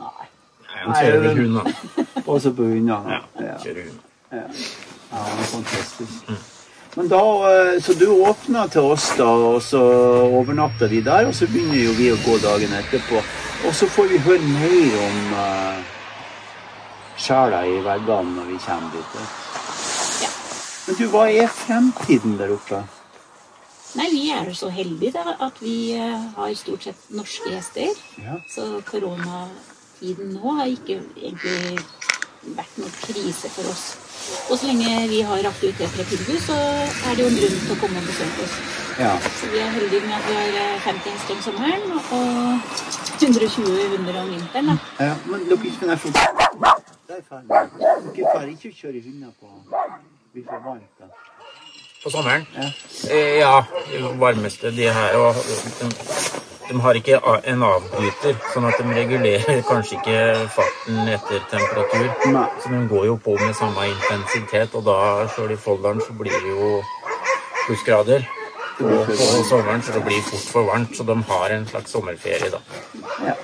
Nei. 0.01 0.07
Nei, 0.66 0.80
Han 0.86 0.95
kjører 0.95 1.20
vel 1.20 1.38
hund, 1.41 1.59
da. 1.59 2.22
passer 2.26 2.55
på 2.57 2.64
hundene? 2.64 3.12
Ja, 3.14 3.22
Ja. 3.45 3.57
kjører 3.64 3.84
hund. 3.84 3.99
Ja, 4.32 4.38
ja 5.12 5.24
fantastisk. 5.53 6.26
Mm. 6.28 6.36
fantastisk. 6.36 6.51
Men 6.96 7.08
da, 7.08 7.24
eh, 7.52 7.82
Så 7.82 7.94
du 7.94 8.08
åpna 8.10 8.68
til 8.68 8.82
oss, 8.82 9.12
da, 9.18 9.28
og 9.28 9.62
så 9.64 9.82
overnatta 10.28 10.88
vi 10.92 11.02
der, 11.02 11.28
og 11.28 11.36
så 11.36 11.48
begynner 11.48 11.80
jo 11.80 11.94
vi 11.96 12.12
å 12.12 12.20
gå 12.26 12.38
dagen 12.44 12.74
etterpå. 12.76 13.24
Og 13.68 13.76
så 13.76 13.88
får 13.88 14.10
vi 14.12 14.18
høre 14.26 14.42
mer 14.42 14.96
om 15.06 15.34
uh, 15.38 15.78
sjela 17.16 17.62
i 17.70 17.78
veggene 17.86 18.36
når 18.36 18.50
vi 18.50 18.58
kommer 18.66 18.89
dit. 18.96 19.16
Ja. 20.24 20.32
Men 20.88 20.98
du, 20.98 21.06
hva 21.14 21.28
er 21.30 21.48
fremtiden 21.54 22.36
der 22.42 22.56
oppe? 22.58 22.82
Nei, 23.96 24.08
vi 24.12 24.30
er 24.32 24.52
så 24.56 24.72
heldige 24.72 25.14
da, 25.20 25.36
at 25.46 25.58
vi 25.60 25.94
eh, 26.00 26.28
har 26.38 26.54
stort 26.56 26.88
sett 26.88 27.10
norske 27.12 27.52
gjester. 27.52 27.92
Ja. 28.24 28.38
Så 28.50 28.68
koronatiden 28.88 30.32
nå 30.38 30.56
har 30.60 30.72
ikke 30.72 31.02
egentlig 31.20 31.84
vært 32.56 32.80
noen 32.80 32.96
krise 33.04 33.52
for 33.52 33.68
oss. 33.72 33.92
Og 34.50 34.58
så 34.60 34.68
lenge 34.68 35.08
vi 35.10 35.22
har 35.22 35.48
aktiviteter 35.50 36.02
i 36.04 36.06
tilbud, 36.12 36.40
så 36.48 36.58
er 37.08 37.16
det 37.16 37.24
jo 37.24 37.30
en 37.32 37.38
grunn 37.42 37.60
til 37.66 37.72
å 37.76 37.80
komme 37.84 37.98
og 38.02 38.08
besøke 38.10 38.46
oss. 38.46 38.56
ja. 39.00 39.14
Så 39.40 39.50
vi 39.54 39.60
er 39.64 39.70
heldige 39.78 40.02
med 40.08 40.16
at 40.20 40.26
vi 40.30 40.34
har 40.40 40.50
eh, 40.64 40.88
50 40.88 41.16
hester 41.16 41.34
om 41.36 41.42
sommeren 41.48 41.84
og 41.92 42.12
120 43.22 43.96
hunder 43.96 44.22
om 44.22 44.30
vinteren. 44.34 44.66
da. 44.72 45.06
ja 45.06 45.16
men 45.26 45.44
dere 45.50 45.74
skal 45.78 45.90
jeg 45.94 46.00
få 46.00 46.12
Der 46.12 47.18
er 47.18 47.26
ferdig. 47.30 47.50
Dere 48.16 48.34
får 48.36 48.48
ikke 48.56 48.72
kjøre 48.82 49.02
hunder 49.08 49.32
på 49.40 49.48
Vi 50.34 50.44
får 50.50 50.60
varmt, 50.66 50.92
da. 51.00 51.06
På 52.04 52.10
sommeren? 52.10 52.48
Ja. 52.58 52.70
Eh, 53.16 53.38
Ja, 53.40 53.64
det 53.92 54.20
varmeste 54.20 54.72
de 54.78 54.88
her 55.00 55.16
og 55.18 55.36
de, 56.72 56.78
de 56.78 56.82
har 56.82 56.96
ikke 56.96 57.20
en 57.52 57.64
avbryter, 57.66 58.38
sånn 58.54 58.68
at 58.70 58.80
de 58.80 58.96
regulerer 58.96 59.62
kanskje 59.68 59.98
ikke 60.00 60.18
farten 60.56 61.12
etter 61.12 61.44
temperatur. 61.52 62.10
Nei. 62.32 62.46
Så 62.64 62.72
de 62.72 62.82
går 62.92 63.06
jo 63.10 63.18
på 63.22 63.36
med 63.40 63.56
samme 63.58 63.88
intensitet, 63.90 64.76
og 64.78 64.86
da 64.88 65.28
sjøl 65.36 65.54
i 65.56 65.60
Folldalen 65.60 66.02
så 66.06 66.16
blir 66.18 66.36
det 66.36 66.56
jo 66.56 66.74
plussgrader. 67.68 68.28
Og 68.82 69.08
på 69.12 69.16
sommeren 69.46 69.84
så 69.86 69.94
det 69.94 70.04
blir 70.08 70.22
fort 70.26 70.48
for 70.56 70.70
varmt, 70.72 70.96
så 70.98 71.06
de 71.08 71.18
har 71.30 71.56
en 71.56 71.68
slags 71.70 71.94
sommerferie, 71.94 72.52
da. 72.54 72.62
Ja. 73.28 73.38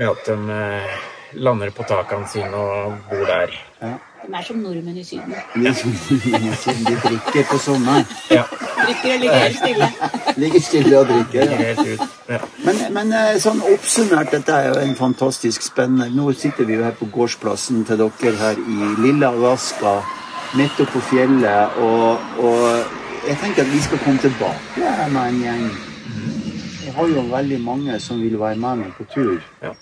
Med 0.00 0.08
at 0.10 0.30
de 0.30 0.60
eh, 0.60 1.00
lander 1.38 1.70
på 1.74 1.86
takene 1.86 2.28
sine 2.30 2.56
og 2.56 3.10
bor 3.10 3.26
der. 3.28 3.58
ja. 3.82 3.98
De 4.26 4.34
er 4.36 4.42
som 4.44 4.56
nordmenn 4.62 4.96
i 5.00 5.04
Syden. 5.04 5.32
De 5.54 6.96
drikker 7.04 7.44
på 7.50 7.58
sommeren. 7.58 8.04
Ja, 8.30 8.42
Drikker 8.80 9.14
og 9.14 9.20
ligger 9.20 9.38
helt 9.38 9.56
stille. 9.58 9.88
Ligger 10.36 10.60
stille 10.60 10.98
og 11.00 11.06
drikker. 11.08 11.54
Ja. 11.60 12.06
Ja. 12.34 12.38
Men, 12.64 12.80
men 12.94 13.12
eh, 13.16 13.38
sånn 13.42 13.60
oppsummert, 13.72 14.30
dette 14.34 14.54
er 14.54 14.68
jo 14.70 14.76
en 14.84 14.94
fantastisk 14.98 15.64
spennende 15.66 16.06
Nå 16.14 16.30
sitter 16.38 16.68
vi 16.68 16.76
jo 16.78 16.84
her 16.86 16.94
på 17.00 17.08
gårdsplassen 17.14 17.82
til 17.88 17.98
dere 18.04 18.34
her 18.38 18.60
i 18.60 18.90
lille 19.02 19.26
Alaska, 19.28 19.96
midt 20.58 20.78
oppe 20.84 20.92
på 20.98 21.02
fjellet, 21.10 21.76
og, 21.82 22.22
og 22.44 23.26
jeg 23.28 23.36
tenker 23.42 23.64
at 23.66 23.72
vi 23.72 23.82
skal 23.84 24.00
komme 24.04 24.22
tilbake 24.22 24.94
med 25.12 25.20
en 25.26 25.42
gjeng. 25.44 25.66
Jeg 26.86 26.94
har 26.96 27.10
jo 27.16 27.26
veldig 27.30 27.60
mange 27.62 27.98
som 28.02 28.20
vil 28.22 28.38
være 28.40 28.56
med 28.58 28.84
meg 28.84 28.94
på 28.98 29.04
tur, 29.12 29.36
Ja. 29.62 29.74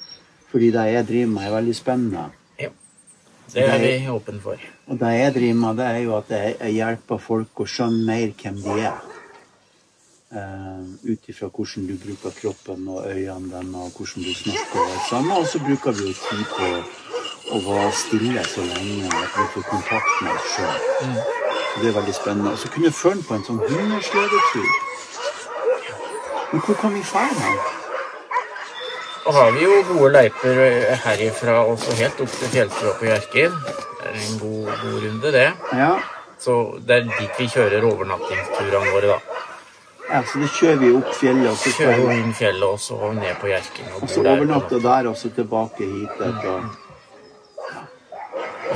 fordi 0.50 0.70
det 0.74 0.86
jeg 0.92 1.06
driver 1.12 1.32
med, 1.36 1.46
er 1.46 1.56
veldig 1.60 1.76
spennende. 1.76 2.24
Det 3.52 3.64
er 3.64 3.78
vi 3.80 4.08
åpne 4.12 4.40
for. 4.40 4.64
Og 4.86 4.98
det 5.00 5.12
jeg 5.14 5.34
driver 5.34 5.54
med, 5.54 5.76
det 5.78 5.86
er 5.86 5.98
jo 6.04 6.16
at 6.18 6.32
jeg, 6.32 6.56
hjelper 6.74 7.22
folk 7.22 7.62
å 7.62 7.66
skjønne 7.68 8.04
mer 8.08 8.34
hvem 8.42 8.58
de 8.64 8.74
er. 8.84 9.06
Uh, 10.28 10.84
Ut 11.08 11.28
ifra 11.32 11.48
hvordan 11.48 11.86
du 11.88 11.94
bruker 11.96 12.34
kroppen 12.36 12.88
og 12.92 13.06
øynene 13.08 13.48
dine, 13.48 13.84
og 13.84 13.96
hvordan 13.96 14.26
du 14.26 14.34
snakker. 14.36 14.82
Og. 14.82 15.30
Og 15.38 15.46
så 15.48 15.62
bruker 15.64 15.96
vi 15.96 16.10
jo 16.10 16.16
tid 16.20 16.44
på 16.52 16.68
å 17.56 17.62
være 17.64 17.92
stille 17.96 18.44
så 18.44 18.66
lenge 18.66 19.08
at 19.08 19.32
vi 19.38 19.46
får 19.54 19.66
kontakt 19.70 20.12
med 20.20 20.34
oss 20.34 20.52
sjøl. 20.52 20.84
Mm. 21.00 21.18
det 21.80 21.88
er 21.88 21.96
veldig 22.00 22.14
spennende. 22.14 22.52
Og 22.52 22.58
så 22.58 22.68
kunne 22.68 22.90
jeg 22.90 22.98
føle 23.00 23.24
på 23.24 23.38
en 23.38 23.48
sånn 23.48 23.64
hundesløydetur. 23.64 24.70
Men 26.52 26.64
hvor 26.64 26.80
kan 26.80 26.94
vi 26.96 27.04
dra 27.08 27.24
hen? 27.32 27.60
Og 29.28 29.34
har 29.36 29.50
vi 29.52 29.64
jo 29.66 29.74
gode 29.90 30.08
løyper 30.14 30.58
herifra 31.04 31.58
også 31.68 31.96
helt 31.98 32.20
opp 32.24 32.32
til 32.32 32.48
fjellstua 32.54 32.94
på 32.96 33.10
Hjerkinn. 33.10 33.58
Det 33.98 34.08
er 34.08 34.14
en 34.22 34.38
god, 34.40 34.70
god 34.82 35.02
runde, 35.04 35.32
det. 35.34 35.50
Ja. 35.76 35.90
Så 36.40 36.54
det 36.88 36.96
er 36.96 37.10
dit 37.10 37.40
vi 37.42 37.48
kjører 37.52 37.84
overnattingsturene 37.84 38.94
våre, 38.94 39.16
da. 39.18 39.44
ja, 40.08 40.22
så 40.24 40.40
da 40.40 40.48
kjører 40.56 40.80
vi 40.80 40.92
opp 40.96 41.12
fjellet, 41.18 41.48
og 41.50 41.58
så 41.60 41.74
Kjører 41.76 42.04
vi 42.08 42.18
inn 42.22 42.34
fjellet 42.38 42.68
og 42.68 42.80
så 42.80 43.12
ned 43.18 43.40
på 43.42 43.50
Hjerkinn 43.52 43.90
og 43.92 44.02
og 44.06 44.08
så 44.08 44.22
overnatter 44.22 44.30
der. 44.30 44.40
overnatte 44.40 44.82
der, 44.88 45.10
og 45.10 45.16
så 45.20 45.32
tilbake 45.36 45.90
hit. 45.92 46.14
etter. 46.14 46.38
Det 46.54 46.87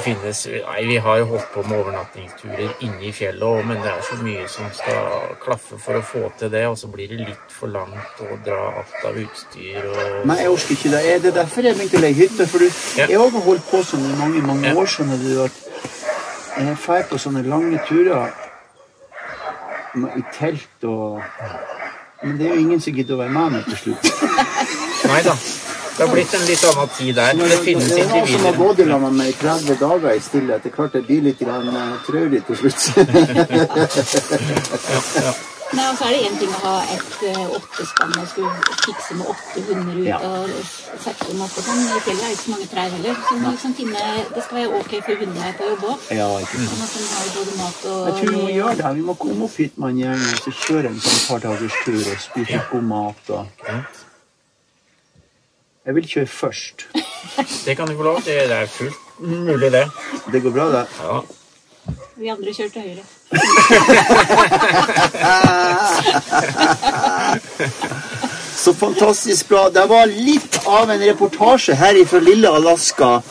finnes, 0.05 0.40
nei, 0.66 0.82
vi 0.88 0.96
har 1.05 1.18
jo 1.22 1.26
holdt 1.32 1.48
på 1.55 1.62
med 1.68 1.78
overnattingsturer 1.80 2.74
inne 2.86 3.03
i 3.09 3.12
fjellet 3.14 3.42
òg, 3.46 3.62
men 3.68 3.80
det 3.82 3.90
er 3.92 4.03
så 4.07 4.18
mye 4.20 4.44
som 4.50 4.68
skal 4.76 5.36
klaffe 5.42 5.78
for 5.80 5.98
å 5.98 6.03
få 6.07 6.22
til 6.40 6.53
det, 6.53 6.64
og 6.70 6.76
så 6.80 6.90
blir 6.92 7.09
det 7.12 7.20
litt 7.22 7.55
for 7.55 7.72
langt 7.72 8.22
å 8.22 8.36
dra 8.46 8.61
alt 8.82 9.07
av 9.09 9.18
utstyr 9.22 9.80
og 9.88 10.26
Nei, 10.28 10.38
jeg 10.42 10.53
orker 10.55 10.76
ikke 10.76 10.92
det. 10.94 11.03
Er 11.14 11.24
det 11.26 11.34
derfor 11.38 11.66
jeg 11.68 11.78
begynte 11.78 11.98
å 12.00 12.05
leie 12.05 12.18
hytte? 12.18 12.46
For 12.53 12.59
du, 12.62 12.68
Ja. 13.00 13.07
jeg 13.09 13.18
har 13.18 13.44
holdt 13.48 13.66
på 13.70 13.82
sånn 13.86 14.07
i 14.11 14.14
mange 14.20 14.42
mange 14.46 14.74
år, 14.76 14.86
skjønner 14.86 15.18
du, 15.22 15.32
at 15.44 15.53
jeg 16.59 16.76
drar 16.86 17.07
på 17.09 17.18
sånne 17.18 17.42
lange 17.48 17.80
turer 17.88 18.30
i 20.16 20.22
telt 20.32 20.84
og 20.88 21.22
Men 22.22 22.36
det 22.38 22.46
er 22.46 22.55
jo 22.55 22.61
ingen 22.61 22.80
som 22.80 22.94
gidder 22.94 23.16
å 23.16 23.18
være 23.18 23.32
med 23.34 23.50
meg 23.57 23.64
til 23.66 23.78
slutt. 23.80 24.11
Nei 25.11 25.22
da. 25.26 25.32
Det 25.97 26.07
har 26.07 26.12
blitt 26.14 26.34
en 26.34 26.47
litt 26.49 26.64
annen 26.64 26.88
tid 26.97 27.14
der. 27.18 27.34
Men 27.36 27.49
Det 27.53 27.59
finnes 27.66 27.88
det 27.93 28.01
er 28.01 28.07
noen 28.09 28.11
som 28.11 28.18
har 28.18 28.26
individer. 28.26 28.59
gått 28.64 28.76
sammen 28.78 29.03
med 29.03 29.12
meg 29.20 29.28
i 29.28 29.36
30 29.43 29.78
dager 29.80 30.11
i 30.16 30.20
stillhet. 30.20 30.62
Det 30.64 30.70
er 30.72 30.76
klart 30.76 30.93
det 30.97 31.03
blir 31.07 31.22
litt 31.28 31.43
eh, 31.43 31.49
traurig 32.07 32.43
til 32.47 32.57
slutt. 32.57 32.80
Ja, 34.93 35.01
ja. 35.22 35.32
Nei, 35.72 35.84
og 35.88 35.95
så 35.97 36.05
er 36.05 36.11
det 36.12 36.18
én 36.28 36.34
ting 36.36 36.51
å 36.53 36.59
ha 36.61 36.72
et 36.93 37.12
eh, 37.30 37.53
åttespann 37.57 38.11
og 38.20 38.26
skulle 38.28 38.51
fikse 38.82 39.14
med 39.16 39.30
åtte 39.32 39.62
hunder 39.70 39.95
ut 40.03 40.05
Ja. 40.11 40.18
og 40.20 40.51
sette 41.01 41.28
dem 41.30 41.40
opp 41.47 41.55
og 41.57 41.64
sånn. 41.64 41.80
I 41.86 42.03
fjellet 42.05 42.20
er 42.20 42.28
det 42.28 42.34
ikke 42.34 42.45
så 42.45 42.53
mange 42.53 42.68
trær 42.74 42.90
heller. 42.97 43.14
Så 43.28 43.36
må 43.40 43.53
liksom 43.55 43.72
finne, 43.78 44.03
det 44.34 44.45
skal 44.45 44.59
være 44.59 44.82
ok 44.82 44.93
for 45.07 45.22
hundene 45.22 45.55
på 45.57 45.70
jobb 45.70 45.86
òg. 45.95 45.99
ja, 46.18 46.28
ikke. 46.45 46.61
Sånn 46.68 46.84
at 46.84 46.93
de 46.99 47.09
har 47.14 47.32
både 47.38 47.57
mat 47.62 47.80
og 47.88 48.07
Jeg 48.11 48.14
tror 48.20 48.30
vi 48.36 48.43
må 48.43 48.53
gjøre 48.59 48.76
det. 48.82 48.93
Vi 49.01 49.07
må 49.09 49.14
komme 49.24 49.49
opp 49.49 49.57
hit 49.64 49.78
med 49.80 49.88
en 49.95 50.03
gjeng 50.05 50.22
og 50.28 50.45
så 50.45 50.55
kjøre 50.66 50.93
en 50.93 51.01
sånn 51.09 51.22
par 51.30 51.45
dagers 51.49 51.80
tur 51.86 52.01
og 52.05 52.20
spise 52.28 52.61
god 52.74 52.88
mat. 52.93 53.32
Og... 53.38 53.72
Jeg 55.87 55.95
vil 55.95 56.09
kjøre 56.09 56.26
først. 56.26 56.87
Det 57.66 57.76
kan 57.76 57.89
du 57.89 57.97
få 57.97 58.03
lov 58.03 58.22
til. 58.22 58.33
Det 58.33 58.53
er 58.53 58.66
fullt 58.66 58.95
mulig, 59.18 59.72
det. 59.72 59.91
Det 60.33 60.43
går 60.43 60.51
bra, 60.51 60.70
det. 60.70 60.87
Ja. 61.01 61.20
Vi 62.16 62.28
andre 62.28 62.55
kjører 62.55 62.70
til 62.70 62.83
høyre. 62.83 63.03
Så 68.62 68.74
fantastisk 68.74 69.49
bra. 69.49 69.70
Det 69.74 69.89
var 69.91 70.07
litt 70.07 70.61
av 70.70 70.91
en 70.91 71.01
reportasje 71.03 71.74
her 71.74 72.05
fra 72.07 72.18
lille 72.22 72.49
Alaska, 72.49 73.22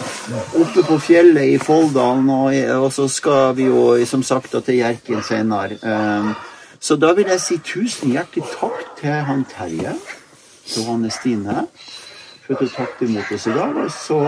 oppe 0.60 0.84
på 0.84 0.98
fjellet 1.00 1.54
i 1.54 1.58
Folldalen. 1.62 2.30
Og, 2.30 2.54
og 2.84 2.92
så 2.92 3.08
skal 3.08 3.56
vi 3.56 3.64
jo 3.70 4.06
som 4.06 4.24
sagt 4.28 4.52
til 4.66 4.76
Hjerkinn 4.82 5.24
senere. 5.24 5.78
Um, 5.88 6.36
så 6.84 6.96
da 7.00 7.14
vil 7.16 7.32
jeg 7.32 7.40
si 7.40 7.58
tusen 7.64 8.12
hjertelig 8.12 8.44
takk 8.58 8.84
til 9.00 9.24
han 9.30 9.46
Terje 9.48 9.96
og 9.96 10.86
Hanne 10.90 11.12
Stine 11.14 11.68
at 12.56 12.60
du 12.60 12.68
tok 12.76 13.02
imot 13.08 13.32
oss 13.36 13.48
i 13.48 13.54
dag. 13.56 13.78
Og 13.86 13.92
så 13.92 14.20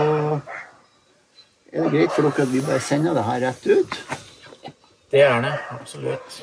er 1.72 1.82
det 1.82 1.92
greit 1.92 2.12
for 2.14 2.22
dere 2.28 2.42
at 2.46 2.52
vi 2.52 2.60
bare 2.64 2.80
sender 2.80 3.14
det 3.18 3.24
her 3.28 3.40
rett 3.48 3.66
ut. 3.66 4.00
Det 5.14 5.20
er 5.22 5.40
det. 5.44 5.52
Absolutt. 5.80 6.40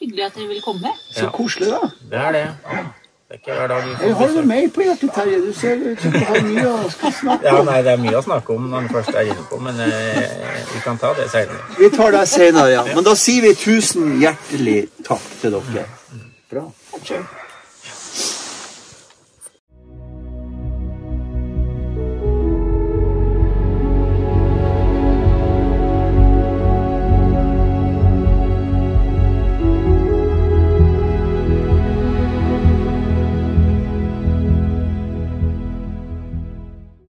Hyggelig 0.00 0.24
at 0.26 0.34
dere 0.34 0.48
vil 0.48 0.62
komme. 0.64 0.90
Så 1.12 1.24
Ja. 1.24 1.30
koselig, 1.30 1.68
da. 1.70 1.80
Det 2.10 2.18
er 2.18 2.32
det. 2.32 2.48
Det 3.32 3.38
er 3.38 3.40
ikke 3.40 3.52
hver 3.58 3.66
dag 3.68 3.82
vi 3.84 3.90
Jeg 4.06 4.16
får 4.16 4.26
har 4.26 4.40
du 4.42 4.46
mer 4.48 4.68
på 4.74 4.80
hjertet, 4.82 5.10
Terje. 5.14 5.36
Du 5.46 5.52
ser 5.52 5.76
ut 5.92 6.00
som 6.02 6.10
du 6.12 6.18
har 6.18 6.40
mye 6.42 6.66
å 6.68 6.90
snakke 6.90 7.12
snakke 7.20 7.44
Ja, 7.46 7.54
om. 7.60 7.66
nei, 7.66 7.82
det 7.82 7.92
er 7.92 7.96
mye 7.96 8.16
å 8.18 8.22
snakke 8.22 8.50
om 8.54 8.62
når 8.62 8.68
man 8.80 8.88
først 8.88 9.08
er 9.14 9.20
inne 9.30 9.44
på, 9.50 9.60
men 9.60 9.80
eh, 9.80 10.64
vi 10.74 10.80
kan 10.84 10.98
ta 10.98 11.14
det 11.14 11.30
seinere. 11.30 11.62
Vi 11.78 11.88
tar 11.96 12.10
det 12.12 12.28
senere, 12.28 12.68
ja. 12.70 12.82
Men 12.94 13.04
da 13.04 13.14
sier 13.14 13.40
vi 13.42 13.54
tusen 13.54 14.20
hjertelig 14.20 14.88
takk 15.04 15.22
til 15.40 15.50
dere. 15.56 15.86
Bra. 16.50 16.66
Kjør. 17.04 17.24